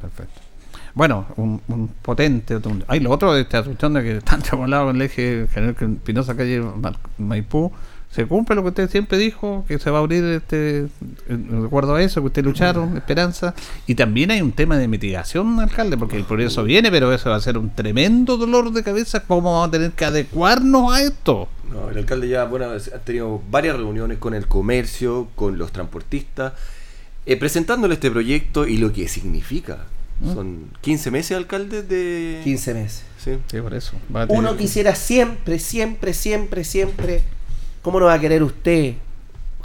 Perfecto. 0.00 0.40
Bueno, 0.94 1.26
un, 1.36 1.60
un 1.68 1.88
potente. 1.88 2.56
un- 2.56 2.84
Hay 2.88 3.00
lo 3.00 3.10
otro 3.10 3.32
de 3.34 3.42
esta 3.42 3.62
cuestión 3.62 3.94
de 3.94 4.02
que 4.02 4.16
están 4.18 4.42
trabolados 4.42 4.86
con 4.88 4.96
el 4.96 5.02
eje 5.02 5.46
General 5.52 5.74
Pinoza 6.04 6.36
calle 6.36 6.62
Maipú. 7.18 7.72
Se 8.10 8.26
cumple 8.26 8.56
lo 8.56 8.62
que 8.62 8.68
usted 8.70 8.90
siempre 8.90 9.18
dijo, 9.18 9.64
que 9.68 9.78
se 9.78 9.88
va 9.88 9.98
a 9.98 10.00
abrir 10.00 10.24
este. 10.24 10.88
Recuerdo 11.28 11.94
a 11.94 12.02
eso, 12.02 12.20
que 12.20 12.26
usted 12.26 12.44
lucharon, 12.44 12.96
esperanza. 12.96 13.54
Y 13.86 13.94
también 13.94 14.32
hay 14.32 14.42
un 14.42 14.50
tema 14.50 14.76
de 14.78 14.88
mitigación, 14.88 15.60
alcalde, 15.60 15.96
porque 15.96 16.16
el 16.16 16.24
progreso 16.24 16.64
viene, 16.64 16.90
pero 16.90 17.12
eso 17.14 17.30
va 17.30 17.36
a 17.36 17.40
ser 17.40 17.56
un 17.56 17.70
tremendo 17.70 18.36
dolor 18.36 18.72
de 18.72 18.82
cabeza. 18.82 19.20
¿Cómo 19.22 19.52
vamos 19.52 19.68
a 19.68 19.70
tener 19.70 19.92
que 19.92 20.04
adecuarnos 20.04 20.92
a 20.92 21.02
esto? 21.02 21.48
No, 21.72 21.88
el 21.88 21.98
alcalde 21.98 22.28
ya 22.28 22.44
bueno, 22.46 22.66
ha 22.70 22.98
tenido 22.98 23.40
varias 23.48 23.76
reuniones 23.76 24.18
con 24.18 24.34
el 24.34 24.48
comercio, 24.48 25.28
con 25.36 25.56
los 25.56 25.70
transportistas, 25.70 26.54
eh, 27.26 27.36
presentándole 27.36 27.94
este 27.94 28.10
proyecto 28.10 28.66
y 28.66 28.78
lo 28.78 28.92
que 28.92 29.06
significa. 29.06 29.84
¿Mm? 30.18 30.34
Son 30.34 30.64
15 30.80 31.10
meses, 31.12 31.36
alcalde, 31.36 31.84
de... 31.84 32.40
15 32.42 32.74
meses. 32.74 33.04
Sí, 33.22 33.38
por 33.60 33.72
eso. 33.72 33.92
Va 34.14 34.22
a 34.22 34.26
tener- 34.26 34.36
Uno 34.40 34.56
quisiera 34.56 34.96
siempre, 34.96 35.60
siempre, 35.60 36.12
siempre, 36.12 36.64
siempre. 36.64 37.22
¿Cómo 37.82 37.98
no 38.00 38.06
va 38.06 38.14
a 38.14 38.20
querer 38.20 38.42
usted, 38.42 38.94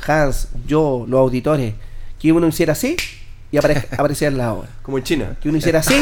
Hans, 0.07 0.49
yo, 0.65 1.05
los 1.07 1.19
auditores, 1.19 1.73
que 2.19 2.31
uno 2.31 2.47
hiciera 2.47 2.73
así 2.73 2.95
y 3.51 3.57
apare- 3.57 3.87
apareciera 3.97 4.31
en 4.31 4.37
la 4.37 4.53
hora? 4.53 4.69
Como 4.81 4.97
en 4.97 5.03
China. 5.03 5.35
Que 5.41 5.49
uno 5.49 5.57
hiciera 5.57 5.79
así 5.79 5.95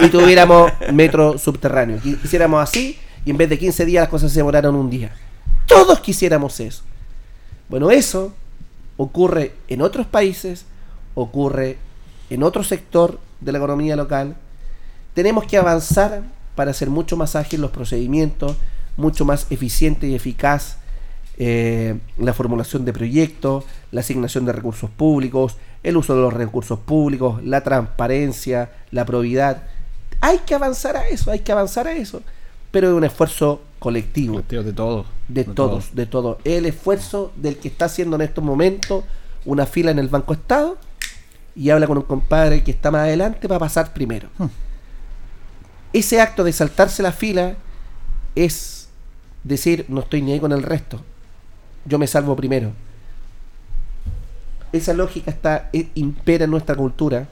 y 0.00 0.08
tuviéramos 0.08 0.70
metro 0.92 1.38
subterráneo. 1.38 2.00
Que 2.02 2.10
hiciéramos 2.10 2.62
así 2.62 2.98
y 3.24 3.30
en 3.30 3.36
vez 3.36 3.48
de 3.48 3.58
15 3.58 3.84
días 3.84 4.02
las 4.02 4.08
cosas 4.10 4.30
se 4.32 4.38
demoraron 4.40 4.74
un 4.74 4.90
día. 4.90 5.12
Todos 5.66 6.00
quisiéramos 6.00 6.60
eso. 6.60 6.82
Bueno, 7.68 7.90
eso 7.90 8.32
ocurre 8.96 9.52
en 9.68 9.82
otros 9.82 10.06
países, 10.06 10.64
ocurre 11.14 11.78
en 12.30 12.42
otro 12.42 12.62
sector 12.62 13.18
de 13.40 13.52
la 13.52 13.58
economía 13.58 13.96
local. 13.96 14.36
Tenemos 15.14 15.44
que 15.46 15.56
avanzar 15.56 16.22
para 16.54 16.70
hacer 16.70 16.88
mucho 16.90 17.16
más 17.16 17.34
ágil 17.36 17.60
los 17.60 17.70
procedimientos, 17.70 18.56
mucho 18.96 19.24
más 19.24 19.46
eficiente 19.50 20.06
y 20.06 20.14
eficaz 20.14 20.78
eh, 21.38 21.98
la 22.18 22.32
formulación 22.32 22.84
de 22.84 22.92
proyectos, 22.92 23.64
la 23.90 24.00
asignación 24.00 24.46
de 24.46 24.52
recursos 24.52 24.90
públicos, 24.90 25.56
el 25.82 25.96
uso 25.96 26.14
de 26.14 26.22
los 26.22 26.32
recursos 26.32 26.78
públicos, 26.78 27.42
la 27.44 27.62
transparencia, 27.62 28.70
la 28.90 29.04
probidad. 29.04 29.64
Hay 30.20 30.38
que 30.38 30.54
avanzar 30.54 30.96
a 30.96 31.08
eso, 31.08 31.30
hay 31.30 31.40
que 31.40 31.52
avanzar 31.52 31.86
a 31.86 31.92
eso, 31.92 32.22
pero 32.70 32.88
es 32.88 32.94
un 32.94 33.04
esfuerzo 33.04 33.60
colectivo. 33.78 34.42
De 34.48 34.72
todos. 34.72 35.06
De, 35.28 35.44
todos, 35.44 35.94
de 35.94 36.06
todos. 36.06 36.38
El 36.44 36.66
esfuerzo 36.66 37.32
del 37.36 37.58
que 37.58 37.68
está 37.68 37.84
haciendo 37.84 38.16
en 38.16 38.22
estos 38.22 38.42
momentos 38.42 39.04
una 39.44 39.66
fila 39.66 39.90
en 39.90 39.98
el 39.98 40.08
Banco 40.08 40.32
Estado 40.32 40.78
y 41.54 41.70
habla 41.70 41.86
con 41.86 41.98
un 41.98 42.04
compadre 42.04 42.64
que 42.64 42.70
está 42.70 42.90
más 42.90 43.02
adelante 43.02 43.46
para 43.46 43.60
pasar 43.60 43.92
primero. 43.92 44.28
Hmm. 44.38 44.46
Ese 45.92 46.20
acto 46.20 46.44
de 46.44 46.52
saltarse 46.52 47.02
la 47.02 47.12
fila 47.12 47.56
es 48.34 48.88
decir, 49.44 49.86
no 49.88 50.00
estoy 50.00 50.22
ni 50.22 50.32
ahí 50.32 50.40
con 50.40 50.52
el 50.52 50.62
resto. 50.62 51.02
Yo 51.86 51.98
me 51.98 52.06
salvo 52.06 52.34
primero. 52.36 52.72
Esa 54.72 54.92
lógica 54.92 55.30
está 55.30 55.70
eh, 55.72 55.88
impera 55.94 56.44
en 56.44 56.50
nuestra 56.50 56.74
cultura, 56.74 57.28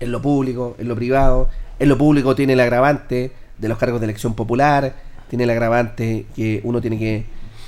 en 0.00 0.12
lo 0.12 0.20
público, 0.20 0.76
en 0.78 0.88
lo 0.88 0.96
privado. 0.96 1.48
En 1.78 1.88
lo 1.88 1.96
público 1.96 2.34
tiene 2.34 2.52
el 2.54 2.60
agravante 2.60 3.32
de 3.56 3.68
los 3.68 3.78
cargos 3.78 4.00
de 4.00 4.04
elección 4.06 4.34
popular, 4.34 4.94
tiene 5.28 5.44
el 5.44 5.50
agravante 5.50 6.26
que 6.34 6.60
uno 6.64 6.80
tiene 6.80 6.98
que 6.98 7.24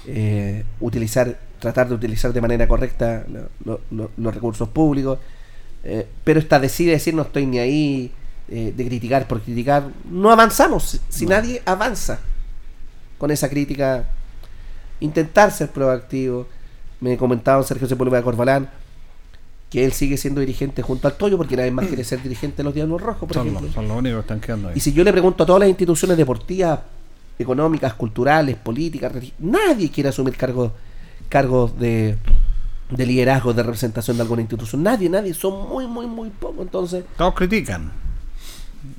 eh, 0.07 0.65
utilizar, 0.81 1.39
tratar 1.61 1.89
de 1.89 1.95
utilizar 1.95 2.33
de 2.33 2.41
manera 2.41 2.67
correcta 2.67 3.25
lo- 3.65 3.81
lo- 3.91 4.11
los 4.17 4.35
recursos 4.35 4.69
públicos. 4.69 5.19
Eh, 5.85 6.07
pero 6.25 6.41
esta 6.41 6.59
decide 6.61 6.93
decir 6.93 7.15
no 7.15 7.23
estoy 7.23 7.47
ni 7.47 7.59
ahí, 7.59 8.13
eh, 8.49 8.73
de 8.77 8.87
criticar 8.87 9.27
por 9.29 9.41
criticar. 9.41 9.85
No 10.11 10.31
avanzamos, 10.31 10.83
si- 10.91 11.01
si 11.09 11.27
nadie 11.27 11.63
avanza 11.65 12.19
con 13.19 13.31
esa 13.31 13.49
crítica. 13.49 14.05
Intentar 15.03 15.51
ser 15.53 15.71
proactivo. 15.71 16.47
Me 17.01 17.17
comentaba 17.17 17.63
Sergio 17.63 17.89
Sepúlveda 17.89 18.23
Corbalán 18.23 18.69
que 19.71 19.85
él 19.87 19.93
sigue 19.93 20.19
siendo 20.19 20.41
dirigente 20.41 20.83
junto 20.83 21.09
al 21.09 21.15
Toyo 21.15 21.39
porque 21.39 21.57
nadie 21.57 21.71
más 21.71 21.87
quiere 21.87 22.05
ser 22.05 22.23
dirigente 22.23 22.59
de 22.59 22.65
los 22.65 22.75
Diablos 22.75 23.01
Rojos, 23.01 23.27
por 23.27 23.33
Son, 23.35 23.47
ejemplo. 23.47 23.67
los- 23.67 23.75
son 23.75 23.89
los 23.89 23.97
únicos 23.97 24.17
que 24.19 24.21
están 24.21 24.41
quedando 24.41 24.69
ahí. 24.69 24.75
Y 24.77 24.81
si 24.81 24.93
yo 24.93 25.03
le 25.03 25.11
pregunto 25.13 25.45
a 25.45 25.47
todas 25.47 25.61
las 25.61 25.69
instituciones 25.71 26.17
deportivas, 26.19 26.81
económicas, 27.39 27.95
culturales, 27.95 28.57
políticas, 28.57 29.11
nadie 29.39 29.91
quiere 29.91 30.11
asumir 30.11 30.37
cargos 30.37 30.73
cargos 31.31 31.79
de, 31.79 32.17
de 32.91 33.07
liderazgo, 33.07 33.55
de 33.55 33.63
representación 33.63 34.19
de 34.19 34.23
alguna 34.23 34.43
institución. 34.43 34.83
Nadie, 34.83 35.09
nadie. 35.09 35.33
Son 35.33 35.67
muy, 35.67 35.87
muy, 35.87 36.05
muy 36.07 36.29
pocos. 36.29 36.61
Entonces, 36.61 37.05
Todos 37.17 37.33
critican. 37.35 37.91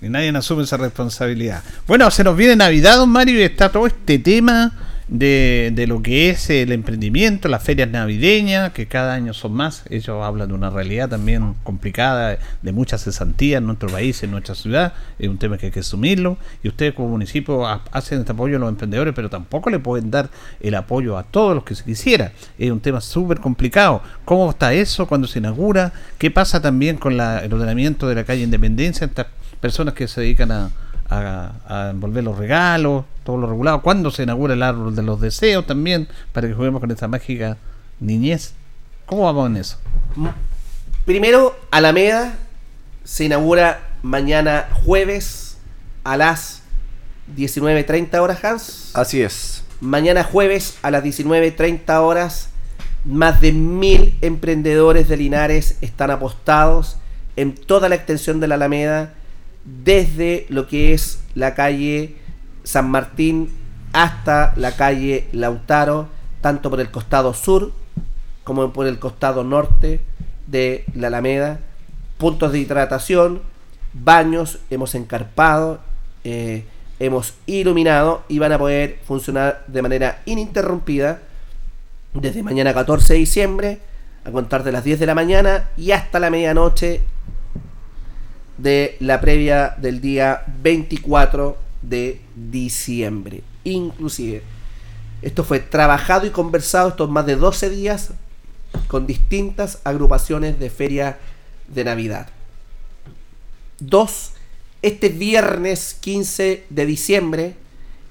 Y 0.02 0.10
nadie 0.10 0.30
asume 0.36 0.64
esa 0.64 0.78
responsabilidad. 0.78 1.62
Bueno, 1.86 2.10
se 2.10 2.24
nos 2.24 2.36
viene 2.36 2.56
Navidad, 2.56 2.98
don 2.98 3.10
Mario, 3.12 3.40
y 3.40 3.44
está 3.44 3.72
todo 3.72 3.86
este 3.86 4.18
tema 4.18 4.72
de, 5.14 5.72
de 5.76 5.86
lo 5.86 6.02
que 6.02 6.32
es 6.32 6.50
el 6.50 6.72
emprendimiento, 6.72 7.48
las 7.48 7.62
ferias 7.62 7.88
navideñas, 7.90 8.74
que 8.74 8.88
cada 8.88 9.14
año 9.14 9.32
son 9.34 9.54
más. 9.54 9.84
Ellos 9.92 10.24
hablan 10.24 10.48
de 10.48 10.56
una 10.56 10.72
realidad 10.72 11.08
también 11.08 11.54
complicada, 11.64 12.40
de 12.64 12.72
mucha 12.72 12.98
cesantía 12.98 13.60
en 13.60 13.68
nuestro 13.68 13.90
país, 13.90 14.24
en 14.24 14.32
nuestra 14.32 14.56
ciudad. 14.56 14.94
Es 15.20 15.30
un 15.30 15.38
tema 15.38 15.60
que 15.60 15.68
hay 15.68 15.72
que 15.72 15.82
asumirlo. 15.82 16.38
Y 16.64 16.68
ustedes 16.68 16.96
como 16.96 17.10
municipio 17.10 17.66
ha- 17.68 17.84
hacen 17.92 18.22
este 18.22 18.32
apoyo 18.32 18.58
a 18.58 18.60
los 18.60 18.70
emprendedores, 18.70 19.14
pero 19.14 19.30
tampoco 19.30 19.70
le 19.70 19.78
pueden 19.78 20.10
dar 20.10 20.32
el 20.60 20.74
apoyo 20.74 21.16
a 21.16 21.24
todos 21.24 21.54
los 21.54 21.64
que 21.64 21.76
se 21.76 21.84
quisiera. 21.84 22.32
Es 22.58 22.72
un 22.72 22.80
tema 22.80 23.00
súper 23.00 23.40
complicado. 23.40 24.02
¿Cómo 24.26 24.50
está 24.50 24.74
eso 24.74 25.06
cuando 25.08 25.28
se 25.28 25.38
inaugura? 25.38 25.94
¿Qué 26.18 26.32
pasa 26.32 26.60
también 26.60 26.98
con 26.98 27.18
la- 27.18 27.38
el 27.46 27.54
ordenamiento 27.54 28.08
de 28.08 28.16
la 28.16 28.24
calle 28.24 28.42
Independencia? 28.42 29.06
Estas 29.06 29.28
personas 29.62 29.94
que 29.94 30.08
se 30.08 30.22
dedican 30.22 30.52
a, 30.52 30.72
a- 31.22 31.86
a 31.88 31.90
envolver 31.92 32.24
los 32.24 32.38
regalos, 32.38 33.06
todo 33.24 33.38
lo 33.38 33.48
regulado. 33.48 33.82
¿Cuándo 33.82 34.12
se 34.12 34.24
inaugura 34.24 34.54
el 34.54 34.64
árbol 34.64 34.96
de 34.96 35.04
los 35.04 35.20
deseos 35.22 35.66
también? 35.68 36.08
Para 36.32 36.48
que 36.48 36.54
juguemos 36.54 36.80
con 36.82 36.92
esa 36.92 37.08
mágica 37.08 37.58
niñez. 38.00 38.54
¿Cómo 39.06 39.24
vamos 39.24 39.48
en 39.50 39.58
eso? 39.58 39.78
primero, 41.06 41.56
Alameda 41.72 42.34
se 43.04 43.26
inaugura 43.26 43.82
mañana 44.02 44.68
jueves 44.86 45.58
a 46.04 46.16
las 46.18 46.62
19.30 47.36 48.22
horas, 48.22 48.44
Hans. 48.44 48.92
Así 48.94 49.22
es. 49.22 49.64
Mañana 49.82 50.24
jueves 50.24 50.78
a 50.82 50.92
las 50.92 51.04
19.30 51.04 52.00
horas, 52.02 52.50
más 53.06 53.42
de 53.42 53.52
mil 53.52 54.18
emprendedores 54.22 55.10
de 55.10 55.18
Linares 55.18 55.78
están 55.82 56.12
apostados 56.12 56.98
en 57.36 57.54
toda 57.56 57.90
la 57.90 57.96
extensión 57.96 58.40
de 58.40 58.48
la 58.48 58.56
Alameda, 58.56 59.14
desde 59.66 60.46
lo 60.50 60.68
que 60.68 60.94
es 60.94 61.22
la 61.36 61.56
calle 61.56 62.16
San 62.64 62.90
Martín 62.90 63.50
hasta 63.94 64.54
la 64.56 64.76
calle 64.76 65.28
Lautaro, 65.32 66.08
tanto 66.42 66.70
por 66.70 66.80
el 66.80 66.92
costado 66.92 67.34
sur 67.34 67.72
como 68.44 68.74
por 68.74 68.88
el 68.88 69.00
costado 69.00 69.44
norte 69.44 70.02
de 70.48 70.86
la 70.94 71.08
Alameda. 71.08 71.60
Puntos 72.18 72.52
de 72.52 72.60
hidratación, 72.60 73.42
baños, 73.94 74.60
hemos 74.70 74.96
encarpado, 74.96 75.80
eh, 76.24 76.66
hemos 77.00 77.34
iluminado 77.46 78.24
y 78.28 78.40
van 78.40 78.52
a 78.54 78.58
poder 78.58 79.00
funcionar 79.06 79.64
de 79.68 79.82
manera 79.82 80.22
ininterrumpida 80.26 81.20
desde 82.14 82.44
mañana 82.44 82.74
14 82.74 83.14
de 83.14 83.20
diciembre 83.20 83.80
a 84.26 84.32
contar 84.32 84.64
de 84.64 84.72
las 84.72 84.84
10 84.84 85.00
de 85.00 85.06
la 85.06 85.16
mañana 85.16 85.70
y 85.76 85.92
hasta 85.92 86.20
la 86.20 86.30
medianoche 86.30 87.02
de 88.58 88.98
la 89.00 89.20
previa 89.22 89.76
del 89.78 90.02
día 90.02 90.44
24 90.62 91.58
de 91.82 92.22
diciembre. 92.36 93.42
Inclusive, 93.64 94.44
esto 95.22 95.44
fue 95.44 95.60
trabajado 95.60 96.26
y 96.26 96.32
conversado 96.32 96.90
estos 96.90 97.10
más 97.10 97.26
de 97.26 97.36
12 97.36 97.70
días 97.70 98.12
con 98.88 99.08
distintas 99.08 99.80
agrupaciones 99.84 100.60
de 100.60 100.70
feria 100.70 101.18
de 101.68 101.84
Navidad. 101.84 102.28
Dos, 103.80 104.32
este 104.82 105.10
viernes 105.10 105.98
15 106.00 106.66
de 106.70 106.86
diciembre 106.86 107.56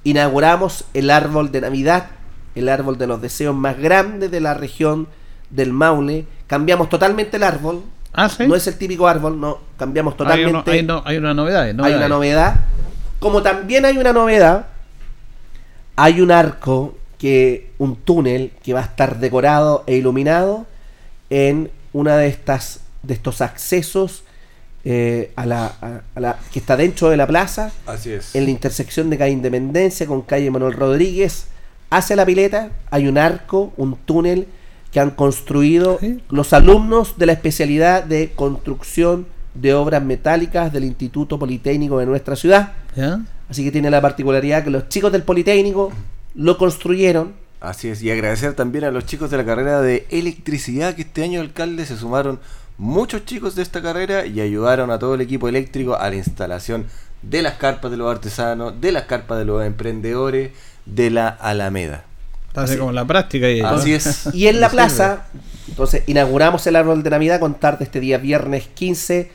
inauguramos 0.05 0.85
el 0.95 1.11
árbol 1.11 1.53
de 1.53 1.61
Navidad, 1.61 2.11
el 2.55 2.69
árbol 2.69 2.99
de 2.99 3.07
los 3.07 3.21
deseos 3.21 3.55
más 3.55 3.79
grande 3.79 4.29
de 4.29 4.41
la 4.41 4.55
región 4.55 5.09
del 5.51 5.73
Maule. 5.73 6.27
Cambiamos 6.47 6.89
totalmente 6.89 7.37
el 7.37 7.43
árbol. 7.43 7.83
No 8.49 8.55
es 8.55 8.67
el 8.67 8.77
típico 8.77 9.07
árbol, 9.09 9.41
no, 9.41 9.59
cambiamos 9.79 10.13
Hay, 10.15 10.19
totalmente. 10.19 10.51
uno- 10.51 10.63
hay 10.67 10.83
no- 10.83 11.03
hay 11.05 11.17
una 11.17 11.35
novedad. 11.35 11.63
Hay 11.63 11.95
una 11.95 12.09
novedad. 12.09 12.57
Como 13.19 13.43
también 13.43 13.85
hay 13.85 13.97
una 13.99 14.13
novedad, 14.13 14.67
hay 15.97 16.21
un 16.21 16.31
arco 16.31 16.97
que 17.19 17.71
un 17.79 17.97
túnel 17.97 18.53
que 18.63 18.73
va 18.75 18.81
a 18.81 18.85
estar 18.85 19.19
decorado 19.19 19.85
e 19.87 19.97
iluminado 19.97 20.67
en 21.31 21.71
una 21.93 22.17
de 22.17 22.29
estas 22.29 22.81
de 23.03 23.15
estos 23.15 23.41
accesos 23.41 24.23
eh, 24.85 25.33
a, 25.37 25.47
la, 25.47 25.67
a- 25.81 26.01
a 26.15 26.21
la 26.21 26.39
que 26.53 26.59
está 26.59 26.77
dentro 26.77 27.09
de 27.11 27.17
la 27.17 27.27
plaza 27.27 27.71
Así 27.87 28.13
es. 28.13 28.35
en 28.35 28.45
la 28.45 28.51
intersección 28.51 29.11
de 29.11 29.19
calle 29.19 29.31
Independencia 29.33 30.07
con 30.07 30.23
calle 30.23 30.51
Manuel 30.51 30.73
Rodríguez 30.73 31.47
hacia 31.91 32.17
la 32.17 32.27
pileta 32.27 32.71
hay 32.91 33.07
un 33.07 33.19
arco 33.19 33.73
un 33.77 33.97
túnel 33.97 34.49
que 34.93 35.01
han 35.01 35.11
construido 35.11 35.99
los 36.29 36.53
alumnos 36.53 37.17
de 37.17 37.27
la 37.27 37.33
especialidad 37.33 38.05
de 38.05 38.33
construcción 38.37 39.27
de 39.55 39.75
obras 39.75 40.03
metálicas 40.03 40.73
del 40.73 40.85
Instituto 40.85 41.39
Politécnico 41.39 41.99
de 41.99 42.07
nuestra 42.07 42.37
ciudad. 42.37 42.73
Así 43.49 43.65
que 43.65 43.73
tiene 43.73 43.91
la 43.91 44.01
particularidad 44.01 44.65
que 44.65 44.71
los 44.71 44.89
chicos 44.89 45.11
del 45.11 45.23
Politécnico 45.23 45.91
lo 46.35 46.59
construyeron. 46.59 47.33
Así 47.61 47.89
es, 47.89 48.03
y 48.03 48.11
agradecer 48.11 48.55
también 48.55 48.85
a 48.85 48.91
los 48.91 49.07
chicos 49.07 49.31
de 49.31 49.37
la 49.37 49.45
carrera 49.45 49.81
de 49.81 50.07
electricidad 50.11 50.95
que 50.95 51.03
este 51.03 51.23
año 51.23 51.41
alcalde 51.41 51.87
se 51.87 51.97
sumaron 51.97 52.41
muchos 52.77 53.25
chicos 53.25 53.55
de 53.55 53.63
esta 53.63 53.81
carrera 53.81 54.27
y 54.27 54.41
ayudaron 54.41 54.91
a 54.91 54.99
todo 54.99 55.15
el 55.15 55.21
equipo 55.21 55.49
eléctrico 55.49 55.95
a 55.95 56.11
la 56.11 56.17
instalación 56.17 56.87
de 57.23 57.41
las 57.41 57.55
carpas 57.55 57.91
de 57.91 57.97
los 57.97 58.11
artesanos, 58.11 58.81
de 58.81 58.93
las 58.93 59.05
carpas 59.05 59.39
de 59.39 59.45
los 59.45 59.65
emprendedores, 59.65 60.51
de 60.87 61.11
la 61.11 61.29
Alameda. 61.29 62.05
Así 62.55 62.77
como 62.77 62.91
en 62.91 62.97
la 62.97 63.07
práctica. 63.07 63.51
Y, 63.51 63.61
Así 63.61 63.93
es. 63.93 64.29
Y 64.35 64.47
en 64.47 64.61
la 64.61 64.69
plaza, 64.69 65.27
entonces 65.69 66.03
inauguramos 66.07 66.67
el 66.67 66.77
árbol 66.77 67.03
de 67.03 67.11
Navidad 67.11 67.37
a 67.37 67.41
contar 67.41 67.79
de 67.79 67.85
este 67.85 68.01
día 68.01 68.19
viernes 68.19 68.69
15 68.75 69.31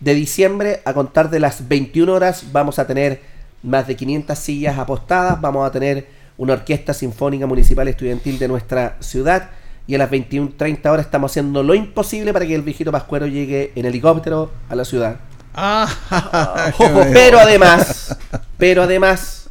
de 0.00 0.14
diciembre, 0.14 0.80
a 0.84 0.92
contar 0.92 1.30
de 1.30 1.40
las 1.40 1.66
21 1.68 2.12
horas 2.12 2.44
vamos 2.52 2.78
a 2.78 2.86
tener 2.86 3.20
más 3.62 3.86
de 3.86 3.96
500 3.96 4.38
sillas 4.38 4.78
apostadas, 4.78 5.40
vamos 5.40 5.66
a 5.66 5.72
tener 5.72 6.06
una 6.36 6.52
orquesta 6.52 6.94
sinfónica 6.94 7.46
municipal 7.46 7.88
estudiantil 7.88 8.38
de 8.38 8.48
nuestra 8.48 8.96
ciudad 9.00 9.50
y 9.86 9.94
a 9.94 9.98
las 9.98 10.10
21.30 10.10 10.86
horas 10.90 11.06
estamos 11.06 11.32
haciendo 11.32 11.62
lo 11.62 11.74
imposible 11.74 12.32
para 12.32 12.46
que 12.46 12.54
el 12.54 12.62
viejito 12.62 12.92
Pascuero 12.92 13.26
llegue 13.26 13.72
en 13.74 13.86
helicóptero 13.86 14.52
a 14.68 14.74
la 14.74 14.84
ciudad. 14.84 15.16
Ah, 15.54 15.88
pero 17.12 17.40
además, 17.40 18.16
pero 18.56 18.82
además, 18.82 19.47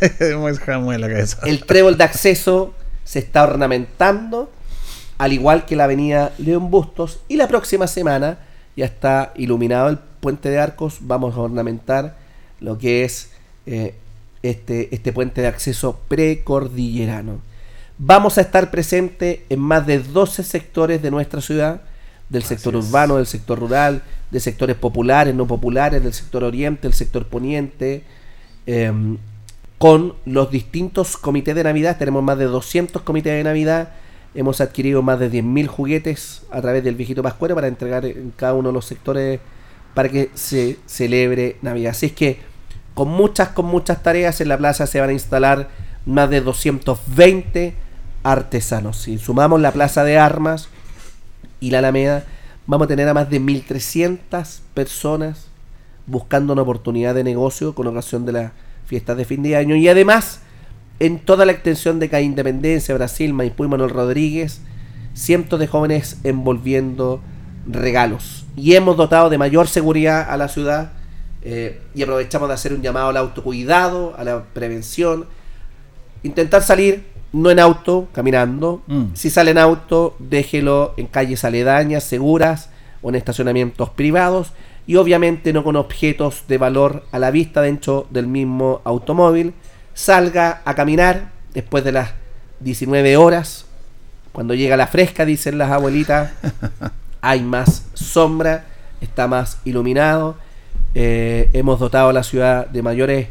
la 0.98 1.08
cabeza. 1.08 1.38
el 1.44 1.64
trébol 1.64 1.96
de 1.96 2.04
acceso 2.04 2.74
se 3.04 3.18
está 3.18 3.42
ornamentando, 3.44 4.50
al 5.18 5.32
igual 5.32 5.66
que 5.66 5.76
la 5.76 5.84
avenida 5.84 6.32
León 6.38 6.70
Bustos, 6.70 7.20
y 7.28 7.36
la 7.36 7.48
próxima 7.48 7.86
semana 7.86 8.38
ya 8.76 8.84
está 8.84 9.32
iluminado 9.36 9.88
el 9.88 9.98
puente 9.98 10.48
de 10.48 10.58
arcos, 10.58 10.98
vamos 11.00 11.34
a 11.36 11.40
ornamentar 11.40 12.16
lo 12.60 12.78
que 12.78 13.04
es 13.04 13.30
eh, 13.66 13.94
este, 14.42 14.94
este 14.94 15.12
puente 15.12 15.40
de 15.40 15.48
acceso 15.48 16.00
precordillerano. 16.08 17.40
Vamos 17.98 18.38
a 18.38 18.40
estar 18.40 18.70
presentes 18.70 19.40
en 19.50 19.60
más 19.60 19.86
de 19.86 19.98
12 19.98 20.42
sectores 20.42 21.02
de 21.02 21.10
nuestra 21.10 21.40
ciudad, 21.40 21.82
del 22.30 22.44
sector 22.44 22.76
urbano, 22.76 23.16
del 23.16 23.26
sector 23.26 23.58
rural, 23.58 24.02
de 24.30 24.40
sectores 24.40 24.76
populares, 24.76 25.34
no 25.34 25.46
populares, 25.46 26.02
del 26.02 26.14
sector 26.14 26.44
oriente, 26.44 26.82
del 26.82 26.94
sector 26.94 27.26
poniente, 27.26 28.04
em, 28.66 29.18
con 29.80 30.14
los 30.26 30.50
distintos 30.50 31.16
comités 31.16 31.54
de 31.54 31.64
Navidad. 31.64 31.96
Tenemos 31.96 32.22
más 32.22 32.36
de 32.36 32.44
200 32.44 33.00
comités 33.00 33.32
de 33.32 33.42
Navidad. 33.42 33.88
Hemos 34.34 34.60
adquirido 34.60 35.00
más 35.00 35.18
de 35.18 35.32
10.000 35.32 35.68
juguetes 35.68 36.42
a 36.50 36.60
través 36.60 36.84
del 36.84 36.96
viejito 36.96 37.22
Pascuero 37.22 37.54
para 37.54 37.66
entregar 37.66 38.04
en 38.04 38.30
cada 38.36 38.52
uno 38.52 38.68
de 38.68 38.72
los 38.74 38.84
sectores 38.84 39.40
para 39.94 40.10
que 40.10 40.30
se 40.34 40.76
celebre 40.84 41.56
Navidad. 41.62 41.92
Así 41.92 42.04
es 42.04 42.12
que 42.12 42.40
con 42.92 43.08
muchas, 43.08 43.48
con 43.48 43.64
muchas 43.64 44.02
tareas 44.02 44.42
en 44.42 44.48
la 44.48 44.58
plaza 44.58 44.86
se 44.86 45.00
van 45.00 45.08
a 45.08 45.14
instalar 45.14 45.70
más 46.04 46.28
de 46.28 46.42
220 46.42 47.74
artesanos. 48.22 48.98
Si 48.98 49.16
sumamos 49.16 49.62
la 49.62 49.72
plaza 49.72 50.04
de 50.04 50.18
armas 50.18 50.68
y 51.58 51.70
la 51.70 51.78
Alameda, 51.78 52.26
vamos 52.66 52.84
a 52.84 52.88
tener 52.88 53.08
a 53.08 53.14
más 53.14 53.30
de 53.30 53.40
1.300 53.40 54.60
personas 54.74 55.46
buscando 56.06 56.52
una 56.52 56.60
oportunidad 56.60 57.14
de 57.14 57.24
negocio 57.24 57.74
con 57.74 57.86
ocasión 57.86 58.26
de 58.26 58.32
las 58.32 58.52
fiestas 58.90 59.16
de 59.16 59.24
fin 59.24 59.40
de 59.44 59.54
año. 59.54 59.76
Y 59.76 59.88
además, 59.88 60.40
en 60.98 61.20
toda 61.20 61.46
la 61.46 61.52
extensión 61.52 62.00
de 62.00 62.08
Calle 62.08 62.24
Independencia, 62.24 62.92
Brasil, 62.92 63.32
Maipú 63.32 63.64
y 63.64 63.68
Manuel 63.68 63.90
Rodríguez, 63.90 64.62
cientos 65.14 65.60
de 65.60 65.68
jóvenes 65.68 66.18
envolviendo 66.24 67.22
regalos. 67.68 68.46
Y 68.56 68.74
hemos 68.74 68.96
dotado 68.96 69.30
de 69.30 69.38
mayor 69.38 69.68
seguridad 69.68 70.28
a 70.28 70.36
la 70.36 70.48
ciudad 70.48 70.90
eh, 71.42 71.80
y 71.94 72.02
aprovechamos 72.02 72.48
de 72.48 72.54
hacer 72.54 72.72
un 72.72 72.82
llamado 72.82 73.10
al 73.10 73.16
autocuidado, 73.16 74.12
a 74.18 74.24
la 74.24 74.42
prevención. 74.42 75.26
Intentar 76.24 76.64
salir 76.64 77.04
no 77.32 77.48
en 77.48 77.60
auto, 77.60 78.08
caminando. 78.12 78.82
Mm. 78.88 79.14
Si 79.14 79.30
sale 79.30 79.52
en 79.52 79.58
auto, 79.58 80.16
déjelo 80.18 80.94
en 80.96 81.06
calles 81.06 81.44
aledañas, 81.44 82.02
seguras 82.02 82.70
o 83.02 83.10
en 83.10 83.14
estacionamientos 83.14 83.90
privados. 83.90 84.52
Y 84.86 84.96
obviamente 84.96 85.52
no 85.52 85.62
con 85.62 85.76
objetos 85.76 86.44
de 86.48 86.58
valor 86.58 87.04
a 87.12 87.18
la 87.18 87.30
vista 87.30 87.62
dentro 87.62 88.06
del 88.10 88.26
mismo 88.26 88.80
automóvil. 88.84 89.54
Salga 89.94 90.62
a 90.64 90.74
caminar 90.74 91.30
después 91.54 91.84
de 91.84 91.92
las 91.92 92.10
19 92.60 93.16
horas. 93.16 93.66
Cuando 94.32 94.54
llega 94.54 94.76
la 94.76 94.86
fresca, 94.86 95.24
dicen 95.24 95.58
las 95.58 95.70
abuelitas, 95.70 96.32
hay 97.20 97.42
más 97.42 97.86
sombra, 97.94 98.66
está 99.00 99.26
más 99.26 99.58
iluminado. 99.64 100.36
Eh, 100.94 101.50
hemos 101.52 101.78
dotado 101.78 102.08
a 102.08 102.12
la 102.12 102.22
ciudad 102.22 102.66
de 102.66 102.82
mayores 102.82 103.28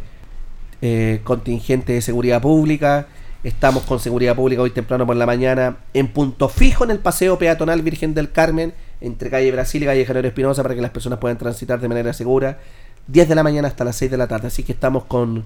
eh, 0.82 1.22
contingentes 1.24 1.96
de 1.96 2.02
seguridad 2.02 2.42
pública. 2.42 3.08
Estamos 3.44 3.84
con 3.84 4.00
seguridad 4.00 4.36
pública 4.36 4.62
hoy 4.62 4.72
temprano 4.72 5.06
por 5.06 5.16
la 5.16 5.26
mañana 5.26 5.78
en 5.94 6.10
punto 6.10 6.50
fijo 6.50 6.84
en 6.84 6.92
el 6.92 7.00
paseo 7.00 7.38
peatonal 7.38 7.82
Virgen 7.82 8.14
del 8.14 8.32
Carmen 8.32 8.74
entre 9.02 9.30
calle 9.30 9.52
Brasil 9.52 9.84
y 9.84 9.86
calle 9.86 10.06
General 10.06 10.26
Espinosa 10.26 10.64
para 10.64 10.76
que 10.76 10.82
las 10.82 10.92
personas 10.92 11.20
puedan 11.20 11.38
transitar 11.38 11.80
de 11.80 11.88
manera 11.88 12.14
segura. 12.14 12.60
10 13.08 13.30
de 13.30 13.36
la 13.36 13.44
mañana 13.44 13.68
hasta 13.68 13.84
las 13.84 13.96
6 13.96 14.12
de 14.12 14.18
la 14.18 14.28
tarde. 14.28 14.48
Así 14.48 14.64
que 14.64 14.72
estamos 14.72 15.06
con, 15.06 15.44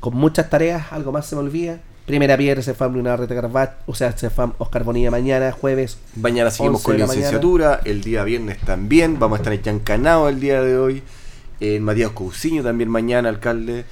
con 0.00 0.16
muchas 0.16 0.50
tareas. 0.50 0.92
Algo 0.92 1.12
más 1.12 1.26
se 1.26 1.36
me 1.36 1.42
olvida. 1.42 1.80
Primera 2.06 2.36
piedra, 2.36 2.60
se 2.60 2.74
fue 2.74 2.88
una 2.88 3.16
reta 3.16 3.36
Carvat, 3.36 3.82
o 3.86 3.94
sea, 3.94 4.16
se 4.16 4.30
fue 4.30 4.46
Oscar 4.58 4.82
Bonilla 4.82 5.12
mañana, 5.12 5.52
jueves. 5.52 5.98
Mañana 6.16 6.50
seguimos 6.50 6.80
11 6.80 6.84
con 6.84 6.98
la 6.98 7.06
mañana. 7.06 7.14
licenciatura, 7.14 7.80
el 7.84 8.02
día 8.02 8.24
viernes 8.24 8.58
también, 8.62 9.20
vamos 9.20 9.38
a 9.38 9.42
estar 9.42 9.52
en 9.52 9.62
Chancanao 9.62 10.28
el 10.28 10.40
día 10.40 10.60
de 10.60 10.76
hoy, 10.76 11.04
en 11.60 11.84
Matías 11.84 12.10
Cousiño 12.10 12.64
también 12.64 12.90
mañana, 12.90 13.28
alcalde, 13.28 13.84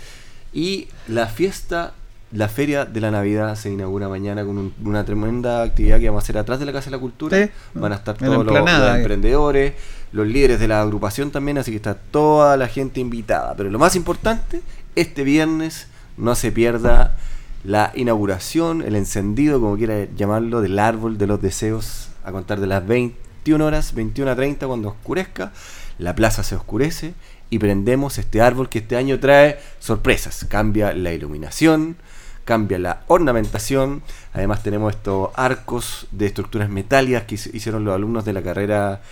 y 0.52 0.88
la 1.06 1.26
fiesta, 1.28 1.94
la 2.32 2.48
feria 2.48 2.84
de 2.84 3.00
la 3.00 3.10
Navidad 3.10 3.54
se 3.56 3.70
inaugura 3.70 4.08
mañana 4.08 4.44
con 4.44 4.58
un- 4.58 4.74
una 4.84 5.04
tremenda 5.04 5.62
actividad 5.62 5.98
que 5.98 6.08
vamos 6.08 6.22
a 6.22 6.24
hacer 6.24 6.36
atrás 6.38 6.58
de 6.60 6.66
la 6.66 6.72
Casa 6.72 6.86
de 6.90 6.96
la 6.96 7.00
Cultura, 7.00 7.36
Sí. 7.42 7.50
van 7.74 7.92
a 7.92 7.96
estar 7.96 8.16
todos 8.18 8.44
los, 8.44 8.54
los 8.54 8.96
emprendedores, 8.96 9.72
los 10.12 10.26
líderes 10.26 10.60
de 10.60 10.68
la 10.68 10.80
agrupación 10.82 11.30
también, 11.30 11.56
así 11.58 11.70
que 11.70 11.76
está 11.78 11.94
toda 11.94 12.56
la 12.58 12.68
gente 12.68 13.00
invitada, 13.00 13.54
pero 13.56 13.70
lo 13.70 13.78
más 13.78 13.96
importante, 13.96 14.60
este 14.94 15.22
viernes 15.24 15.86
no 16.18 16.34
se 16.34 16.52
pierda 16.52 17.16
la 17.64 17.92
inauguración, 17.94 18.82
el 18.82 18.94
encendido, 18.96 19.60
como 19.60 19.76
quiera 19.76 20.06
llamarlo, 20.16 20.60
del 20.60 20.78
árbol 20.78 21.16
de 21.18 21.26
los 21.26 21.40
deseos 21.40 22.08
a 22.24 22.32
contar 22.32 22.60
de 22.60 22.66
las 22.66 22.86
21 22.86 23.64
horas, 23.64 23.94
21 23.94 24.30
a 24.30 24.36
30 24.36 24.66
cuando 24.66 24.88
oscurezca, 24.88 25.52
la 25.98 26.14
plaza 26.14 26.42
se 26.42 26.54
oscurece 26.56 27.14
y 27.50 27.58
prendemos 27.58 28.18
este 28.18 28.40
árbol 28.42 28.68
que 28.68 28.78
este 28.80 28.96
año 28.96 29.18
trae 29.18 29.58
sorpresas, 29.78 30.44
cambia 30.48 30.92
la 30.92 31.12
iluminación, 31.12 31.96
cambia 32.48 32.78
la 32.78 33.02
ornamentación, 33.08 34.00
además 34.32 34.62
tenemos 34.62 34.94
estos 34.94 35.28
arcos 35.34 36.06
de 36.12 36.24
estructuras 36.24 36.70
metálicas 36.70 37.24
que 37.24 37.34
hicieron 37.34 37.84
los 37.84 37.94
alumnos 37.94 38.24
de 38.24 38.32
la 38.32 38.40
carrera 38.40 39.02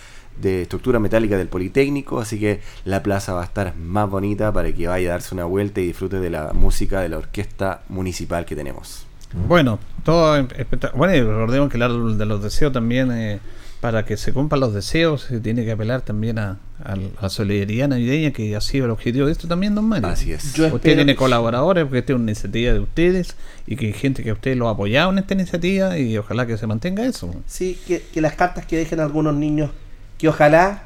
de 0.41 0.63
estructura 0.63 0.99
metálica 0.99 1.37
del 1.37 1.47
Politécnico, 1.47 2.19
así 2.19 2.39
que 2.39 2.61
la 2.83 3.03
plaza 3.03 3.33
va 3.33 3.43
a 3.43 3.45
estar 3.45 3.75
más 3.75 4.09
bonita 4.09 4.51
para 4.51 4.71
que 4.73 4.87
vaya 4.87 5.09
a 5.09 5.11
darse 5.11 5.35
una 5.35 5.45
vuelta 5.45 5.79
y 5.81 5.85
disfrute 5.85 6.19
de 6.19 6.31
la 6.31 6.51
música 6.53 6.99
de 7.01 7.09
la 7.09 7.19
orquesta 7.19 7.81
municipal 7.89 8.43
que 8.43 8.55
tenemos. 8.55 9.05
Bueno, 9.47 9.77
todo 10.03 10.35
espectacular. 10.35 10.97
Bueno, 10.97 11.15
y 11.15 11.21
recordemos 11.21 11.69
que 11.69 11.77
el 11.77 11.83
árbol 11.83 12.17
de 12.17 12.25
los 12.25 12.41
deseos 12.41 12.73
también, 12.73 13.11
eh, 13.11 13.39
para 13.81 14.05
que 14.05 14.17
se 14.17 14.33
cumplan 14.33 14.59
los 14.59 14.73
deseos, 14.73 15.23
se 15.23 15.39
tiene 15.39 15.63
que 15.63 15.71
apelar 15.71 16.01
también 16.01 16.39
a, 16.39 16.57
a 16.83 16.95
la 16.95 17.29
solidaridad 17.29 17.87
navideña, 17.89 18.31
que 18.31 18.55
ha 18.55 18.61
sido 18.61 18.85
el 18.85 18.91
objetivo 18.91 19.27
de 19.27 19.31
esto 19.31 19.47
también, 19.47 19.75
don 19.75 19.85
Mario. 19.85 20.07
Así 20.07 20.31
es. 20.33 20.53
Yo 20.53 20.73
Usted 20.73 20.95
tiene 20.95 21.15
colaboradores, 21.15 21.83
porque 21.85 21.99
esta 21.99 22.13
es 22.13 22.15
una 22.15 22.31
iniciativa 22.31 22.73
de 22.73 22.79
ustedes 22.79 23.35
y 23.67 23.75
que 23.75 23.87
hay 23.87 23.93
gente 23.93 24.23
que 24.23 24.31
a 24.31 24.33
usted 24.33 24.55
lo 24.55 24.67
ha 24.67 24.71
apoyado 24.71 25.11
en 25.11 25.19
esta 25.19 25.35
iniciativa 25.35 25.97
y 25.97 26.17
ojalá 26.17 26.47
que 26.47 26.57
se 26.57 26.65
mantenga 26.65 27.05
eso. 27.05 27.33
Sí, 27.45 27.79
que, 27.87 28.01
que 28.01 28.21
las 28.21 28.33
cartas 28.33 28.65
que 28.65 28.77
dejen 28.77 28.99
algunos 28.99 29.35
niños, 29.35 29.69
que 30.17 30.27
ojalá, 30.27 30.83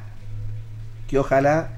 que 1.07 1.17
ojalá 1.17 1.69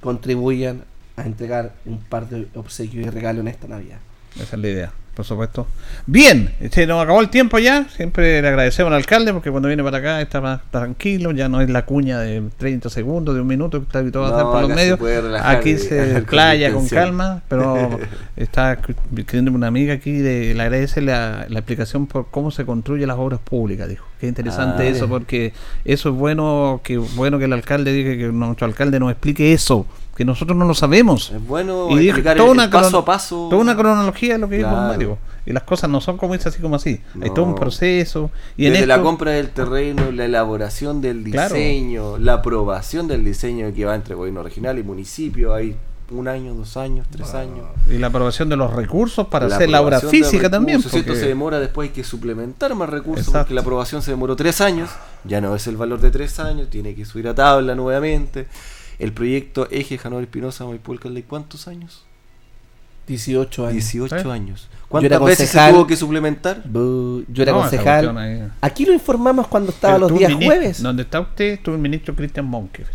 contribuyan 0.00 0.84
a 1.16 1.22
entregar 1.24 1.74
un 1.86 1.98
par 1.98 2.28
de 2.28 2.48
obsequios 2.54 3.06
y 3.06 3.10
regalos 3.10 3.40
en 3.42 3.48
esta 3.48 3.68
Navidad. 3.68 3.98
Esa 4.34 4.56
es 4.56 4.62
la 4.62 4.68
idea, 4.68 4.92
por 5.14 5.24
supuesto. 5.24 5.66
Bien, 6.06 6.54
se 6.70 6.86
nos 6.86 7.02
acabó 7.02 7.20
el 7.20 7.28
tiempo 7.28 7.58
ya. 7.58 7.86
Siempre 7.96 8.40
le 8.40 8.48
agradecemos 8.48 8.90
al 8.90 8.96
alcalde 8.96 9.32
porque 9.32 9.50
cuando 9.50 9.68
viene 9.68 9.82
para 9.84 9.98
acá 9.98 10.20
está 10.20 10.40
más 10.40 10.60
tranquilo. 10.70 11.32
Ya 11.32 11.48
no 11.48 11.60
es 11.60 11.68
la 11.68 11.84
cuña 11.84 12.18
de 12.18 12.42
30 12.56 12.88
segundos, 12.88 13.34
de 13.34 13.40
un 13.40 13.46
minuto 13.46 13.78
que 13.78 13.84
está 13.84 13.98
habituado 13.98 14.28
a 14.28 14.30
No, 14.30 14.36
hacer 14.36 14.46
por 14.46 14.62
los 14.62 14.70
medios. 14.70 15.40
Aquí 15.42 15.76
se 15.78 16.22
playa 16.22 16.72
con 16.72 16.88
calma, 16.88 17.42
pero 17.48 17.98
está 18.36 18.72
escribiendo 18.72 19.52
una 19.52 19.66
amiga 19.66 19.94
aquí. 19.94 20.12
De, 20.12 20.54
le 20.54 20.62
agradece 20.62 21.02
la, 21.02 21.46
la 21.48 21.58
explicación 21.58 22.06
por 22.06 22.30
cómo 22.30 22.50
se 22.50 22.64
construyen 22.64 23.08
las 23.08 23.18
obras 23.18 23.40
públicas. 23.40 23.88
Dijo, 23.88 24.06
qué 24.20 24.28
interesante 24.28 24.82
Ah, 24.82 24.86
eso 24.86 25.08
porque 25.08 25.52
eso 25.84 26.08
es 26.10 26.14
bueno 26.14 26.80
que 26.82 26.98
bueno 26.98 27.38
que 27.38 27.46
el 27.46 27.52
alcalde 27.52 27.92
diga 27.92 28.16
que 28.16 28.32
nuestro 28.32 28.66
alcalde 28.66 28.98
nos 28.98 29.10
explique 29.10 29.52
eso. 29.52 29.86
Que 30.16 30.24
nosotros 30.26 30.56
no 30.58 30.66
lo 30.66 30.74
sabemos. 30.74 31.30
Es 31.30 31.46
bueno 31.46 31.86
Y 31.90 31.96
dijo 31.98 32.10
explicar 32.10 32.36
toda 32.36 32.48
el- 32.50 32.52
una 32.54 32.64
el 32.64 32.70
paso 32.70 32.98
a 32.98 33.04
paso. 33.04 33.46
Toda 33.48 33.62
una 33.62 33.74
cronología 33.76 34.34
de 34.34 34.38
lo 34.38 34.48
que 34.48 34.56
dijo 34.58 34.68
Claro. 34.68 34.88
Mario. 34.88 35.18
Y 35.46 35.52
las 35.52 35.62
cosas 35.64 35.88
no 35.90 36.00
son 36.00 36.18
como 36.18 36.34
es 36.34 36.46
así 36.46 36.60
como 36.60 36.76
así. 36.76 37.00
Hay 37.20 37.28
No. 37.28 37.34
todo 37.34 37.46
un 37.46 37.54
proceso. 37.54 38.30
Y 38.56 38.66
en 38.66 38.72
Desde 38.74 38.84
esto, 38.84 38.96
la 38.96 39.02
compra 39.02 39.30
del 39.32 39.50
terreno, 39.50 40.12
la 40.12 40.26
elaboración 40.26 41.00
del 41.00 41.24
Claro. 41.24 41.54
diseño, 41.54 42.18
la 42.18 42.34
aprobación 42.34 43.08
del 43.08 43.24
diseño 43.24 43.72
que 43.74 43.84
va 43.86 43.94
entre 43.94 44.14
gobierno 44.14 44.42
regional 44.42 44.78
y 44.78 44.82
municipio, 44.82 45.54
hay 45.54 45.76
un 46.10 46.28
año, 46.28 46.52
dos 46.52 46.76
años, 46.76 47.06
tres 47.10 47.32
años. 47.32 47.64
y 47.90 47.96
la 47.96 48.08
aprobación 48.08 48.50
de 48.50 48.56
los 48.56 48.70
recursos 48.70 49.26
para 49.28 49.48
La 49.48 49.56
hacer 49.56 49.70
la 49.70 49.80
obra 49.80 49.98
física 49.98 50.50
también. 50.50 50.82
porque- 50.82 51.16
se 51.16 51.26
demora, 51.26 51.58
después 51.58 51.88
hay 51.88 51.94
que 51.94 52.04
suplementar 52.04 52.74
más 52.74 52.90
recursos 52.90 53.28
Exacto. 53.28 53.38
porque 53.46 53.54
la 53.54 53.62
aprobación 53.62 54.02
se 54.02 54.10
demoró 54.10 54.36
tres 54.36 54.60
años, 54.60 54.90
ya 55.24 55.40
no 55.40 55.56
es 55.56 55.66
el 55.66 55.78
valor 55.78 56.00
de 56.02 56.10
tres 56.10 56.38
años, 56.38 56.68
tiene 56.68 56.94
que 56.94 57.06
subir 57.06 57.28
a 57.28 57.34
tabla 57.34 57.74
nuevamente. 57.74 58.46
El 59.02 59.12
proyecto 59.12 59.68
Eje 59.70 59.98
Janor 59.98 60.22
Espinosa 60.22 60.64
Maipú 60.64 60.92
Alcalde, 60.92 61.24
¿cuántos 61.24 61.66
años? 61.66 62.04
18 63.08 63.62
años. 63.66 63.72
18 63.74 64.16
¿Eh? 64.16 64.32
años. 64.32 64.68
¿Cuántas 64.88 65.20
veces 65.24 65.50
se 65.50 65.58
tuvo 65.72 65.86
que 65.88 65.96
suplementar? 65.96 66.62
Bu- 66.64 67.24
Yo 67.28 67.42
era 67.42 67.50
No, 67.52 67.60
concejal. 67.62 68.52
Aquí 68.60 68.84
lo 68.86 68.92
informamos 68.92 69.48
cuando 69.48 69.72
estaba 69.72 69.94
Pero 69.94 70.08
los 70.08 70.18
días 70.18 70.30
ministro- 70.30 70.54
jueves. 70.56 70.82
Donde 70.82 71.02
está 71.02 71.18
usted, 71.20 71.44
estuvo 71.54 71.74
el 71.74 71.80
ministro 71.80 72.14
Cristian 72.14 72.46
Monker. 72.46 72.86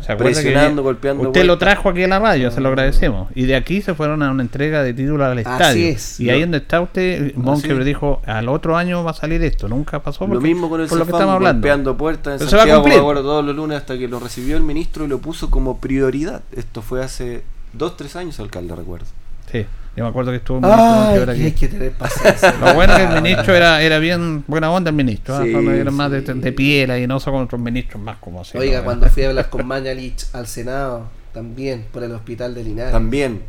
¿Se 0.00 0.16
Presionando, 0.16 0.82
que 0.82 0.84
golpeando 0.84 1.22
Usted 1.24 1.42
lo 1.42 1.52
vueltas. 1.56 1.58
trajo 1.74 1.88
aquí 1.90 2.02
a 2.02 2.08
la 2.08 2.18
radio, 2.18 2.50
se 2.50 2.60
lo 2.60 2.68
agradecemos. 2.68 3.30
Y 3.34 3.44
de 3.46 3.56
aquí 3.56 3.82
se 3.82 3.94
fueron 3.94 4.22
a 4.22 4.30
una 4.30 4.42
entrega 4.42 4.82
de 4.82 4.94
título 4.94 5.24
al 5.24 5.38
estadio. 5.38 5.86
es. 5.88 6.20
Y 6.20 6.24
Lo- 6.26 6.32
ahí 6.32 6.40
donde 6.40 6.58
está 6.58 6.80
usted, 6.80 7.34
Monker 7.36 7.78
sí. 7.78 7.84
dijo, 7.84 8.20
al 8.26 8.48
otro 8.48 8.76
año 8.76 9.02
va 9.04 9.12
a 9.12 9.14
salir 9.14 9.42
esto. 9.42 9.68
Nunca 9.68 10.02
pasó. 10.02 10.24
Lo 10.26 10.34
porque- 10.34 10.48
mismo 10.48 10.68
con 10.68 10.80
el 10.80 10.88
por 10.88 10.98
lo 10.98 11.04
que 11.04 11.10
estamos 11.12 11.34
hablando. 11.34 11.58
golpeando 11.60 11.96
puertas 11.96 12.32
en 12.34 12.38
Pero 12.38 12.50
se 12.50 12.56
va 12.56 12.62
a 12.62 12.66
Santiago, 12.66 12.82
cumplir. 13.04 13.22
todos 13.22 13.44
los 13.44 13.56
lunes 13.56 13.78
hasta 13.78 13.98
que 13.98 14.08
lo 14.08 14.20
recibió 14.20 14.56
el 14.56 14.62
ministro 14.62 15.04
y 15.04 15.08
lo 15.08 15.18
puso 15.18 15.50
como 15.50 15.78
prioridad. 15.78 16.42
Esto 16.56 16.82
fue 16.82 17.02
hace 17.02 17.42
dos, 17.72 17.96
tres 17.96 18.16
años, 18.16 18.38
alcalde, 18.40 18.74
recuerdo. 18.76 19.06
Sí, 19.50 19.66
yo 19.96 20.04
me 20.04 20.10
acuerdo 20.10 20.30
que 20.32 20.38
estuvo 20.38 20.60
ministro 20.60 20.84
Ay, 20.84 21.24
que 21.24 21.30
aquí. 21.30 21.42
hay 21.44 21.52
que 21.52 21.68
tener 21.68 21.92
paciencia. 21.92 22.52
Lo 22.60 22.74
bueno 22.74 22.92
es 22.96 22.98
que 23.06 23.14
el 23.14 23.22
ministro 23.22 23.54
era, 23.54 23.80
era 23.82 23.98
bien 23.98 24.44
buena 24.46 24.70
onda 24.70 24.90
el 24.90 24.96
ministro, 24.96 25.36
¿ah? 25.36 25.42
Sí, 25.44 25.52
No 25.52 25.70
era 25.70 25.90
más 25.90 26.10
de, 26.10 26.26
sí. 26.26 26.32
de 26.32 26.52
piel 26.52 26.90
y 26.98 27.06
no 27.06 27.20
son 27.20 27.34
con 27.34 27.42
otros 27.44 27.60
ministros 27.60 28.02
más 28.02 28.16
como 28.18 28.40
así. 28.40 28.58
Oiga, 28.58 28.78
¿no? 28.78 28.84
cuando 28.84 29.08
fui 29.08 29.22
a 29.22 29.28
hablar 29.28 29.50
con 29.50 29.66
Mañalich 29.66 30.24
al 30.32 30.46
Senado, 30.46 31.08
también 31.32 31.86
por 31.92 32.02
el 32.02 32.12
hospital 32.12 32.54
de 32.54 32.64
Linares. 32.64 32.92
También. 32.92 33.42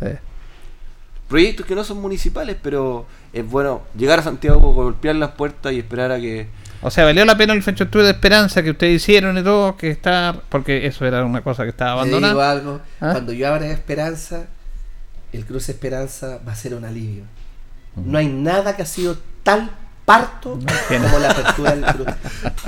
Sí. 0.00 0.08
proyectos 1.28 1.64
que 1.66 1.74
no 1.74 1.84
son 1.84 2.00
municipales, 2.00 2.56
pero 2.62 3.06
es 3.32 3.48
bueno 3.48 3.82
llegar 3.96 4.18
a 4.18 4.22
Santiago, 4.22 4.72
golpear 4.72 5.14
las 5.16 5.30
puertas 5.30 5.72
y 5.72 5.78
esperar 5.78 6.10
a 6.12 6.18
que... 6.18 6.46
O 6.82 6.90
sea, 6.90 7.04
valió 7.04 7.24
la 7.24 7.36
pena 7.36 7.52
el 7.52 7.62
Fecho 7.62 7.84
de 7.84 8.10
Esperanza 8.10 8.62
que 8.62 8.70
ustedes 8.70 8.96
hicieron 9.00 9.38
y 9.38 9.42
todo, 9.44 9.76
que 9.76 9.88
está, 9.90 10.34
porque 10.48 10.84
eso 10.86 11.06
era 11.06 11.24
una 11.24 11.40
cosa 11.40 11.62
que 11.62 11.68
estaba 11.70 11.92
abandonada. 11.92 12.32
Te 12.32 12.38
digo 12.38 12.42
algo, 12.72 12.80
¿Ah? 13.00 13.12
cuando 13.12 13.32
yo 13.32 13.46
abra 13.48 13.70
Esperanza, 13.70 14.46
el 15.32 15.44
Cruce 15.46 15.72
Esperanza 15.72 16.40
va 16.46 16.52
a 16.52 16.56
ser 16.56 16.74
un 16.74 16.84
alivio. 16.84 17.24
No 17.96 18.18
hay 18.18 18.28
nada 18.28 18.74
que 18.74 18.82
ha 18.82 18.86
sido 18.86 19.16
tal 19.42 19.70
parto 20.04 20.58
como 20.88 21.18
la 21.18 21.30
apertura 21.30 21.76
del 21.76 21.84
cruce. 21.84 22.14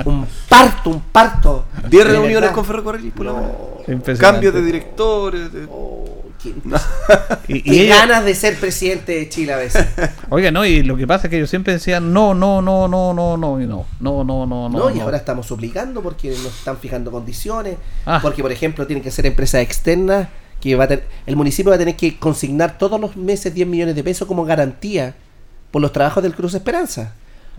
Un 0.04 0.26
parto, 0.48 0.90
un 0.90 1.00
parto. 1.00 1.66
10 1.88 2.06
reuniones 2.06 2.50
con 2.50 2.64
ferrocarril, 2.64 3.12
no, 3.16 3.78
Cambio 4.18 4.52
de 4.52 4.62
directores. 4.62 5.52
De... 5.52 5.66
Oh, 5.70 6.24
y, 7.48 7.86
ganas 7.86 8.24
de 8.24 8.34
ser 8.34 8.58
presidente 8.58 9.12
de 9.12 9.28
Chile 9.28 9.52
a 9.54 9.56
veces. 9.56 9.86
Oiga, 10.28 10.50
no, 10.50 10.64
y 10.64 10.82
lo 10.82 10.96
que 10.96 11.06
pasa 11.06 11.26
es 11.26 11.30
que 11.30 11.36
ellos 11.36 11.50
siempre 11.50 11.72
decían 11.72 12.12
no, 12.12 12.34
no, 12.34 12.60
no, 12.60 12.86
no, 12.86 13.14
no, 13.14 13.36
no, 13.36 13.56
no, 13.56 13.86
no, 14.00 14.24
no, 14.24 14.46
no, 14.46 14.68
no. 14.68 14.90
y 14.90 15.00
ahora 15.00 15.16
estamos 15.16 15.46
suplicando 15.46 16.02
porque 16.02 16.30
nos 16.30 16.58
están 16.58 16.76
fijando 16.78 17.10
condiciones, 17.10 17.76
ah. 18.04 18.18
porque 18.20 18.42
por 18.42 18.52
ejemplo 18.52 18.86
tienen 18.86 19.02
que 19.02 19.10
ser 19.10 19.26
empresas 19.26 19.62
externas 19.62 20.28
que 20.64 20.76
va 20.76 20.84
a 20.84 20.98
el 21.26 21.36
municipio 21.36 21.68
va 21.68 21.76
a 21.76 21.78
tener 21.78 21.94
que 21.94 22.18
consignar 22.18 22.78
todos 22.78 22.98
los 22.98 23.16
meses 23.16 23.52
10 23.52 23.68
millones 23.68 23.94
de 23.94 24.02
pesos 24.02 24.26
como 24.26 24.46
garantía 24.46 25.14
por 25.70 25.82
los 25.82 25.92
trabajos 25.92 26.22
del 26.22 26.34
Cruz 26.34 26.54
Esperanza. 26.54 27.12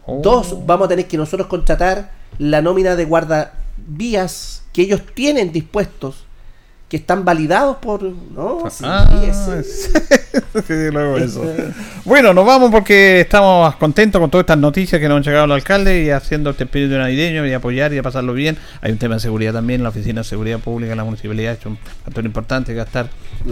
Oh. 0.07 0.21
Dos, 0.23 0.65
vamos 0.65 0.85
a 0.85 0.89
tener 0.89 1.07
que 1.07 1.15
nosotros 1.15 1.47
contratar 1.47 2.11
la 2.39 2.63
nómina 2.63 2.95
de 2.95 3.05
guardavías 3.05 4.63
que 4.73 4.81
ellos 4.81 5.01
tienen 5.13 5.51
dispuestos 5.51 6.24
que 6.89 6.97
están 6.97 7.25
validados 7.25 7.77
por. 7.77 8.03
¿no? 8.03 8.63
Ah, 8.83 9.09
bueno, 12.05 12.33
nos 12.33 12.45
vamos 12.45 12.69
porque 12.69 13.21
estamos 13.21 13.75
contentos 13.77 14.19
con 14.19 14.29
todas 14.29 14.43
estas 14.43 14.59
noticias 14.59 15.01
que 15.01 15.07
nos 15.07 15.17
han 15.17 15.23
llegado 15.23 15.45
al 15.45 15.51
alcalde 15.51 16.03
y 16.03 16.09
haciendo 16.11 16.51
este 16.51 16.65
espíritu 16.65 16.95
navideño 16.95 17.45
y 17.47 17.53
apoyar 17.53 17.91
y 17.93 17.97
a 17.97 18.03
pasarlo 18.03 18.33
bien. 18.33 18.57
Hay 18.81 18.91
un 18.91 18.99
tema 18.99 19.15
de 19.15 19.21
seguridad 19.21 19.53
también, 19.53 19.81
la 19.81 19.89
Oficina 19.89 20.21
de 20.21 20.25
Seguridad 20.25 20.59
Pública 20.59 20.91
de 20.91 20.95
la 20.95 21.03
Municipalidad 21.03 21.53
ha 21.53 21.55
hecho 21.55 21.69
un 21.69 21.77
factor 22.03 22.25
importante 22.25 22.73
que 22.73 22.81
estar 22.81 23.09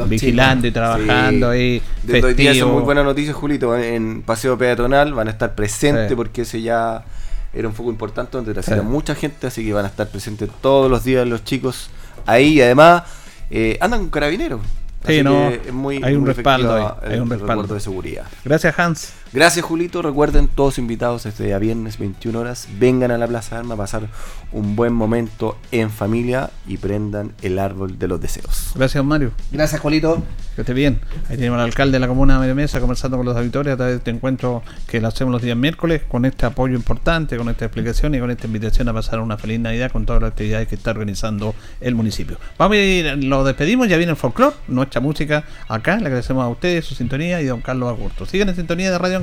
vigilando 0.08 0.68
y 0.68 0.72
trabajando 0.72 1.50
ahí. 1.50 1.82
Desde 2.04 2.28
hoy 2.28 2.34
día 2.36 2.54
son 2.54 2.72
muy 2.72 2.84
buenas 2.84 3.04
noticias, 3.04 3.36
Julito. 3.36 3.76
En 3.76 4.22
Paseo 4.22 4.58
Peatonal 4.58 5.14
van 5.14 5.28
a 5.28 5.32
estar 5.32 5.56
presentes 5.56 6.14
porque 6.14 6.44
ese 6.44 6.62
ya 6.62 7.04
era 7.52 7.68
un 7.68 7.74
foco 7.74 7.90
importante 7.90 8.38
donde 8.38 8.62
sí. 8.62 8.74
mucha 8.84 9.16
gente, 9.16 9.48
así 9.48 9.66
que 9.66 9.74
van 9.74 9.86
a 9.86 9.88
estar 9.88 10.08
presentes 10.08 10.50
todos 10.62 10.90
los 10.90 11.04
días 11.04 11.28
los 11.28 11.44
chicos 11.44 11.90
ahí 12.26 12.54
y 12.54 12.62
además 12.62 13.04
eh, 13.50 13.78
andan 13.82 14.02
con 14.02 14.10
carabineros. 14.10 14.62
Sí, 15.06 15.22
no, 15.22 15.50
hay, 15.50 16.16
un 16.16 16.26
respaldo 16.26 16.98
hay 17.02 17.20
un 17.20 17.30
respaldo 17.30 17.74
de 17.74 17.80
seguridad. 17.80 18.26
Gracias, 18.46 18.80
Hans. 18.80 19.14
Gracias, 19.34 19.66
Julito. 19.66 20.04
Recuerden, 20.04 20.48
todos 20.48 20.78
invitados 20.78 21.26
este 21.26 21.46
día 21.46 21.58
viernes, 21.58 21.98
21 21.98 22.40
horas, 22.40 22.68
vengan 22.78 23.10
a 23.10 23.18
la 23.18 23.28
Plaza 23.28 23.56
de 23.56 23.62
Armas 23.62 23.74
a 23.74 23.82
pasar 23.82 24.10
un 24.52 24.76
buen 24.76 24.94
momento 24.94 25.58
en 25.72 25.90
familia 25.90 26.52
y 26.68 26.78
prendan 26.78 27.34
el 27.42 27.58
árbol 27.58 27.98
de 27.98 28.08
los 28.08 28.22
deseos. 28.22 28.74
Gracias, 28.76 29.04
Mario. 29.04 29.32
Gracias, 29.52 29.82
Julito. 29.82 30.22
Que 30.56 30.62
esté 30.62 30.76
bien. 30.76 31.00
Ahí 31.30 31.38
tenemos 31.38 31.58
al 31.58 31.66
alcalde 31.66 31.94
de 31.94 32.00
la 32.00 32.08
comuna 32.08 32.40
de 32.40 32.54
Mesa 32.54 32.80
conversando 32.80 33.18
con 33.18 33.26
los 33.26 33.36
auditores 33.36 33.74
a 33.74 33.76
través 33.78 33.94
de 33.94 33.98
este 33.98 34.12
encuentro 34.12 34.62
que 34.86 35.02
lo 35.02 35.08
hacemos 35.08 35.32
los 35.32 35.42
días 35.42 35.58
miércoles 35.58 36.04
con 36.08 36.26
este 36.26 36.46
apoyo 36.46 36.76
importante, 36.76 37.36
con 37.36 37.50
esta 37.50 37.66
explicación 37.66 38.14
y 38.14 38.20
con 38.20 38.30
esta 38.30 38.46
invitación 38.46 38.88
a 38.88 38.94
pasar 38.94 39.20
una 39.20 39.40
feliz 39.40 39.60
Navidad 39.60 39.92
con 39.92 40.06
todas 40.06 40.22
las 40.22 40.30
actividades 40.34 40.68
que 40.68 40.76
está 40.76 40.92
organizando 40.92 41.56
el 41.82 41.96
municipio. 41.96 42.38
Vamos 42.60 42.78
a 42.78 42.80
ir, 42.80 43.24
lo 43.24 43.44
despedimos, 43.44 43.88
ya 43.88 43.98
viene 43.98 44.12
el 44.12 44.16
folclore, 44.16 44.56
nuestra 44.68 45.02
música 45.02 45.44
acá, 45.68 45.98
le 45.98 46.06
agradecemos 46.06 46.44
a 46.44 46.50
ustedes 46.50 46.86
su 46.86 46.94
sintonía 46.94 47.42
y 47.42 47.48
a 47.48 47.50
don 47.50 47.62
Carlos 47.62 47.90
Agurto. 47.90 48.28
Sigan 48.28 48.48
en 48.50 48.56
sintonía 48.56 48.92
de 48.92 49.00
Radio 49.00 49.23